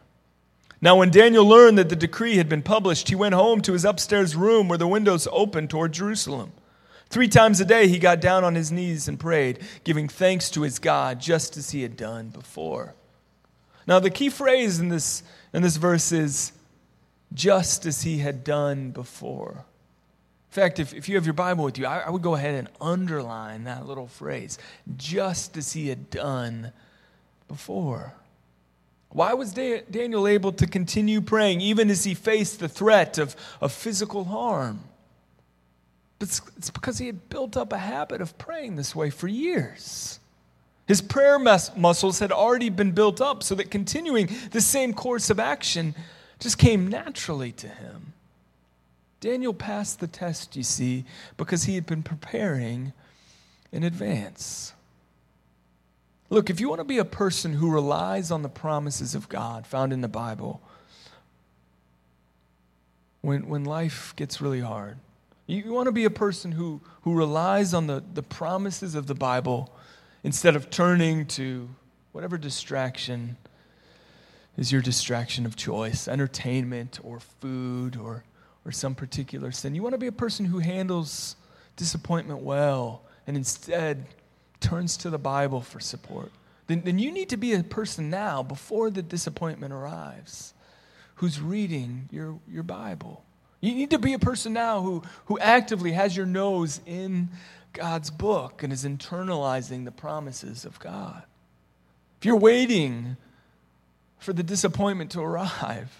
Now, 0.82 0.96
when 0.96 1.10
Daniel 1.10 1.46
learned 1.46 1.78
that 1.78 1.88
the 1.88 1.96
decree 1.96 2.38
had 2.38 2.48
been 2.48 2.60
published, 2.60 3.08
he 3.08 3.14
went 3.14 3.36
home 3.36 3.60
to 3.62 3.72
his 3.72 3.84
upstairs 3.84 4.34
room 4.34 4.68
where 4.68 4.78
the 4.78 4.88
windows 4.88 5.28
opened 5.30 5.70
toward 5.70 5.92
Jerusalem. 5.92 6.52
Three 7.08 7.28
times 7.28 7.60
a 7.60 7.64
day 7.64 7.86
he 7.86 8.00
got 8.00 8.20
down 8.20 8.42
on 8.42 8.56
his 8.56 8.72
knees 8.72 9.06
and 9.06 9.20
prayed, 9.20 9.60
giving 9.84 10.08
thanks 10.08 10.50
to 10.50 10.62
his 10.62 10.80
God, 10.80 11.20
just 11.20 11.56
as 11.56 11.70
he 11.70 11.82
had 11.82 11.96
done 11.96 12.30
before. 12.30 12.94
Now, 13.86 14.00
the 14.00 14.10
key 14.10 14.28
phrase 14.28 14.80
in 14.80 14.88
this, 14.88 15.22
in 15.52 15.62
this 15.62 15.76
verse 15.76 16.10
is, 16.10 16.52
just 17.32 17.86
as 17.86 18.02
he 18.02 18.18
had 18.18 18.42
done 18.42 18.90
before. 18.90 19.64
In 20.50 20.54
fact, 20.54 20.80
if, 20.80 20.92
if 20.92 21.08
you 21.08 21.14
have 21.14 21.24
your 21.24 21.32
Bible 21.32 21.64
with 21.64 21.78
you, 21.78 21.86
I, 21.86 22.00
I 22.00 22.10
would 22.10 22.22
go 22.22 22.34
ahead 22.34 22.56
and 22.56 22.68
underline 22.80 23.64
that 23.64 23.86
little 23.86 24.08
phrase, 24.08 24.58
just 24.96 25.56
as 25.56 25.72
he 25.72 25.88
had 25.88 26.10
done 26.10 26.72
before. 27.46 28.14
Why 29.12 29.34
was 29.34 29.52
Daniel 29.52 30.26
able 30.26 30.52
to 30.52 30.66
continue 30.66 31.20
praying 31.20 31.60
even 31.60 31.90
as 31.90 32.04
he 32.04 32.14
faced 32.14 32.60
the 32.60 32.68
threat 32.68 33.18
of, 33.18 33.36
of 33.60 33.72
physical 33.72 34.24
harm? 34.24 34.80
It's, 36.20 36.40
it's 36.56 36.70
because 36.70 36.98
he 36.98 37.06
had 37.06 37.28
built 37.28 37.56
up 37.56 37.72
a 37.72 37.78
habit 37.78 38.20
of 38.20 38.38
praying 38.38 38.76
this 38.76 38.94
way 38.94 39.10
for 39.10 39.28
years. 39.28 40.18
His 40.86 41.02
prayer 41.02 41.38
mus- 41.38 41.76
muscles 41.76 42.20
had 42.20 42.32
already 42.32 42.70
been 42.70 42.92
built 42.92 43.20
up 43.20 43.42
so 43.42 43.54
that 43.56 43.70
continuing 43.70 44.28
the 44.50 44.60
same 44.60 44.94
course 44.94 45.30
of 45.30 45.38
action 45.38 45.94
just 46.38 46.58
came 46.58 46.88
naturally 46.88 47.52
to 47.52 47.68
him. 47.68 48.14
Daniel 49.20 49.54
passed 49.54 50.00
the 50.00 50.06
test, 50.06 50.56
you 50.56 50.62
see, 50.62 51.04
because 51.36 51.64
he 51.64 51.74
had 51.76 51.86
been 51.86 52.02
preparing 52.02 52.92
in 53.70 53.84
advance. 53.84 54.72
Look, 56.32 56.48
if 56.48 56.60
you 56.60 56.70
want 56.70 56.78
to 56.78 56.84
be 56.84 56.96
a 56.96 57.04
person 57.04 57.52
who 57.52 57.70
relies 57.70 58.30
on 58.30 58.40
the 58.40 58.48
promises 58.48 59.14
of 59.14 59.28
God 59.28 59.66
found 59.66 59.92
in 59.92 60.00
the 60.00 60.08
Bible, 60.08 60.62
when, 63.20 63.46
when 63.48 63.64
life 63.64 64.14
gets 64.16 64.40
really 64.40 64.60
hard, 64.60 64.96
you, 65.46 65.70
want 65.70 65.88
to 65.88 65.92
be 65.92 66.06
a 66.06 66.10
person 66.10 66.52
who, 66.52 66.80
who 67.02 67.12
relies 67.12 67.74
on 67.74 67.86
the, 67.86 68.02
the 68.14 68.22
promises 68.22 68.94
of 68.94 69.08
the 69.08 69.14
Bible 69.14 69.74
instead 70.24 70.56
of 70.56 70.70
turning 70.70 71.26
to 71.26 71.68
whatever 72.12 72.38
distraction 72.38 73.36
is 74.56 74.72
your 74.72 74.80
distraction 74.80 75.44
of 75.44 75.54
choice, 75.54 76.08
entertainment 76.08 76.98
or 77.04 77.20
food 77.20 77.94
or, 77.94 78.24
or 78.64 78.72
some 78.72 78.94
particular 78.94 79.52
sin. 79.52 79.74
You 79.74 79.82
want 79.82 79.92
to 79.92 79.98
be 79.98 80.06
a 80.06 80.12
person 80.12 80.46
who 80.46 80.60
handles 80.60 81.36
disappointment 81.76 82.40
well 82.40 83.02
and 83.26 83.36
instead 83.36 84.06
turns 84.62 84.96
to 84.98 85.10
the 85.10 85.18
Bible 85.18 85.60
for 85.60 85.80
support, 85.80 86.30
then, 86.66 86.82
then 86.84 86.98
you 86.98 87.12
need 87.12 87.28
to 87.30 87.36
be 87.36 87.52
a 87.52 87.62
person 87.62 88.08
now, 88.08 88.42
before 88.42 88.88
the 88.88 89.02
disappointment 89.02 89.72
arrives, 89.72 90.54
who's 91.16 91.40
reading 91.40 92.08
your, 92.10 92.38
your 92.48 92.62
Bible. 92.62 93.24
You 93.60 93.74
need 93.74 93.90
to 93.90 93.98
be 93.98 94.12
a 94.12 94.18
person 94.18 94.52
now 94.52 94.80
who, 94.80 95.02
who 95.26 95.38
actively 95.38 95.92
has 95.92 96.16
your 96.16 96.26
nose 96.26 96.80
in 96.86 97.28
God's 97.72 98.10
book 98.10 98.62
and 98.62 98.72
is 98.72 98.84
internalizing 98.84 99.84
the 99.84 99.92
promises 99.92 100.64
of 100.64 100.78
God. 100.78 101.22
If 102.18 102.26
you're 102.26 102.36
waiting 102.36 103.16
for 104.18 104.32
the 104.32 104.42
disappointment 104.42 105.10
to 105.12 105.20
arrive 105.20 105.90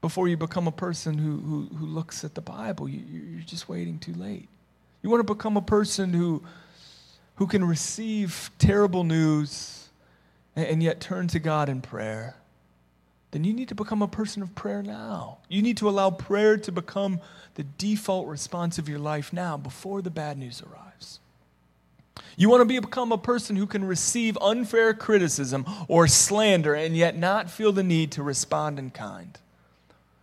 before 0.00 0.28
you 0.28 0.36
become 0.36 0.66
a 0.66 0.72
person 0.72 1.18
who, 1.18 1.38
who, 1.38 1.76
who 1.76 1.86
looks 1.86 2.24
at 2.24 2.34
the 2.34 2.40
Bible, 2.40 2.88
you, 2.88 3.00
you're 3.10 3.42
just 3.42 3.68
waiting 3.68 3.98
too 3.98 4.14
late. 4.14 4.48
You 5.02 5.10
want 5.10 5.26
to 5.26 5.34
become 5.34 5.56
a 5.56 5.62
person 5.62 6.12
who 6.12 6.42
who 7.40 7.46
can 7.46 7.64
receive 7.64 8.50
terrible 8.58 9.02
news 9.02 9.88
and 10.54 10.82
yet 10.82 11.00
turn 11.00 11.26
to 11.26 11.38
God 11.38 11.70
in 11.70 11.80
prayer, 11.80 12.36
then 13.30 13.44
you 13.44 13.54
need 13.54 13.68
to 13.68 13.74
become 13.74 14.02
a 14.02 14.08
person 14.08 14.42
of 14.42 14.54
prayer 14.54 14.82
now. 14.82 15.38
You 15.48 15.62
need 15.62 15.78
to 15.78 15.88
allow 15.88 16.10
prayer 16.10 16.58
to 16.58 16.70
become 16.70 17.18
the 17.54 17.62
default 17.62 18.28
response 18.28 18.76
of 18.76 18.90
your 18.90 18.98
life 18.98 19.32
now 19.32 19.56
before 19.56 20.02
the 20.02 20.10
bad 20.10 20.36
news 20.36 20.62
arrives. 20.62 21.20
You 22.36 22.50
want 22.50 22.60
to 22.60 22.66
be, 22.66 22.78
become 22.78 23.10
a 23.10 23.16
person 23.16 23.56
who 23.56 23.66
can 23.66 23.84
receive 23.84 24.36
unfair 24.42 24.92
criticism 24.92 25.64
or 25.88 26.08
slander 26.08 26.74
and 26.74 26.94
yet 26.94 27.16
not 27.16 27.50
feel 27.50 27.72
the 27.72 27.82
need 27.82 28.12
to 28.12 28.22
respond 28.22 28.78
in 28.78 28.90
kind. 28.90 29.38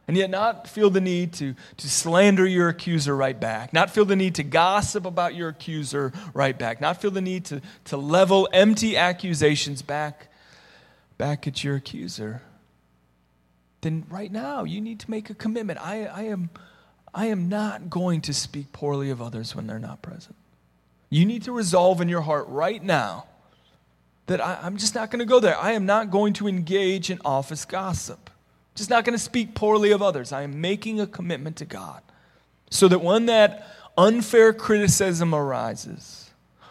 And 0.07 0.15
yet 0.15 0.29
not 0.29 0.67
feel 0.67 0.89
the 0.89 1.01
need 1.01 1.33
to, 1.33 1.53
to 1.75 1.89
slander 1.89 2.45
your 2.45 2.69
accuser 2.69 3.15
right 3.15 3.37
back, 3.37 3.73
not 3.73 3.89
feel 3.89 4.05
the 4.05 4.15
need 4.15 4.35
to 4.35 4.43
gossip 4.43 5.05
about 5.05 5.35
your 5.35 5.49
accuser 5.49 6.13
right 6.33 6.57
back, 6.57 6.79
not 6.79 7.01
feel 7.01 7.11
the 7.11 7.21
need 7.21 7.45
to, 7.45 7.61
to 7.85 7.97
level 7.97 8.47
empty 8.53 8.95
accusations 8.95 9.81
back, 9.81 10.29
back 11.17 11.45
at 11.45 11.63
your 11.63 11.75
accuser, 11.75 12.41
then 13.81 14.05
right 14.09 14.31
now 14.31 14.63
you 14.63 14.79
need 14.79 14.99
to 14.99 15.11
make 15.11 15.29
a 15.29 15.33
commitment. 15.33 15.79
I, 15.81 16.05
I, 16.05 16.21
am, 16.23 16.49
I 17.13 17.25
am 17.27 17.49
not 17.49 17.89
going 17.89 18.21
to 18.21 18.33
speak 18.33 18.71
poorly 18.71 19.09
of 19.09 19.21
others 19.21 19.55
when 19.55 19.67
they're 19.67 19.77
not 19.77 20.01
present. 20.01 20.35
You 21.09 21.25
need 21.25 21.43
to 21.43 21.51
resolve 21.51 21.99
in 21.99 22.07
your 22.07 22.21
heart 22.21 22.47
right 22.47 22.81
now 22.81 23.25
that 24.27 24.39
I, 24.41 24.59
I'm 24.61 24.77
just 24.77 24.95
not 24.95 25.11
going 25.11 25.19
to 25.19 25.25
go 25.25 25.39
there. 25.39 25.57
I 25.57 25.73
am 25.73 25.85
not 25.85 26.11
going 26.11 26.33
to 26.33 26.47
engage 26.47 27.09
in 27.09 27.19
office 27.25 27.65
gossip 27.65 28.29
just 28.77 28.89
not 28.89 29.03
going 29.03 29.17
to 29.17 29.23
speak 29.23 29.55
poorly 29.55 29.91
of 29.91 30.01
others. 30.01 30.31
I 30.31 30.43
am 30.43 30.61
making 30.61 31.01
a 31.01 31.07
commitment 31.07 31.57
to 31.57 31.65
God. 31.65 32.01
So 32.69 32.87
that 32.87 32.99
when 32.99 33.25
that 33.25 33.67
unfair 33.97 34.53
criticism 34.53 35.33
arises, 35.33 36.29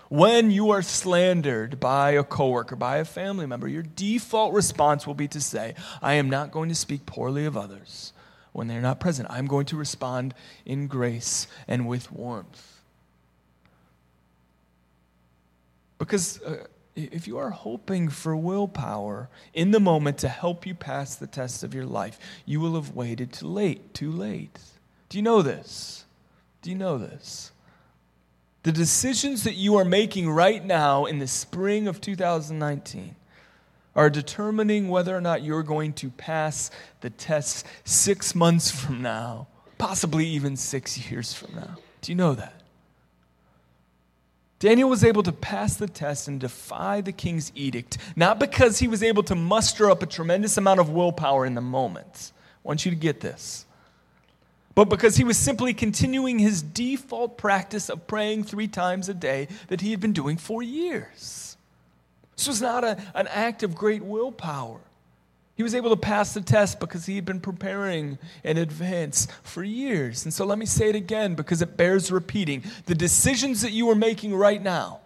when 0.09 0.53
you 0.53 0.71
are 0.71 0.83
slandered 0.83 1.81
by 1.81 2.13
a 2.13 2.23
coworker, 2.23 2.77
by 2.77 2.99
a 2.99 3.05
family 3.05 3.45
member, 3.47 3.67
your 3.67 3.83
default 3.83 4.55
response 4.55 5.07
will 5.07 5.15
be 5.15 5.27
to 5.29 5.41
say, 5.41 5.75
I 6.01 6.15
am 6.15 6.31
not 6.31 6.53
going 6.53 6.69
to 6.69 6.75
speak 6.77 7.07
poorly 7.07 7.45
of 7.45 7.57
others 7.57 8.13
when 8.53 8.69
they're 8.69 8.81
not 8.81 9.01
present. 9.01 9.29
I'm 9.31 9.47
going 9.47 9.67
to 9.67 9.77
respond 9.77 10.33
in 10.65 10.87
grace 10.87 11.49
and 11.67 11.89
with 11.89 12.13
warmth. 12.13 12.81
Because 15.99 16.41
uh, 16.43 16.67
if 16.97 17.29
you 17.29 17.37
are 17.39 17.51
hoping 17.51 18.09
for 18.09 18.35
willpower 18.35 19.29
in 19.53 19.71
the 19.71 19.81
moment 19.81 20.19
to 20.19 20.29
help 20.29 20.67
you 20.67 20.75
pass 20.75 21.15
the 21.15 21.27
test 21.27 21.63
of 21.63 21.75
your 21.75 21.85
life, 21.85 22.19
you 22.45 22.59
will 22.59 22.75
have 22.75 22.95
waited 22.95 23.33
too 23.33 23.47
late, 23.47 23.95
too 23.95 24.11
late. 24.11 24.59
Do 25.09 25.19
you 25.19 25.23
know 25.23 25.43
this? 25.43 26.07
Do 26.63 26.71
you 26.71 26.77
know 26.77 26.99
this? 26.99 27.53
The 28.63 28.73
decisions 28.73 29.45
that 29.45 29.55
you 29.55 29.77
are 29.77 29.85
making 29.85 30.29
right 30.29 30.65
now 30.65 31.05
in 31.05 31.21
the 31.21 31.29
spring 31.29 31.87
of 31.87 32.01
2019 32.01 33.15
are 33.95 34.11
determining 34.11 34.89
whether 34.89 35.17
or 35.17 35.21
not 35.21 35.43
you're 35.43 35.63
going 35.63 35.93
to 35.95 36.11
pass 36.11 36.71
the 37.01 37.11
test 37.11 37.67
six 37.85 38.35
months 38.35 38.71
from 38.71 39.03
now, 39.03 39.47
possibly 39.79 40.27
even 40.27 40.57
six 40.57 41.11
years 41.11 41.33
from 41.33 41.55
now. 41.55 41.77
Do 42.01 42.11
you 42.11 42.17
know 42.17 42.35
that? 42.35 42.56
Daniel 44.59 44.89
was 44.89 45.05
able 45.05 45.23
to 45.23 45.33
pass 45.33 45.77
the 45.77 45.87
test 45.87 46.29
and 46.29 46.41
defy 46.41 47.03
the 47.03 47.13
king's 47.13 47.53
edict, 47.55 47.99
not 48.17 48.39
because 48.39 48.79
he 48.79 48.89
was 48.89 49.03
able 49.03 49.23
to 49.25 49.35
muster 49.35 49.91
up 49.91 50.03
a 50.03 50.07
tremendous 50.07 50.57
amount 50.57 50.81
of 50.81 50.91
willpower 50.91 51.45
in 51.45 51.55
the 51.55 51.61
moment. 51.61 52.33
I 52.65 52.69
want 52.69 52.85
you 52.85 52.91
to 52.91 52.97
get 52.97 53.21
this. 53.21 53.67
But 54.75 54.91
because 54.91 55.17
he 55.17 55.25
was 55.25 55.39
simply 55.39 55.73
continuing 55.75 56.39
his 56.39 56.63
default 56.63 57.39
practice 57.39 57.89
of 57.89 58.07
praying 58.07 58.45
three 58.45 58.69
times 58.69 59.09
a 59.09 59.15
day 59.15 59.49
that 59.69 59.81
he 59.81 59.91
had 59.91 60.01
been 60.01 60.13
doing 60.13 60.37
for 60.37 60.63
years. 60.63 61.57
This 62.37 62.49
was 62.49 62.61
not 62.61 62.85
a, 62.85 62.99
an 63.15 63.27
act 63.29 63.63
of 63.63 63.75
great 63.75 64.03
willpower. 64.03 64.81
He 65.57 65.63
was 65.63 65.75
able 65.75 65.89
to 65.89 65.97
pass 65.97 66.35
the 66.35 66.43
test 66.43 66.81
because 66.81 67.07
he 67.07 67.17
had 67.17 67.25
been 67.25 67.41
preparing 67.41 68.19
in 68.45 68.59
advance 68.59 69.27
for 69.43 69.65
years. 69.65 70.25
And 70.25 70.33
so 70.33 70.45
let 70.45 70.59
me 70.59 70.67
say 70.67 70.91
it 70.91 70.95
again 70.95 71.35
because 71.35 71.63
it 71.63 71.79
bears 71.79 72.13
repeating. 72.13 72.63
The 72.85 72.95
decisions 72.95 73.63
that 73.63 73.73
you 73.73 73.89
are 73.89 73.95
making 73.95 74.35
right 74.35 74.63
now, 74.63 75.01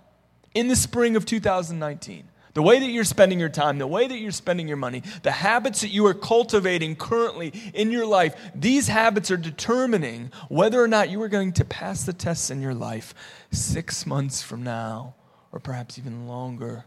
in 0.53 0.67
the 0.67 0.75
spring 0.75 1.15
of 1.15 1.25
2019, 1.25 2.25
the 2.55 2.63
way 2.63 2.81
that 2.81 2.91
you're 2.91 3.05
spending 3.05 3.39
your 3.39 3.49
time, 3.49 3.79
the 3.79 3.87
way 3.87 4.09
that 4.09 4.19
you're 4.19 4.33
spending 4.33 4.67
your 4.67 4.77
money, 4.77 5.05
the 5.23 5.31
habits 5.31 5.83
that 5.83 5.91
you 5.91 6.05
are 6.07 6.15
cultivating 6.15 6.97
currently 6.97 7.53
in 7.73 7.93
your 7.93 8.07
life, 8.07 8.35
these 8.53 8.89
habits 8.89 9.31
are 9.31 9.37
determining 9.37 10.33
whether 10.49 10.83
or 10.83 10.89
not 10.89 11.11
you 11.11 11.23
are 11.23 11.29
going 11.29 11.53
to 11.53 11.65
pass 11.65 12.05
the 12.05 12.13
tests 12.13 12.51
in 12.51 12.61
your 12.61 12.75
life 12.75 13.15
six 13.53 14.05
months 14.05 14.43
from 14.43 14.65
now, 14.65 15.15
or 15.53 15.61
perhaps 15.61 15.97
even 15.97 16.27
longer 16.27 16.87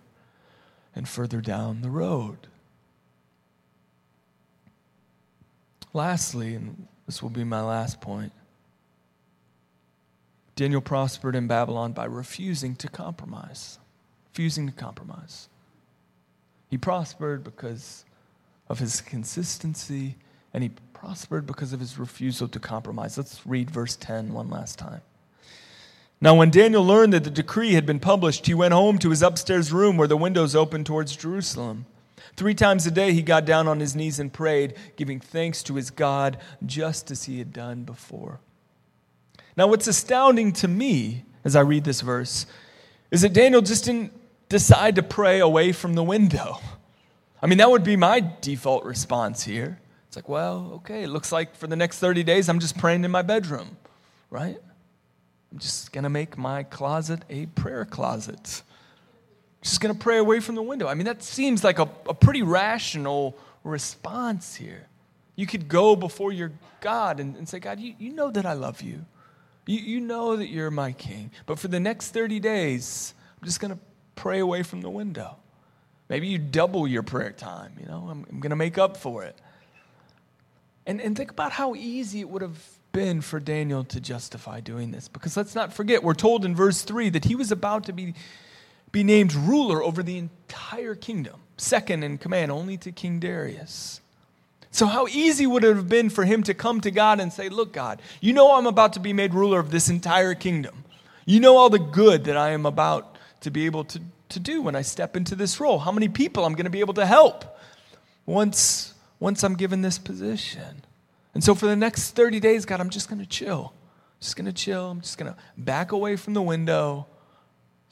and 0.93 1.07
further 1.07 1.39
down 1.39 1.81
the 1.81 1.89
road. 1.89 2.47
Lastly, 5.93 6.55
and 6.55 6.87
this 7.05 7.21
will 7.21 7.29
be 7.29 7.43
my 7.43 7.61
last 7.61 8.01
point, 8.01 8.31
Daniel 10.55 10.81
prospered 10.81 11.35
in 11.35 11.47
Babylon 11.47 11.93
by 11.93 12.05
refusing 12.05 12.75
to 12.77 12.87
compromise. 12.87 13.79
Refusing 14.31 14.67
to 14.67 14.73
compromise. 14.73 15.49
He 16.69 16.77
prospered 16.77 17.43
because 17.43 18.05
of 18.67 18.79
his 18.79 19.01
consistency, 19.01 20.15
and 20.53 20.63
he 20.63 20.71
prospered 20.93 21.45
because 21.45 21.73
of 21.73 21.79
his 21.79 21.99
refusal 21.99 22.47
to 22.47 22.59
compromise. 22.59 23.17
Let's 23.17 23.45
read 23.45 23.69
verse 23.69 23.95
10 23.95 24.33
one 24.33 24.49
last 24.49 24.79
time. 24.79 25.01
Now, 26.21 26.35
when 26.35 26.51
Daniel 26.51 26.85
learned 26.85 27.13
that 27.13 27.25
the 27.25 27.29
decree 27.29 27.73
had 27.73 27.85
been 27.85 27.99
published, 27.99 28.45
he 28.45 28.53
went 28.53 28.73
home 28.73 28.97
to 28.99 29.09
his 29.09 29.21
upstairs 29.21 29.73
room 29.73 29.97
where 29.97 30.07
the 30.07 30.15
windows 30.15 30.55
opened 30.55 30.85
towards 30.85 31.15
Jerusalem. 31.15 31.85
Three 32.35 32.55
times 32.55 32.85
a 32.85 32.91
day 32.91 33.13
he 33.13 33.21
got 33.21 33.45
down 33.45 33.67
on 33.67 33.79
his 33.79 33.95
knees 33.95 34.19
and 34.19 34.31
prayed, 34.31 34.75
giving 34.95 35.19
thanks 35.19 35.61
to 35.63 35.75
his 35.75 35.89
God 35.91 36.37
just 36.65 37.11
as 37.11 37.25
he 37.25 37.39
had 37.39 37.53
done 37.53 37.83
before. 37.83 38.39
Now, 39.55 39.67
what's 39.67 39.87
astounding 39.87 40.51
to 40.53 40.67
me 40.67 41.25
as 41.43 41.55
I 41.55 41.61
read 41.61 41.83
this 41.83 42.01
verse 42.01 42.45
is 43.11 43.21
that 43.21 43.33
Daniel 43.33 43.61
just 43.61 43.85
didn't 43.85 44.11
decide 44.49 44.95
to 44.95 45.03
pray 45.03 45.39
away 45.39 45.71
from 45.71 45.93
the 45.93 46.03
window. 46.03 46.59
I 47.41 47.47
mean, 47.47 47.57
that 47.59 47.69
would 47.69 47.83
be 47.83 47.95
my 47.95 48.25
default 48.41 48.83
response 48.85 49.43
here. 49.43 49.79
It's 50.07 50.15
like, 50.15 50.29
well, 50.29 50.71
okay, 50.75 51.03
it 51.03 51.09
looks 51.09 51.31
like 51.31 51.55
for 51.55 51.67
the 51.67 51.75
next 51.75 51.99
30 51.99 52.23
days 52.23 52.49
I'm 52.49 52.59
just 52.59 52.77
praying 52.77 53.03
in 53.03 53.11
my 53.11 53.21
bedroom, 53.21 53.77
right? 54.29 54.57
I'm 55.51 55.59
just 55.59 55.91
going 55.91 56.03
to 56.03 56.09
make 56.09 56.37
my 56.37 56.63
closet 56.63 57.25
a 57.29 57.45
prayer 57.47 57.85
closet 57.85 58.63
just 59.63 59.81
going 59.81 59.93
to 59.93 59.99
pray 59.99 60.17
away 60.17 60.39
from 60.39 60.55
the 60.55 60.61
window. 60.61 60.87
I 60.87 60.93
mean, 60.93 61.05
that 61.05 61.23
seems 61.23 61.63
like 61.63 61.79
a, 61.79 61.89
a 62.07 62.13
pretty 62.13 62.41
rational 62.41 63.37
response 63.63 64.55
here. 64.55 64.87
You 65.35 65.47
could 65.47 65.67
go 65.67 65.95
before 65.95 66.31
your 66.31 66.51
God 66.81 67.19
and, 67.19 67.35
and 67.35 67.47
say, 67.47 67.59
God, 67.59 67.79
you, 67.79 67.95
you 67.97 68.13
know 68.13 68.29
that 68.29 68.45
I 68.45 68.53
love 68.53 68.81
you. 68.81 69.05
you. 69.65 69.79
You 69.79 69.99
know 70.01 70.35
that 70.35 70.47
you're 70.47 70.69
my 70.69 70.91
king. 70.91 71.31
But 71.45 71.59
for 71.59 71.69
the 71.69 71.79
next 71.79 72.11
30 72.11 72.39
days, 72.39 73.13
I'm 73.41 73.45
just 73.45 73.59
going 73.59 73.73
to 73.73 73.79
pray 74.15 74.39
away 74.39 74.63
from 74.63 74.81
the 74.81 74.89
window. 74.89 75.37
Maybe 76.09 76.27
you 76.27 76.37
double 76.37 76.87
your 76.87 77.01
prayer 77.01 77.31
time. 77.31 77.73
You 77.79 77.87
know, 77.87 78.07
I'm, 78.09 78.25
I'm 78.29 78.39
going 78.39 78.51
to 78.51 78.55
make 78.55 78.77
up 78.77 78.97
for 78.97 79.23
it. 79.23 79.35
And, 80.85 81.01
and 81.01 81.15
think 81.15 81.31
about 81.31 81.53
how 81.53 81.73
easy 81.73 82.19
it 82.19 82.29
would 82.29 82.41
have 82.41 82.61
been 82.91 83.21
for 83.21 83.39
Daniel 83.39 83.85
to 83.85 84.01
justify 84.01 84.59
doing 84.59 84.91
this. 84.91 85.07
Because 85.07 85.37
let's 85.37 85.55
not 85.55 85.73
forget, 85.73 86.03
we're 86.03 86.13
told 86.13 86.43
in 86.43 86.53
verse 86.53 86.83
3 86.83 87.09
that 87.11 87.25
he 87.25 87.35
was 87.35 87.51
about 87.51 87.85
to 87.85 87.93
be 87.93 88.13
be 88.93 89.03
named 89.03 89.33
ruler 89.33 89.83
over 89.83 90.01
the 90.01 90.17
entire 90.17 90.95
kingdom, 90.95 91.41
second 91.57 92.03
in 92.03 92.17
command 92.17 92.51
only 92.51 92.77
to 92.77 92.91
King 92.93 93.19
Darius. 93.19 93.99
So, 94.71 94.85
how 94.85 95.07
easy 95.07 95.45
would 95.45 95.63
it 95.63 95.75
have 95.75 95.89
been 95.89 96.09
for 96.09 96.23
him 96.23 96.43
to 96.43 96.53
come 96.53 96.79
to 96.81 96.91
God 96.91 97.19
and 97.19 97.33
say, 97.33 97.49
Look, 97.49 97.73
God, 97.73 98.01
you 98.21 98.31
know 98.31 98.55
I'm 98.55 98.65
about 98.65 98.93
to 98.93 98.99
be 98.99 99.11
made 99.11 99.33
ruler 99.33 99.59
of 99.59 99.71
this 99.71 99.89
entire 99.89 100.33
kingdom. 100.33 100.85
You 101.25 101.39
know 101.39 101.57
all 101.57 101.69
the 101.69 101.79
good 101.79 102.23
that 102.25 102.37
I 102.37 102.51
am 102.51 102.65
about 102.65 103.17
to 103.41 103.51
be 103.51 103.65
able 103.65 103.83
to, 103.85 103.99
to 104.29 104.39
do 104.39 104.61
when 104.61 104.75
I 104.75 104.81
step 104.81 105.17
into 105.17 105.35
this 105.35 105.59
role. 105.59 105.79
How 105.79 105.91
many 105.91 106.07
people 106.07 106.45
I'm 106.45 106.53
going 106.53 106.65
to 106.65 106.71
be 106.71 106.79
able 106.79 106.95
to 106.95 107.05
help 107.05 107.45
once, 108.25 108.93
once 109.19 109.43
I'm 109.43 109.55
given 109.55 109.81
this 109.81 109.97
position. 109.97 110.85
And 111.33 111.43
so, 111.43 111.55
for 111.55 111.65
the 111.65 111.75
next 111.75 112.11
30 112.11 112.39
days, 112.39 112.65
God, 112.65 112.79
I'm 112.79 112.91
just 112.91 113.09
going 113.09 113.21
to 113.21 113.27
chill. 113.27 113.73
Just 114.19 114.35
going 114.35 114.45
to 114.45 114.53
chill. 114.53 114.91
I'm 114.91 115.01
just 115.01 115.17
going 115.17 115.31
to 115.31 115.37
back 115.57 115.91
away 115.91 116.15
from 116.15 116.35
the 116.35 116.41
window 116.41 117.07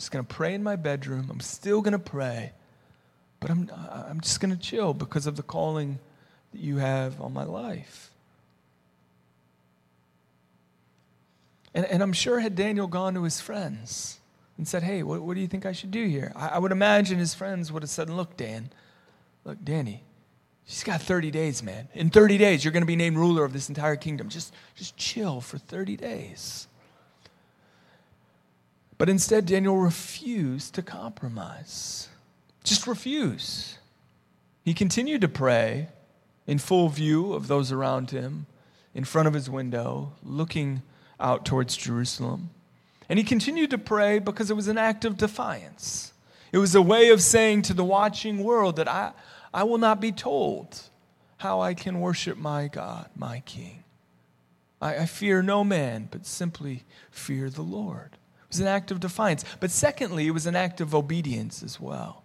just 0.02 0.12
going 0.12 0.26
to 0.26 0.34
pray 0.34 0.56
in 0.56 0.64
my 0.64 0.76
bedroom. 0.76 1.28
I'm 1.30 1.40
still 1.40 1.82
going 1.82 1.92
to 1.92 2.00
pray, 2.00 2.54
but 3.40 3.52
I'm, 3.52 3.70
I'm 3.92 4.20
just 4.20 4.40
going 4.40 4.50
to 4.50 4.58
chill 4.58 4.96
because 4.96 5.28
of 5.28 5.36
the 5.36 5.44
calling 5.44 6.00
that 6.52 6.60
you 6.60 6.78
have 6.78 7.22
on 7.22 7.34
my 7.34 7.44
life. 7.44 8.10
And, 11.76 11.86
and 11.86 12.02
I'm 12.02 12.14
sure 12.14 12.40
had 12.40 12.56
Daniel 12.56 12.88
gone 12.88 13.14
to 13.14 13.24
his 13.24 13.40
friends 13.40 14.20
and 14.58 14.68
said, 14.68 14.82
Hey, 14.82 15.04
what, 15.04 15.22
what 15.22 15.36
do 15.36 15.40
you 15.40 15.48
think 15.48 15.68
I 15.68 15.72
should 15.72 15.92
do 15.92 16.08
here? 16.08 16.34
I, 16.36 16.48
I 16.48 16.58
would 16.58 16.72
imagine 16.72 17.20
his 17.20 17.36
friends 17.36 17.72
would 17.72 17.84
have 17.84 17.90
said, 17.92 18.10
Look, 18.10 18.36
Dan, 18.36 18.72
look, 19.46 19.64
Danny, 19.64 20.04
she's 20.66 20.84
got 20.84 21.00
30 21.00 21.30
days, 21.30 21.62
man. 21.62 21.90
In 21.94 22.10
30 22.10 22.40
days, 22.40 22.66
you're 22.66 22.74
going 22.74 22.82
to 22.82 22.88
be 22.88 22.96
named 22.96 23.18
ruler 23.18 23.46
of 23.46 23.54
this 23.54 23.70
entire 23.70 23.98
kingdom. 23.98 24.30
Just, 24.30 24.52
just 24.74 24.98
chill 24.98 25.42
for 25.42 25.60
30 25.60 25.96
days. 25.96 26.68
But 29.02 29.10
instead, 29.10 29.48
Daniel 29.48 29.78
refused 29.78 30.76
to 30.76 30.84
compromise. 30.84 32.08
Just 32.64 32.86
refuse. 32.86 33.80
He 34.64 34.76
continued 34.76 35.22
to 35.22 35.28
pray 35.28 35.88
in 36.46 36.60
full 36.60 36.88
view 36.88 37.34
of 37.34 37.48
those 37.48 37.72
around 37.72 38.12
him, 38.12 38.46
in 38.94 39.04
front 39.04 39.28
of 39.28 39.34
his 39.34 39.50
window, 39.50 40.14
looking 40.22 40.84
out 41.20 41.46
towards 41.46 41.76
Jerusalem. 41.76 42.52
And 43.10 43.18
he 43.18 43.26
continued 43.26 43.72
to 43.72 43.80
pray 43.80 44.20
because 44.20 44.52
it 44.52 44.56
was 44.56 44.68
an 44.68 44.78
act 44.78 45.04
of 45.04 45.18
defiance. 45.18 46.14
It 46.52 46.60
was 46.60 46.76
a 46.76 46.82
way 46.84 47.10
of 47.10 47.24
saying 47.24 47.64
to 47.64 47.74
the 47.74 47.84
watching 47.84 48.44
world 48.44 48.76
that 48.76 48.88
I, 48.88 49.14
I 49.52 49.64
will 49.64 49.80
not 49.80 50.00
be 50.00 50.12
told 50.12 50.80
how 51.38 51.60
I 51.60 51.74
can 51.74 52.02
worship 52.02 52.38
my 52.38 52.68
God, 52.68 53.10
my 53.16 53.40
King. 53.48 53.84
I, 54.80 54.98
I 54.98 55.06
fear 55.08 55.42
no 55.42 55.64
man, 55.64 56.08
but 56.12 56.28
simply 56.28 56.84
fear 57.10 57.50
the 57.50 57.64
Lord. 57.64 58.20
Was 58.52 58.60
an 58.60 58.68
act 58.68 58.92
of 58.92 59.00
defiance. 59.00 59.46
But 59.60 59.72
secondly, 59.72 60.28
it 60.28 60.32
was 60.32 60.46
an 60.46 60.58
act 60.58 60.82
of 60.82 60.94
obedience 60.94 61.64
as 61.64 61.80
well. 61.80 62.22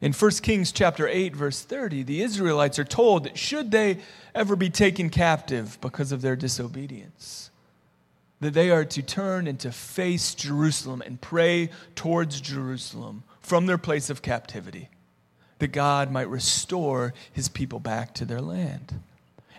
In 0.00 0.12
1 0.12 0.30
Kings 0.42 0.72
chapter 0.72 1.06
8 1.06 1.36
verse 1.36 1.62
30, 1.62 2.02
the 2.02 2.22
Israelites 2.22 2.80
are 2.80 2.84
told 2.84 3.22
that 3.22 3.38
should 3.38 3.70
they 3.70 3.98
ever 4.34 4.56
be 4.56 4.68
taken 4.68 5.10
captive 5.10 5.78
because 5.80 6.10
of 6.10 6.22
their 6.22 6.34
disobedience, 6.34 7.50
that 8.40 8.52
they 8.52 8.70
are 8.70 8.84
to 8.84 9.00
turn 9.00 9.46
and 9.46 9.60
to 9.60 9.70
face 9.70 10.34
Jerusalem 10.34 11.04
and 11.06 11.20
pray 11.20 11.70
towards 11.94 12.40
Jerusalem 12.40 13.22
from 13.40 13.66
their 13.66 13.78
place 13.78 14.10
of 14.10 14.22
captivity, 14.22 14.88
that 15.60 15.68
God 15.68 16.10
might 16.10 16.28
restore 16.28 17.14
his 17.32 17.48
people 17.48 17.78
back 17.78 18.12
to 18.14 18.24
their 18.24 18.40
land. 18.40 19.00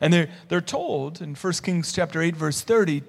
And 0.01 0.11
they're, 0.11 0.29
they're 0.49 0.59
told 0.59 1.21
in 1.21 1.35
1 1.35 1.53
Kings 1.63 1.93
chapter 1.93 2.21
8, 2.21 2.35
verse 2.35 2.59
30, 2.59 3.03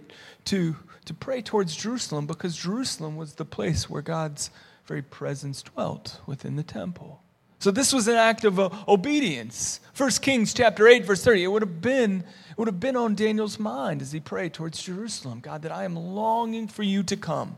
to, 0.44 0.76
to 1.04 1.14
pray 1.14 1.42
towards 1.42 1.76
Jerusalem 1.76 2.26
because 2.26 2.56
Jerusalem 2.56 3.16
was 3.16 3.34
the 3.34 3.44
place 3.44 3.88
where 3.88 4.02
God's 4.02 4.50
very 4.86 5.02
presence 5.02 5.62
dwelt 5.62 6.20
within 6.26 6.56
the 6.56 6.62
temple. 6.62 7.22
So 7.58 7.70
this 7.70 7.92
was 7.92 8.08
an 8.08 8.16
act 8.16 8.44
of 8.44 8.60
uh, 8.60 8.68
obedience. 8.86 9.80
1 9.96 10.10
Kings 10.20 10.52
chapter 10.52 10.86
8, 10.86 11.04
verse 11.04 11.24
30. 11.24 11.44
It 11.44 11.46
would 11.46 11.62
have 11.62 11.80
been, 11.80 12.20
it 12.50 12.58
would 12.58 12.68
have 12.68 12.80
been 12.80 12.96
on 12.96 13.14
Daniel's 13.14 13.58
mind 13.58 14.02
as 14.02 14.12
he 14.12 14.20
prayed 14.20 14.52
towards 14.52 14.82
Jerusalem. 14.82 15.40
God, 15.40 15.62
that 15.62 15.72
I 15.72 15.84
am 15.84 15.96
longing 15.96 16.68
for 16.68 16.82
you 16.82 17.02
to 17.04 17.16
come 17.16 17.56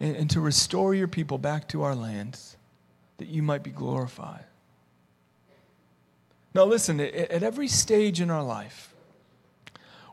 and, 0.00 0.16
and 0.16 0.30
to 0.30 0.40
restore 0.40 0.94
your 0.94 1.06
people 1.06 1.38
back 1.38 1.68
to 1.68 1.82
our 1.82 1.94
lands, 1.94 2.56
that 3.18 3.28
you 3.28 3.42
might 3.42 3.62
be 3.62 3.70
glorified. 3.70 4.44
Now, 6.52 6.64
listen, 6.64 6.98
at 6.98 7.44
every 7.44 7.68
stage 7.68 8.20
in 8.20 8.28
our 8.28 8.42
life, 8.42 8.92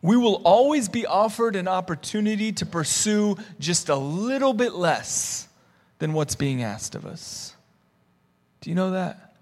we 0.08 0.15
will 0.15 0.41
always 0.46 0.88
be 0.88 1.06
offered 1.06 1.58
an 1.58 1.67
opportunity 1.67 2.54
to 2.54 2.65
pursue 2.65 3.36
just 3.60 3.89
a 3.89 3.96
little 3.98 4.54
bit 4.54 4.74
less 4.74 5.50
than 6.00 6.13
what's 6.13 6.34
being 6.34 6.63
asked 6.63 6.96
of 6.96 7.06
us. 7.06 7.54
Do 8.62 8.70
you 8.70 8.76
know 8.76 8.91
that? 8.91 9.36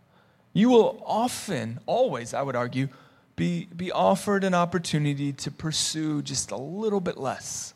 You 0.53 0.69
will 0.69 1.03
often, 1.05 1.79
always, 1.85 2.33
I 2.33 2.41
would 2.41 2.55
argue, 2.55 2.87
be, 3.35 3.65
be 3.77 3.91
offered 3.91 4.43
an 4.43 4.55
opportunity 4.55 5.33
to 5.33 5.51
pursue 5.51 6.23
just 6.23 6.49
a 6.49 6.57
little 6.57 6.99
bit 6.99 7.17
less 7.17 7.75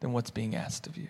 than 0.00 0.12
what's 0.12 0.30
being 0.30 0.56
asked 0.56 0.88
of 0.88 0.96
you. 0.96 1.08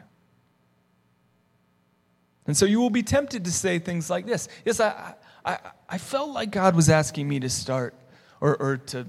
And 2.47 2.55
so 2.55 2.67
you 2.67 2.81
will 2.81 2.91
be 2.91 3.03
tempted 3.03 3.47
to 3.47 3.51
say 3.51 3.79
things 3.79 4.11
like 4.11 4.27
this 4.27 4.47
Yes, 4.67 4.79
I, 4.79 5.15
I, 5.43 5.59
I 5.89 5.97
felt 5.97 6.33
like 6.33 6.51
God 6.51 6.77
was 6.77 6.91
asking 6.91 7.27
me 7.27 7.41
to 7.41 7.49
start 7.49 7.95
or, 8.43 8.57
or 8.61 8.77
to, 8.77 9.07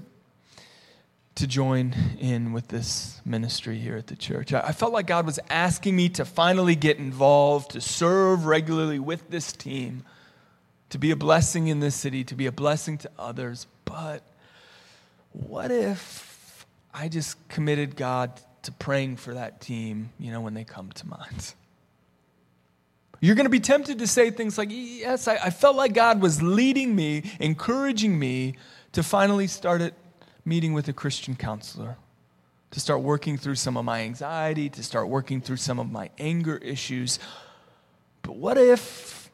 to 1.36 1.46
join 1.46 1.94
in 2.18 2.52
with 2.54 2.68
this 2.68 3.20
ministry 3.24 3.78
here 3.78 3.96
at 3.96 4.06
the 4.06 4.16
church. 4.16 4.54
I, 4.54 4.72
felt 4.72 4.92
like 4.94 5.06
God 5.06 5.26
was 5.26 5.38
asking 5.50 5.94
me 5.94 6.08
to 6.10 6.24
finally 6.24 6.74
get 6.74 6.96
involved, 6.96 7.72
to 7.72 7.80
serve 7.80 8.46
regularly 8.46 8.98
with 8.98 9.28
this 9.28 9.52
team, 9.52 10.04
to 10.88 10.98
be 10.98 11.10
a 11.10 11.16
blessing 11.16 11.68
in 11.68 11.80
this 11.80 11.94
city, 11.94 12.24
to 12.24 12.34
be 12.34 12.46
a 12.46 12.52
blessing 12.52 12.96
to 12.98 13.10
others. 13.18 13.66
But 13.84 14.22
what 15.32 15.70
if 15.70 16.66
I 16.94 17.08
just 17.08 17.48
committed 17.48 17.96
God 17.96 18.40
to 18.62 18.72
praying 18.72 19.16
for 19.16 19.34
that 19.34 19.60
team, 19.60 20.08
you 20.18 20.32
know, 20.32 20.40
when 20.40 20.54
they 20.54 20.64
come 20.64 20.90
to 20.92 21.06
mind? 21.06 21.54
You're 23.20 23.34
going 23.34 23.44
to 23.44 23.50
be 23.50 23.60
tempted 23.60 23.98
to 23.98 24.06
say 24.06 24.30
things 24.30 24.56
like, 24.56 24.68
Yes, 24.70 25.28
I, 25.28 25.36
I, 25.36 25.50
felt 25.50 25.76
like 25.76 25.92
God 25.92 26.20
was 26.22 26.42
leading 26.42 26.94
me, 26.94 27.30
encouraging 27.40 28.18
me 28.18 28.54
to 28.92 29.02
finally 29.02 29.46
start 29.46 29.80
at 29.82 29.94
meeting 30.46 30.72
with 30.72 30.88
a 30.88 30.92
Christian 30.92 31.34
counselor, 31.34 31.96
to 32.70 32.80
start 32.80 33.02
working 33.02 33.36
through 33.36 33.56
some 33.56 33.76
of 33.76 33.84
my 33.84 34.00
anxiety, 34.02 34.68
to 34.70 34.82
start 34.82 35.08
working 35.08 35.40
through 35.40 35.56
some 35.56 35.78
of 35.78 35.90
my 35.90 36.08
anger 36.18 36.56
issues. 36.58 37.18
But 38.22 38.36
what 38.36 38.56
if, 38.56 39.30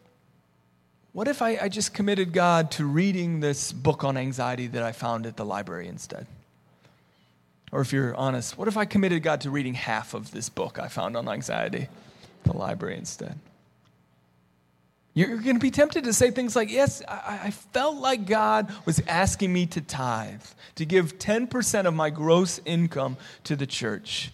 what 1.12 1.28
if 1.28 1.42
I, 1.42 1.58
I 1.62 1.68
just 1.68 1.94
committed 1.94 2.32
God 2.32 2.70
to 2.72 2.84
reading 2.84 3.40
this 3.40 3.72
book 3.72 4.04
on 4.04 4.16
anxiety 4.16 4.66
that 4.68 4.82
I 4.82 4.92
found 4.92 5.26
at 5.26 5.36
the 5.36 5.44
library 5.44 5.88
instead? 5.88 6.26
Or 7.70 7.80
if 7.80 7.92
you're 7.92 8.14
honest, 8.14 8.58
what 8.58 8.68
if 8.68 8.76
I 8.76 8.84
committed 8.84 9.22
God 9.22 9.40
to 9.42 9.50
reading 9.50 9.74
half 9.74 10.14
of 10.14 10.30
this 10.30 10.48
book 10.48 10.78
I 10.78 10.88
found 10.88 11.16
on 11.16 11.28
anxiety, 11.28 11.88
the 12.44 12.56
library 12.56 12.96
instead? 12.98 13.38
You're 15.14 15.36
going 15.36 15.56
to 15.56 15.60
be 15.60 15.70
tempted 15.70 16.04
to 16.04 16.12
say 16.12 16.30
things 16.30 16.56
like, 16.56 16.70
Yes, 16.70 17.02
I, 17.06 17.50
felt 17.50 17.96
like 17.96 18.26
God 18.26 18.72
was 18.86 19.02
asking 19.06 19.52
me 19.52 19.66
to 19.66 19.80
tithe, 19.80 20.42
to 20.76 20.86
give 20.86 21.18
10% 21.18 21.86
of 21.86 21.94
my 21.94 22.08
gross 22.08 22.60
income 22.64 23.18
to 23.44 23.54
the 23.54 23.66
church 23.66 24.32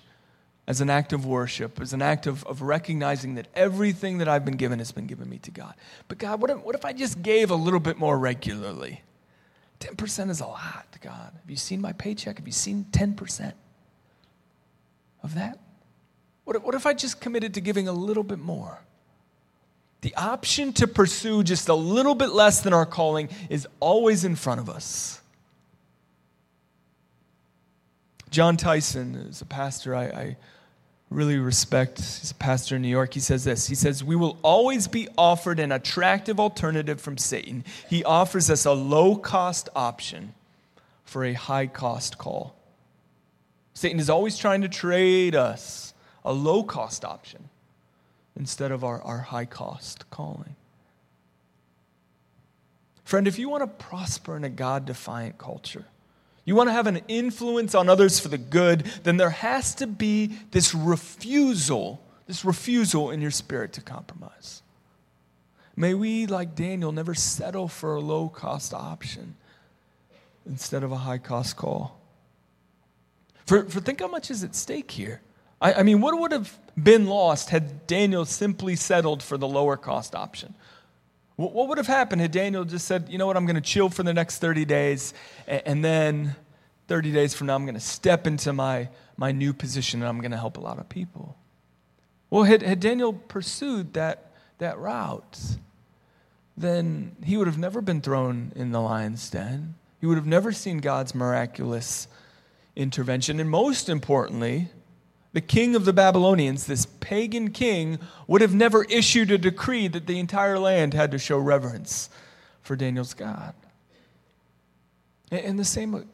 as 0.68 0.80
an 0.80 0.90
act 0.90 1.12
of 1.12 1.26
worship, 1.26 1.80
as 1.80 1.92
an 1.92 2.02
act 2.02 2.26
of, 2.26 2.44
of 2.44 2.62
recognizing 2.62 3.34
that 3.36 3.48
everything 3.54 4.18
that 4.18 4.28
I've 4.28 4.44
been 4.44 4.56
given 4.56 4.78
has 4.78 4.92
been 4.92 5.06
given 5.06 5.28
me 5.28 5.38
to 5.38 5.50
God. 5.50 5.74
But 6.06 6.18
God, 6.18 6.40
what 6.40 6.50
if, 6.50 6.58
what 6.58 6.74
if 6.74 6.84
I 6.84 6.92
just 6.92 7.22
gave 7.22 7.50
a 7.50 7.56
little 7.56 7.80
bit 7.80 7.98
more 7.98 8.16
regularly? 8.16 9.02
10% 9.80 10.30
is 10.30 10.40
a 10.40 10.46
lot, 10.46 10.86
God. 11.00 11.32
Have 11.40 11.50
you 11.50 11.56
seen 11.56 11.80
my 11.80 11.92
paycheck? 11.92 12.38
Have 12.38 12.46
you 12.46 12.52
seen 12.52 12.86
10% 12.92 13.52
of 15.22 15.34
that? 15.34 15.58
What 16.44 16.56
if, 16.56 16.62
what 16.62 16.74
if 16.74 16.86
I 16.86 16.94
just 16.94 17.20
committed 17.20 17.54
to 17.54 17.60
giving 17.60 17.88
a 17.88 17.92
little 17.92 18.22
bit 18.22 18.38
more? 18.38 18.80
The 20.00 20.14
option 20.14 20.72
to 20.74 20.86
pursue 20.86 21.42
just 21.42 21.68
a 21.68 21.74
little 21.74 22.14
bit 22.14 22.30
less 22.30 22.60
than 22.60 22.72
our 22.72 22.86
calling 22.86 23.28
is 23.50 23.66
always 23.80 24.24
in 24.24 24.36
front 24.36 24.60
of 24.60 24.68
us. 24.68 25.20
Jon 28.30 28.56
Tyson 28.56 29.14
is 29.16 29.40
a 29.40 29.46
pastor 29.46 29.94
I, 29.94 30.04
I, 30.04 30.36
really 31.10 31.38
respect. 31.38 31.98
He's 31.98 32.30
a 32.30 32.34
pastor 32.34 32.76
in 32.76 32.82
New 32.82 32.88
York. 32.88 33.14
He 33.14 33.20
says 33.20 33.44
this 33.44 33.66
He 33.66 33.74
says, 33.74 34.04
We 34.04 34.16
will 34.16 34.38
always 34.42 34.86
be 34.88 35.08
offered 35.16 35.58
an 35.58 35.72
attractive 35.72 36.38
alternative 36.38 37.00
from 37.00 37.18
Satan. 37.18 37.64
He 37.88 38.04
offers 38.04 38.50
us 38.50 38.66
a 38.66 38.72
low 38.72 39.16
cost 39.16 39.68
option 39.74 40.34
for 41.04 41.24
a 41.24 41.32
high 41.32 41.66
cost 41.66 42.18
call. 42.18 42.54
Satan 43.74 43.98
is 43.98 44.10
always 44.10 44.36
trying 44.36 44.62
to 44.62 44.68
trade 44.68 45.34
us 45.34 45.94
a 46.24 46.32
low 46.32 46.62
cost 46.62 47.04
option 47.04 47.48
instead 48.38 48.70
of 48.70 48.84
our, 48.84 49.02
our 49.02 49.18
high 49.18 49.44
cost 49.44 50.08
calling. 50.10 50.54
Friend, 53.04 53.26
if 53.26 53.38
you 53.38 53.48
want 53.48 53.62
to 53.62 53.84
prosper 53.84 54.36
in 54.36 54.44
a 54.44 54.48
God 54.48 54.86
defiant 54.86 55.38
culture, 55.38 55.86
you 56.44 56.54
want 56.54 56.68
to 56.68 56.72
have 56.72 56.86
an 56.86 57.02
influence 57.08 57.74
on 57.74 57.88
others 57.88 58.20
for 58.20 58.28
the 58.28 58.38
good, 58.38 58.80
then 59.02 59.16
there 59.16 59.30
has 59.30 59.74
to 59.76 59.86
be 59.86 60.28
this 60.50 60.74
refusal, 60.74 62.00
this 62.26 62.44
refusal 62.44 63.10
in 63.10 63.20
your 63.20 63.30
spirit 63.30 63.72
to 63.74 63.80
compromise. 63.80 64.62
May 65.76 65.94
we, 65.94 66.26
like 66.26 66.54
Daniel, 66.54 66.92
never 66.92 67.14
settle 67.14 67.68
for 67.68 67.94
a 67.94 68.00
low 68.00 68.28
cost 68.28 68.72
option 68.72 69.36
instead 70.46 70.82
of 70.82 70.92
a 70.92 70.96
high 70.96 71.18
cost 71.18 71.56
call. 71.56 72.00
For, 73.46 73.64
for 73.64 73.80
think 73.80 74.00
how 74.00 74.08
much 74.08 74.30
is 74.30 74.44
at 74.44 74.54
stake 74.54 74.90
here. 74.90 75.20
I, 75.60 75.74
I 75.74 75.82
mean, 75.82 76.00
what 76.00 76.18
would 76.18 76.32
have 76.32 76.56
been 76.82 77.06
lost 77.06 77.50
had 77.50 77.86
Daniel 77.86 78.24
simply 78.24 78.76
settled 78.76 79.22
for 79.22 79.36
the 79.36 79.48
lower 79.48 79.76
cost 79.76 80.14
option? 80.14 80.54
What, 81.36 81.68
would 81.68 81.78
have 81.78 81.86
happened 81.86 82.20
had 82.20 82.32
Daniel 82.32 82.64
just 82.64 82.86
said, 82.86 83.08
you 83.08 83.16
know 83.16 83.26
what, 83.26 83.36
I'm 83.36 83.46
going 83.46 83.56
to 83.56 83.62
chill 83.62 83.88
for 83.90 84.02
the 84.02 84.12
next 84.12 84.38
30 84.38 84.64
days, 84.64 85.14
and, 85.46 85.62
and 85.64 85.84
then 85.84 86.36
30 86.88 87.12
days 87.12 87.34
from 87.34 87.46
now, 87.46 87.54
I'm 87.54 87.64
going 87.64 87.74
to 87.74 87.80
step 87.80 88.26
into 88.26 88.52
my, 88.52 88.88
my 89.16 89.30
new 89.30 89.52
position 89.52 90.00
and 90.00 90.08
I'm 90.08 90.20
going 90.20 90.30
to 90.30 90.38
help 90.38 90.56
a 90.56 90.60
lot 90.60 90.78
of 90.78 90.88
people? 90.88 91.36
Well, 92.30 92.44
had, 92.44 92.62
had 92.62 92.80
Daniel 92.80 93.12
pursued 93.12 93.94
that, 93.94 94.32
that 94.58 94.78
route, 94.78 95.38
then 96.56 97.14
he 97.22 97.36
would 97.36 97.46
have 97.46 97.58
never 97.58 97.80
been 97.80 98.00
thrown 98.00 98.52
in 98.56 98.72
the 98.72 98.80
lion's 98.80 99.28
den. 99.30 99.74
He 100.00 100.06
would 100.06 100.16
have 100.16 100.26
never 100.26 100.50
seen 100.50 100.78
God's 100.78 101.14
miraculous 101.14 102.08
intervention. 102.74 103.38
And 103.38 103.50
most 103.50 103.88
importantly, 103.88 104.68
the 105.38 105.42
king 105.42 105.76
of 105.76 105.84
the 105.84 105.92
Babylonians, 105.92 106.66
this 106.66 106.84
pagan 106.98 107.52
king, 107.52 108.00
would 108.26 108.40
have 108.40 108.56
never 108.56 108.82
issued 108.82 109.30
a 109.30 109.38
decree 109.38 109.86
that 109.86 110.08
the 110.08 110.18
entire 110.18 110.58
land 110.58 110.94
had 110.94 111.12
to 111.12 111.18
show 111.18 111.38
reverence 111.38 112.10
for 112.60 112.74
Daniel's 112.74 113.14
God. 113.14 113.54
And 115.30 115.56
the 115.56 115.64
same 115.64 116.08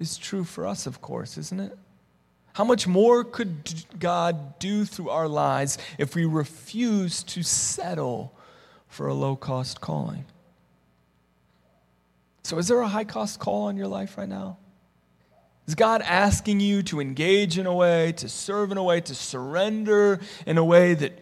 is 0.00 0.18
true 0.18 0.42
for 0.42 0.66
us, 0.66 0.88
of 0.88 1.00
course, 1.00 1.38
isn't 1.38 1.60
it? 1.60 1.78
How 2.54 2.64
much 2.64 2.88
more 2.88 3.22
could 3.22 3.84
God 4.00 4.58
do 4.58 4.84
through 4.84 5.10
our 5.10 5.28
lives 5.28 5.78
if 5.96 6.16
we 6.16 6.24
refuse 6.24 7.22
to 7.22 7.44
settle 7.44 8.34
for 8.88 9.06
a 9.06 9.14
low 9.14 9.36
cost 9.36 9.80
calling? 9.80 10.24
So, 12.42 12.58
is 12.58 12.66
there 12.66 12.80
a 12.80 12.88
high 12.88 13.04
cost 13.04 13.38
call 13.38 13.66
on 13.66 13.76
your 13.76 13.86
life 13.86 14.18
right 14.18 14.28
now? 14.28 14.58
Is 15.66 15.74
God 15.74 16.02
asking 16.02 16.60
you 16.60 16.82
to 16.84 17.00
engage 17.00 17.58
in 17.58 17.66
a 17.66 17.74
way, 17.74 18.12
to 18.12 18.28
serve 18.28 18.70
in 18.70 18.76
a 18.76 18.82
way, 18.82 19.00
to 19.00 19.14
surrender 19.14 20.20
in 20.46 20.58
a 20.58 20.64
way 20.64 20.92
that, 20.94 21.18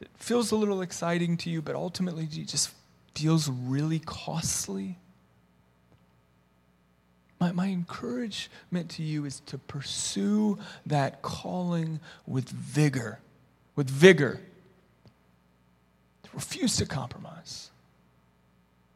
that 0.00 0.08
feels 0.16 0.50
a 0.50 0.56
little 0.56 0.82
exciting 0.82 1.36
to 1.38 1.50
you, 1.50 1.62
but 1.62 1.76
ultimately 1.76 2.26
just 2.26 2.70
feels 3.14 3.48
really 3.48 4.00
costly? 4.00 4.98
My, 7.38 7.52
my 7.52 7.66
encouragement 7.68 8.90
to 8.90 9.02
you 9.02 9.26
is 9.26 9.40
to 9.46 9.58
pursue 9.58 10.58
that 10.86 11.22
calling 11.22 12.00
with 12.26 12.48
vigor, 12.48 13.20
with 13.76 13.88
vigor. 13.88 14.40
To 16.24 16.30
refuse 16.32 16.76
to 16.78 16.86
compromise. 16.86 17.70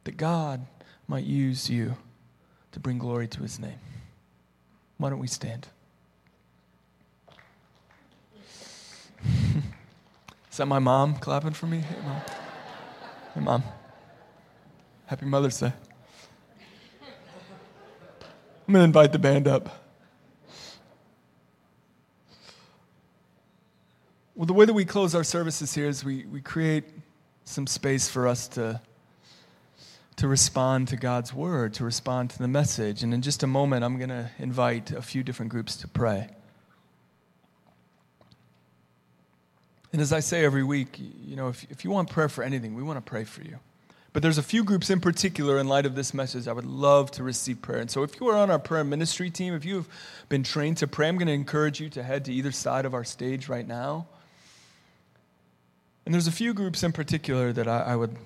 That 0.03 0.17
God 0.17 0.65
might 1.07 1.25
use 1.25 1.69
you 1.69 1.95
to 2.73 2.79
bring 2.79 2.97
glory 2.97 3.27
to 3.29 3.41
his 3.43 3.59
name. 3.59 3.79
Why 4.99 5.09
don't 5.09 5.19
we 5.19 5.27
stand? 5.27 5.67
Is 10.51 10.57
that 10.57 10.65
my 10.65 10.79
mom 10.79 11.15
clapping 11.15 11.53
for 11.53 11.67
me? 11.67 11.79
Hey, 11.79 11.95
mom. 12.03 12.21
Hey, 13.33 13.39
mom. 13.39 13.63
Happy 15.05 15.25
Mother's 15.25 15.57
Day. 15.57 15.71
I'm 18.67 18.73
going 18.73 18.81
to 18.81 18.83
invite 18.83 19.13
the 19.13 19.19
band 19.19 19.47
up. 19.47 19.85
Well, 24.35 24.47
the 24.47 24.53
way 24.53 24.65
that 24.65 24.73
we 24.73 24.83
close 24.83 25.15
our 25.15 25.23
services 25.23 25.73
here 25.73 25.87
is 25.87 26.03
we, 26.03 26.25
we 26.25 26.41
create 26.41 26.83
some 27.45 27.65
space 27.65 28.09
for 28.09 28.27
us 28.27 28.49
to, 28.49 28.81
to 30.19 30.27
respond 30.27 30.89
to 30.89 30.97
God's 30.97 31.33
word, 31.33 31.73
to 31.75 31.85
respond 31.85 32.29
to 32.31 32.39
the 32.39 32.47
message. 32.47 33.03
And 33.03 33.13
in 33.13 33.21
just 33.21 33.41
a 33.41 33.47
moment, 33.47 33.85
I'm 33.85 33.97
going 33.97 34.09
to 34.09 34.29
invite 34.37 34.91
a 34.91 35.01
few 35.01 35.23
different 35.23 35.49
groups 35.49 35.77
to 35.77 35.87
pray. 35.87 36.27
And 39.93 40.01
as 40.01 40.11
I 40.11 40.19
say 40.19 40.43
every 40.43 40.63
week, 40.63 40.99
you 40.99 41.37
know, 41.37 41.47
if, 41.47 41.65
if 41.71 41.85
you 41.85 41.91
want 41.91 42.09
prayer 42.09 42.27
for 42.27 42.43
anything, 42.43 42.75
we 42.75 42.83
want 42.83 42.97
to 42.97 43.09
pray 43.09 43.23
for 43.23 43.43
you. 43.43 43.59
But 44.11 44.21
there's 44.21 44.37
a 44.37 44.43
few 44.43 44.65
groups 44.65 44.89
in 44.89 44.99
particular, 44.99 45.57
in 45.57 45.69
light 45.69 45.85
of 45.85 45.95
this 45.95 46.13
message, 46.13 46.49
I 46.49 46.51
would 46.51 46.65
love 46.65 47.11
to 47.11 47.23
receive 47.23 47.61
prayer. 47.61 47.79
And 47.79 47.89
so, 47.89 48.03
if 48.03 48.19
you 48.19 48.27
are 48.27 48.35
on 48.35 48.51
our 48.51 48.59
prayer 48.59 48.83
ministry 48.83 49.29
team, 49.29 49.53
if 49.53 49.63
you've 49.63 49.87
been 50.27 50.43
trained 50.43 50.77
to 50.77 50.87
pray, 50.87 51.07
I'm 51.07 51.17
going 51.17 51.27
to 51.27 51.33
encourage 51.33 51.79
you 51.79 51.89
to 51.91 52.03
head 52.03 52.25
to 52.25 52.33
either 52.33 52.51
side 52.51 52.85
of 52.85 52.93
our 52.93 53.03
stage 53.03 53.47
right 53.47 53.67
now. 53.67 54.07
And 56.05 56.13
there's 56.13 56.27
a 56.27 56.31
few 56.31 56.53
groups 56.53 56.83
in 56.83 56.91
particular 56.91 57.53
that 57.53 57.67
I, 57.67 57.81
I 57.81 57.95
would, 57.95 58.17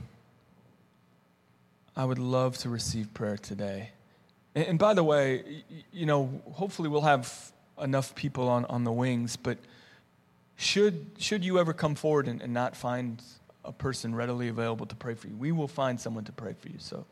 I 1.96 2.06
would 2.06 2.20
love 2.20 2.58
to 2.60 2.70
receive 2.70 3.14
prayer 3.14 3.38
today. 3.38 3.92
And, 4.56 4.78
by 4.78 4.94
the 4.94 5.04
way, 5.04 5.64
you 5.92 6.06
know, 6.06 6.42
hopefully 6.52 6.90
we'll 6.90 7.02
have 7.02 7.52
enough 7.82 8.14
people 8.14 8.48
on, 8.48 8.66
on 8.66 8.84
the 8.84 8.92
wings, 8.92 9.36
but 9.36 9.58
should, 10.56 11.12
should 11.18 11.44
you 11.44 11.60
ever 11.60 11.74
come 11.74 11.96
forward 11.96 12.28
and, 12.28 12.42
and 12.42 12.54
not 12.54 12.76
find 12.76 13.22
a 13.66 13.72
person 13.72 14.14
readily 14.14 14.48
available 14.48 14.86
to 14.86 14.96
pray 14.96 15.14
for 15.16 15.28
you. 15.28 15.36
We 15.36 15.52
will 15.52 15.68
find 15.68 16.00
someone 16.00 16.26
to 16.26 16.32
pray 16.32 16.54
for 16.54 16.70
you. 16.70 16.80
So 16.80 17.06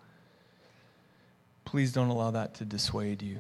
please 1.66 1.94
don't 1.94 2.10
allow 2.10 2.32
that 2.32 2.56
to 2.56 2.66
dissuade 2.66 3.22
you. 3.22 3.40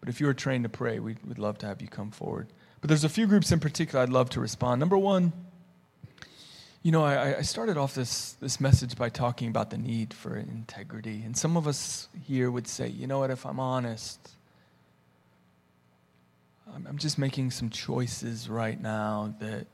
But 0.00 0.08
if 0.08 0.20
you 0.20 0.28
are 0.28 0.34
trained 0.34 0.64
to 0.64 0.70
pray, 0.70 0.98
we 0.98 1.16
would 1.26 1.38
love 1.38 1.58
to 1.58 1.66
have 1.66 1.80
you 1.80 1.88
come 1.88 2.10
forward. 2.10 2.48
But 2.80 2.88
there's 2.88 3.04
a 3.04 3.08
few 3.08 3.26
groups 3.26 3.52
in 3.52 3.60
particular 3.60 4.02
I'd 4.02 4.08
love 4.08 4.30
to 4.30 4.40
respond. 4.40 4.80
Number 4.80 4.96
one, 4.98 5.32
you 6.82 6.92
know, 6.92 7.04
I, 7.04 7.38
I 7.38 7.42
started 7.42 7.76
off 7.76 7.94
this, 7.94 8.32
this 8.40 8.60
message 8.60 8.96
by 8.96 9.10
talking 9.10 9.48
about 9.48 9.70
the 9.70 9.76
need 9.76 10.14
for 10.14 10.36
integrity. 10.36 11.22
And 11.24 11.36
some 11.36 11.56
of 11.56 11.66
us 11.66 12.08
here 12.24 12.50
would 12.50 12.66
say, 12.66 12.88
you 12.88 13.06
know 13.06 13.18
what, 13.18 13.30
if 13.30 13.44
I'm 13.44 13.60
honest, 13.60 14.18
I'm, 16.74 16.86
I'm 16.86 16.98
just 16.98 17.18
making 17.18 17.50
some 17.50 17.68
choices 17.68 18.48
right 18.48 18.80
now 18.80 19.34
that 19.40 19.66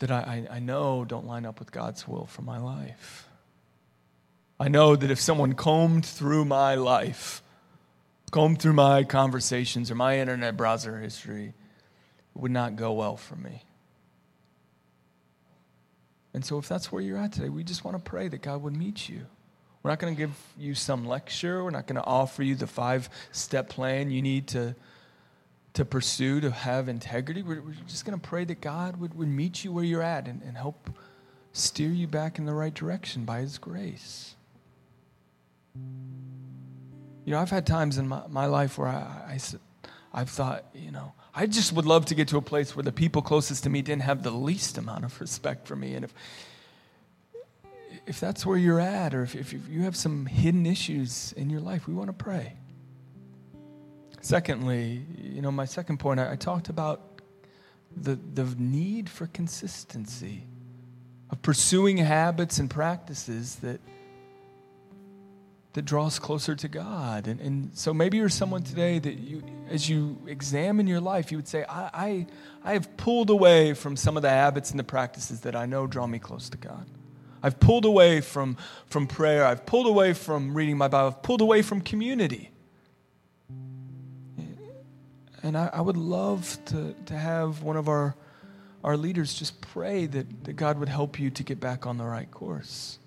that 0.00 0.10
I, 0.10 0.48
I 0.50 0.58
know 0.58 1.04
don't 1.04 1.28
line 1.28 1.46
up 1.46 1.60
with 1.60 1.70
God's 1.70 2.08
will 2.08 2.26
for 2.26 2.42
my 2.42 2.58
life. 2.58 3.28
I 4.58 4.66
know 4.66 4.96
that 4.96 5.12
if 5.12 5.20
someone 5.20 5.52
combed 5.52 6.04
through 6.04 6.44
my 6.44 6.74
life, 6.74 7.40
combed 8.32 8.60
through 8.60 8.72
my 8.72 9.04
conversations 9.04 9.92
or 9.92 9.94
my 9.94 10.18
internet 10.18 10.56
browser 10.56 10.98
history, 10.98 11.54
it 12.34 12.40
would 12.40 12.50
not 12.50 12.74
go 12.74 12.92
well 12.94 13.16
for 13.16 13.36
me. 13.36 13.62
And 16.34 16.44
so, 16.44 16.58
if 16.58 16.68
that's 16.68 16.90
where 16.90 17.02
you're 17.02 17.18
at 17.18 17.32
today, 17.32 17.48
we 17.48 17.62
just 17.62 17.84
want 17.84 18.02
to 18.02 18.10
pray 18.10 18.28
that 18.28 18.42
God 18.42 18.62
would 18.62 18.76
meet 18.76 19.08
you. 19.08 19.26
We're 19.82 19.90
not 19.90 19.98
going 19.98 20.14
to 20.14 20.18
give 20.18 20.32
you 20.56 20.74
some 20.74 21.06
lecture. 21.06 21.62
We're 21.62 21.70
not 21.70 21.86
going 21.86 22.00
to 22.00 22.06
offer 22.06 22.42
you 22.42 22.54
the 22.54 22.66
five 22.66 23.10
step 23.32 23.68
plan 23.68 24.10
you 24.10 24.22
need 24.22 24.48
to 24.48 24.74
to 25.74 25.84
pursue, 25.84 26.40
to 26.40 26.50
have 26.50 26.88
integrity. 26.88 27.42
We're, 27.42 27.62
we're 27.62 27.72
just 27.86 28.04
going 28.04 28.18
to 28.18 28.28
pray 28.28 28.44
that 28.44 28.60
God 28.60 28.98
would, 28.98 29.14
would 29.14 29.28
meet 29.28 29.64
you 29.64 29.72
where 29.72 29.84
you're 29.84 30.02
at 30.02 30.28
and, 30.28 30.42
and 30.42 30.56
help 30.56 30.90
steer 31.52 31.88
you 31.88 32.06
back 32.06 32.38
in 32.38 32.44
the 32.44 32.54
right 32.54 32.74
direction 32.74 33.24
by 33.24 33.40
His 33.40 33.58
grace. 33.58 34.34
You 37.24 37.32
know, 37.32 37.38
I've 37.38 37.50
had 37.50 37.66
times 37.66 37.98
in 37.98 38.08
my, 38.08 38.22
my 38.28 38.46
life 38.46 38.76
where 38.76 38.88
I, 38.88 39.34
I, 39.34 39.40
I've 40.12 40.28
thought, 40.28 40.66
you 40.74 40.90
know, 40.90 41.12
I 41.34 41.46
just 41.46 41.72
would 41.72 41.86
love 41.86 42.04
to 42.06 42.14
get 42.14 42.28
to 42.28 42.36
a 42.36 42.42
place 42.42 42.76
where 42.76 42.82
the 42.82 42.92
people 42.92 43.22
closest 43.22 43.64
to 43.64 43.70
me 43.70 43.80
didn't 43.80 44.02
have 44.02 44.22
the 44.22 44.30
least 44.30 44.76
amount 44.76 45.04
of 45.04 45.18
respect 45.20 45.66
for 45.66 45.74
me. 45.74 45.94
And 45.94 46.04
if, 46.04 46.14
if 48.06 48.20
that's 48.20 48.44
where 48.44 48.58
you're 48.58 48.80
at, 48.80 49.14
or 49.14 49.22
if, 49.22 49.34
if 49.34 49.54
you 49.68 49.82
have 49.82 49.96
some 49.96 50.26
hidden 50.26 50.66
issues 50.66 51.32
in 51.32 51.48
your 51.48 51.60
life, 51.60 51.86
we 51.86 51.94
want 51.94 52.08
to 52.08 52.12
pray. 52.12 52.54
Secondly, 54.20 55.02
you 55.18 55.40
know, 55.40 55.50
my 55.50 55.64
second 55.64 55.98
point, 55.98 56.20
I, 56.20 56.32
I 56.32 56.36
talked 56.36 56.68
about 56.68 57.00
the, 57.96 58.18
the 58.34 58.44
need 58.58 59.08
for 59.08 59.26
consistency, 59.26 60.44
of 61.30 61.40
pursuing 61.40 61.96
habits 61.96 62.58
and 62.58 62.68
practices 62.68 63.56
that, 63.56 63.80
that 65.74 65.82
draws 65.82 66.18
closer 66.18 66.54
to 66.54 66.68
God. 66.68 67.26
And, 67.26 67.40
and 67.40 67.70
so 67.76 67.94
maybe 67.94 68.18
you're 68.18 68.28
someone 68.28 68.62
today 68.62 68.98
that 68.98 69.14
you, 69.14 69.42
as 69.70 69.88
you 69.88 70.18
examine 70.26 70.86
your 70.86 71.00
life, 71.00 71.30
you 71.30 71.38
would 71.38 71.48
say, 71.48 71.64
I, 71.68 71.90
I, 71.92 72.26
I 72.62 72.72
have 72.74 72.96
pulled 72.96 73.30
away 73.30 73.72
from 73.72 73.96
some 73.96 74.16
of 74.16 74.22
the 74.22 74.30
habits 74.30 74.70
and 74.70 74.78
the 74.78 74.84
practices 74.84 75.40
that 75.40 75.56
I 75.56 75.66
know 75.66 75.86
draw 75.86 76.06
me 76.06 76.18
close 76.18 76.50
to 76.50 76.58
God. 76.58 76.86
I've 77.42 77.58
pulled 77.58 77.84
away 77.84 78.20
from, 78.20 78.56
from 78.86 79.06
prayer. 79.06 79.44
I've 79.44 79.66
pulled 79.66 79.86
away 79.86 80.12
from 80.12 80.54
reading 80.54 80.76
my 80.76 80.88
Bible. 80.88 81.08
I've 81.08 81.22
pulled 81.22 81.40
away 81.40 81.62
from 81.62 81.80
community. 81.80 82.50
And 85.42 85.56
I, 85.56 85.70
I, 85.72 85.80
would 85.80 85.96
love 85.96 86.56
to, 86.66 86.94
to 87.06 87.14
have 87.14 87.62
one 87.62 87.76
of 87.76 87.88
our, 87.88 88.14
our 88.84 88.96
leaders 88.96 89.34
just 89.34 89.60
pray 89.60 90.06
that, 90.06 90.44
that 90.44 90.52
God 90.52 90.78
would 90.78 90.88
help 90.88 91.18
you 91.18 91.30
to 91.30 91.42
get 91.42 91.58
back 91.58 91.84
on 91.84 91.96
the 91.98 92.04
right 92.04 92.30
course. 92.30 93.00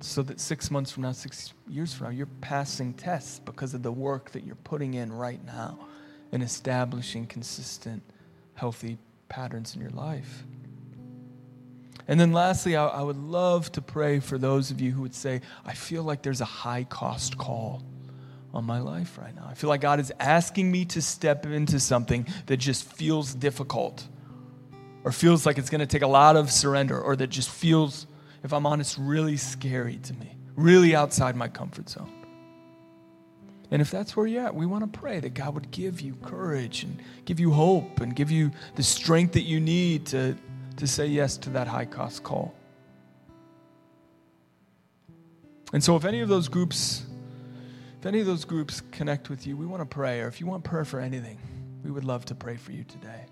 So 0.00 0.22
that 0.22 0.40
six 0.40 0.70
months 0.70 0.90
from 0.90 1.04
now, 1.04 1.12
six 1.12 1.54
years 1.68 1.94
from 1.94 2.08
now, 2.08 2.12
you're 2.12 2.28
passing 2.40 2.92
tests 2.94 3.38
because 3.38 3.74
of 3.74 3.82
the 3.82 3.92
work 3.92 4.30
that 4.32 4.44
you're 4.44 4.54
putting 4.56 4.94
in 4.94 5.12
right 5.12 5.44
now 5.44 5.78
in 6.32 6.42
establishing 6.42 7.26
consistent, 7.26 8.02
healthy 8.54 8.98
patterns 9.28 9.74
in 9.74 9.80
your 9.80 9.90
life. 9.90 10.44
And 12.08 12.20
then 12.20 12.32
lastly, 12.32 12.76
I, 12.76 12.86
I 12.86 13.02
would 13.02 13.16
love 13.16 13.72
to 13.72 13.82
pray 13.82 14.20
for 14.20 14.38
those 14.38 14.70
of 14.70 14.80
you 14.80 14.92
who 14.92 15.02
would 15.02 15.14
say, 15.14 15.40
I 15.64 15.74
feel 15.74 16.02
like 16.02 16.22
there's 16.22 16.40
a 16.40 16.44
high 16.44 16.84
cost 16.84 17.36
call 17.36 17.82
on 18.54 18.64
my 18.64 18.80
life 18.80 19.18
right 19.18 19.34
now. 19.34 19.46
I 19.48 19.54
feel 19.54 19.68
like 19.68 19.80
God 19.80 19.98
is 19.98 20.12
asking 20.20 20.70
me 20.70 20.84
to 20.86 21.02
step 21.02 21.46
into 21.46 21.80
something 21.80 22.26
that 22.46 22.58
just 22.58 22.84
feels 22.84 23.34
difficult 23.34 24.06
or 25.04 25.12
feels 25.12 25.44
like 25.46 25.58
it's 25.58 25.70
going 25.70 25.80
to 25.80 25.86
take 25.86 26.02
a 26.02 26.06
lot 26.06 26.36
of 26.36 26.50
surrender 26.50 27.00
or 27.00 27.16
that 27.16 27.26
just 27.28 27.50
feels, 27.50 28.06
if 28.46 28.52
I'm 28.52 28.64
honest, 28.64 28.96
really 28.96 29.36
scary 29.36 29.96
to 29.98 30.14
me, 30.14 30.36
really 30.54 30.94
outside 30.94 31.36
my 31.36 31.48
comfort 31.48 31.90
zone. 31.90 32.12
And 33.70 33.82
if 33.82 33.90
that's 33.90 34.16
where 34.16 34.26
you're 34.26 34.46
at, 34.46 34.54
we 34.54 34.64
want 34.64 34.90
to 34.90 34.98
pray 34.98 35.20
that 35.20 35.34
God 35.34 35.54
would 35.54 35.70
give 35.70 36.00
you 36.00 36.14
courage 36.22 36.84
and 36.84 37.02
give 37.24 37.40
you 37.40 37.50
hope 37.50 38.00
and 38.00 38.14
give 38.14 38.30
you 38.30 38.52
the 38.76 38.82
strength 38.82 39.32
that 39.32 39.42
you 39.42 39.60
need 39.60 40.06
to, 40.06 40.36
to 40.76 40.86
say 40.86 41.06
yes 41.06 41.36
to 41.38 41.50
that 41.50 41.66
high 41.66 41.84
cost 41.84 42.22
call. 42.22 42.54
And 45.72 45.82
so, 45.82 45.96
if 45.96 46.04
any 46.04 46.20
of 46.20 46.28
those 46.28 46.48
groups 46.48 47.04
if 47.98 48.06
any 48.06 48.20
of 48.20 48.26
those 48.26 48.44
groups 48.44 48.82
connect 48.92 49.30
with 49.30 49.48
you, 49.48 49.56
we 49.56 49.66
want 49.66 49.80
to 49.80 49.86
pray. 49.86 50.20
Or 50.20 50.28
if 50.28 50.40
you 50.40 50.46
want 50.46 50.62
prayer 50.62 50.84
for 50.84 51.00
anything, 51.00 51.38
we 51.82 51.90
would 51.90 52.04
love 52.04 52.24
to 52.26 52.36
pray 52.36 52.54
for 52.56 52.70
you 52.70 52.84
today. 52.84 53.26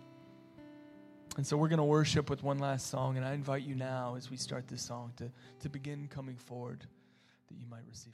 And 1.36 1.46
so 1.46 1.56
we're 1.56 1.68
going 1.68 1.78
to 1.78 1.84
worship 1.84 2.30
with 2.30 2.42
one 2.42 2.58
last 2.58 2.88
song. 2.88 3.16
And 3.16 3.26
I 3.26 3.34
invite 3.34 3.62
you 3.62 3.74
now, 3.74 4.14
as 4.16 4.30
we 4.30 4.36
start 4.36 4.68
this 4.68 4.82
song, 4.82 5.12
to, 5.16 5.30
to 5.60 5.68
begin 5.68 6.08
coming 6.08 6.36
forward 6.36 6.80
that 7.48 7.54
you 7.54 7.66
might 7.68 7.82
receive. 7.88 8.12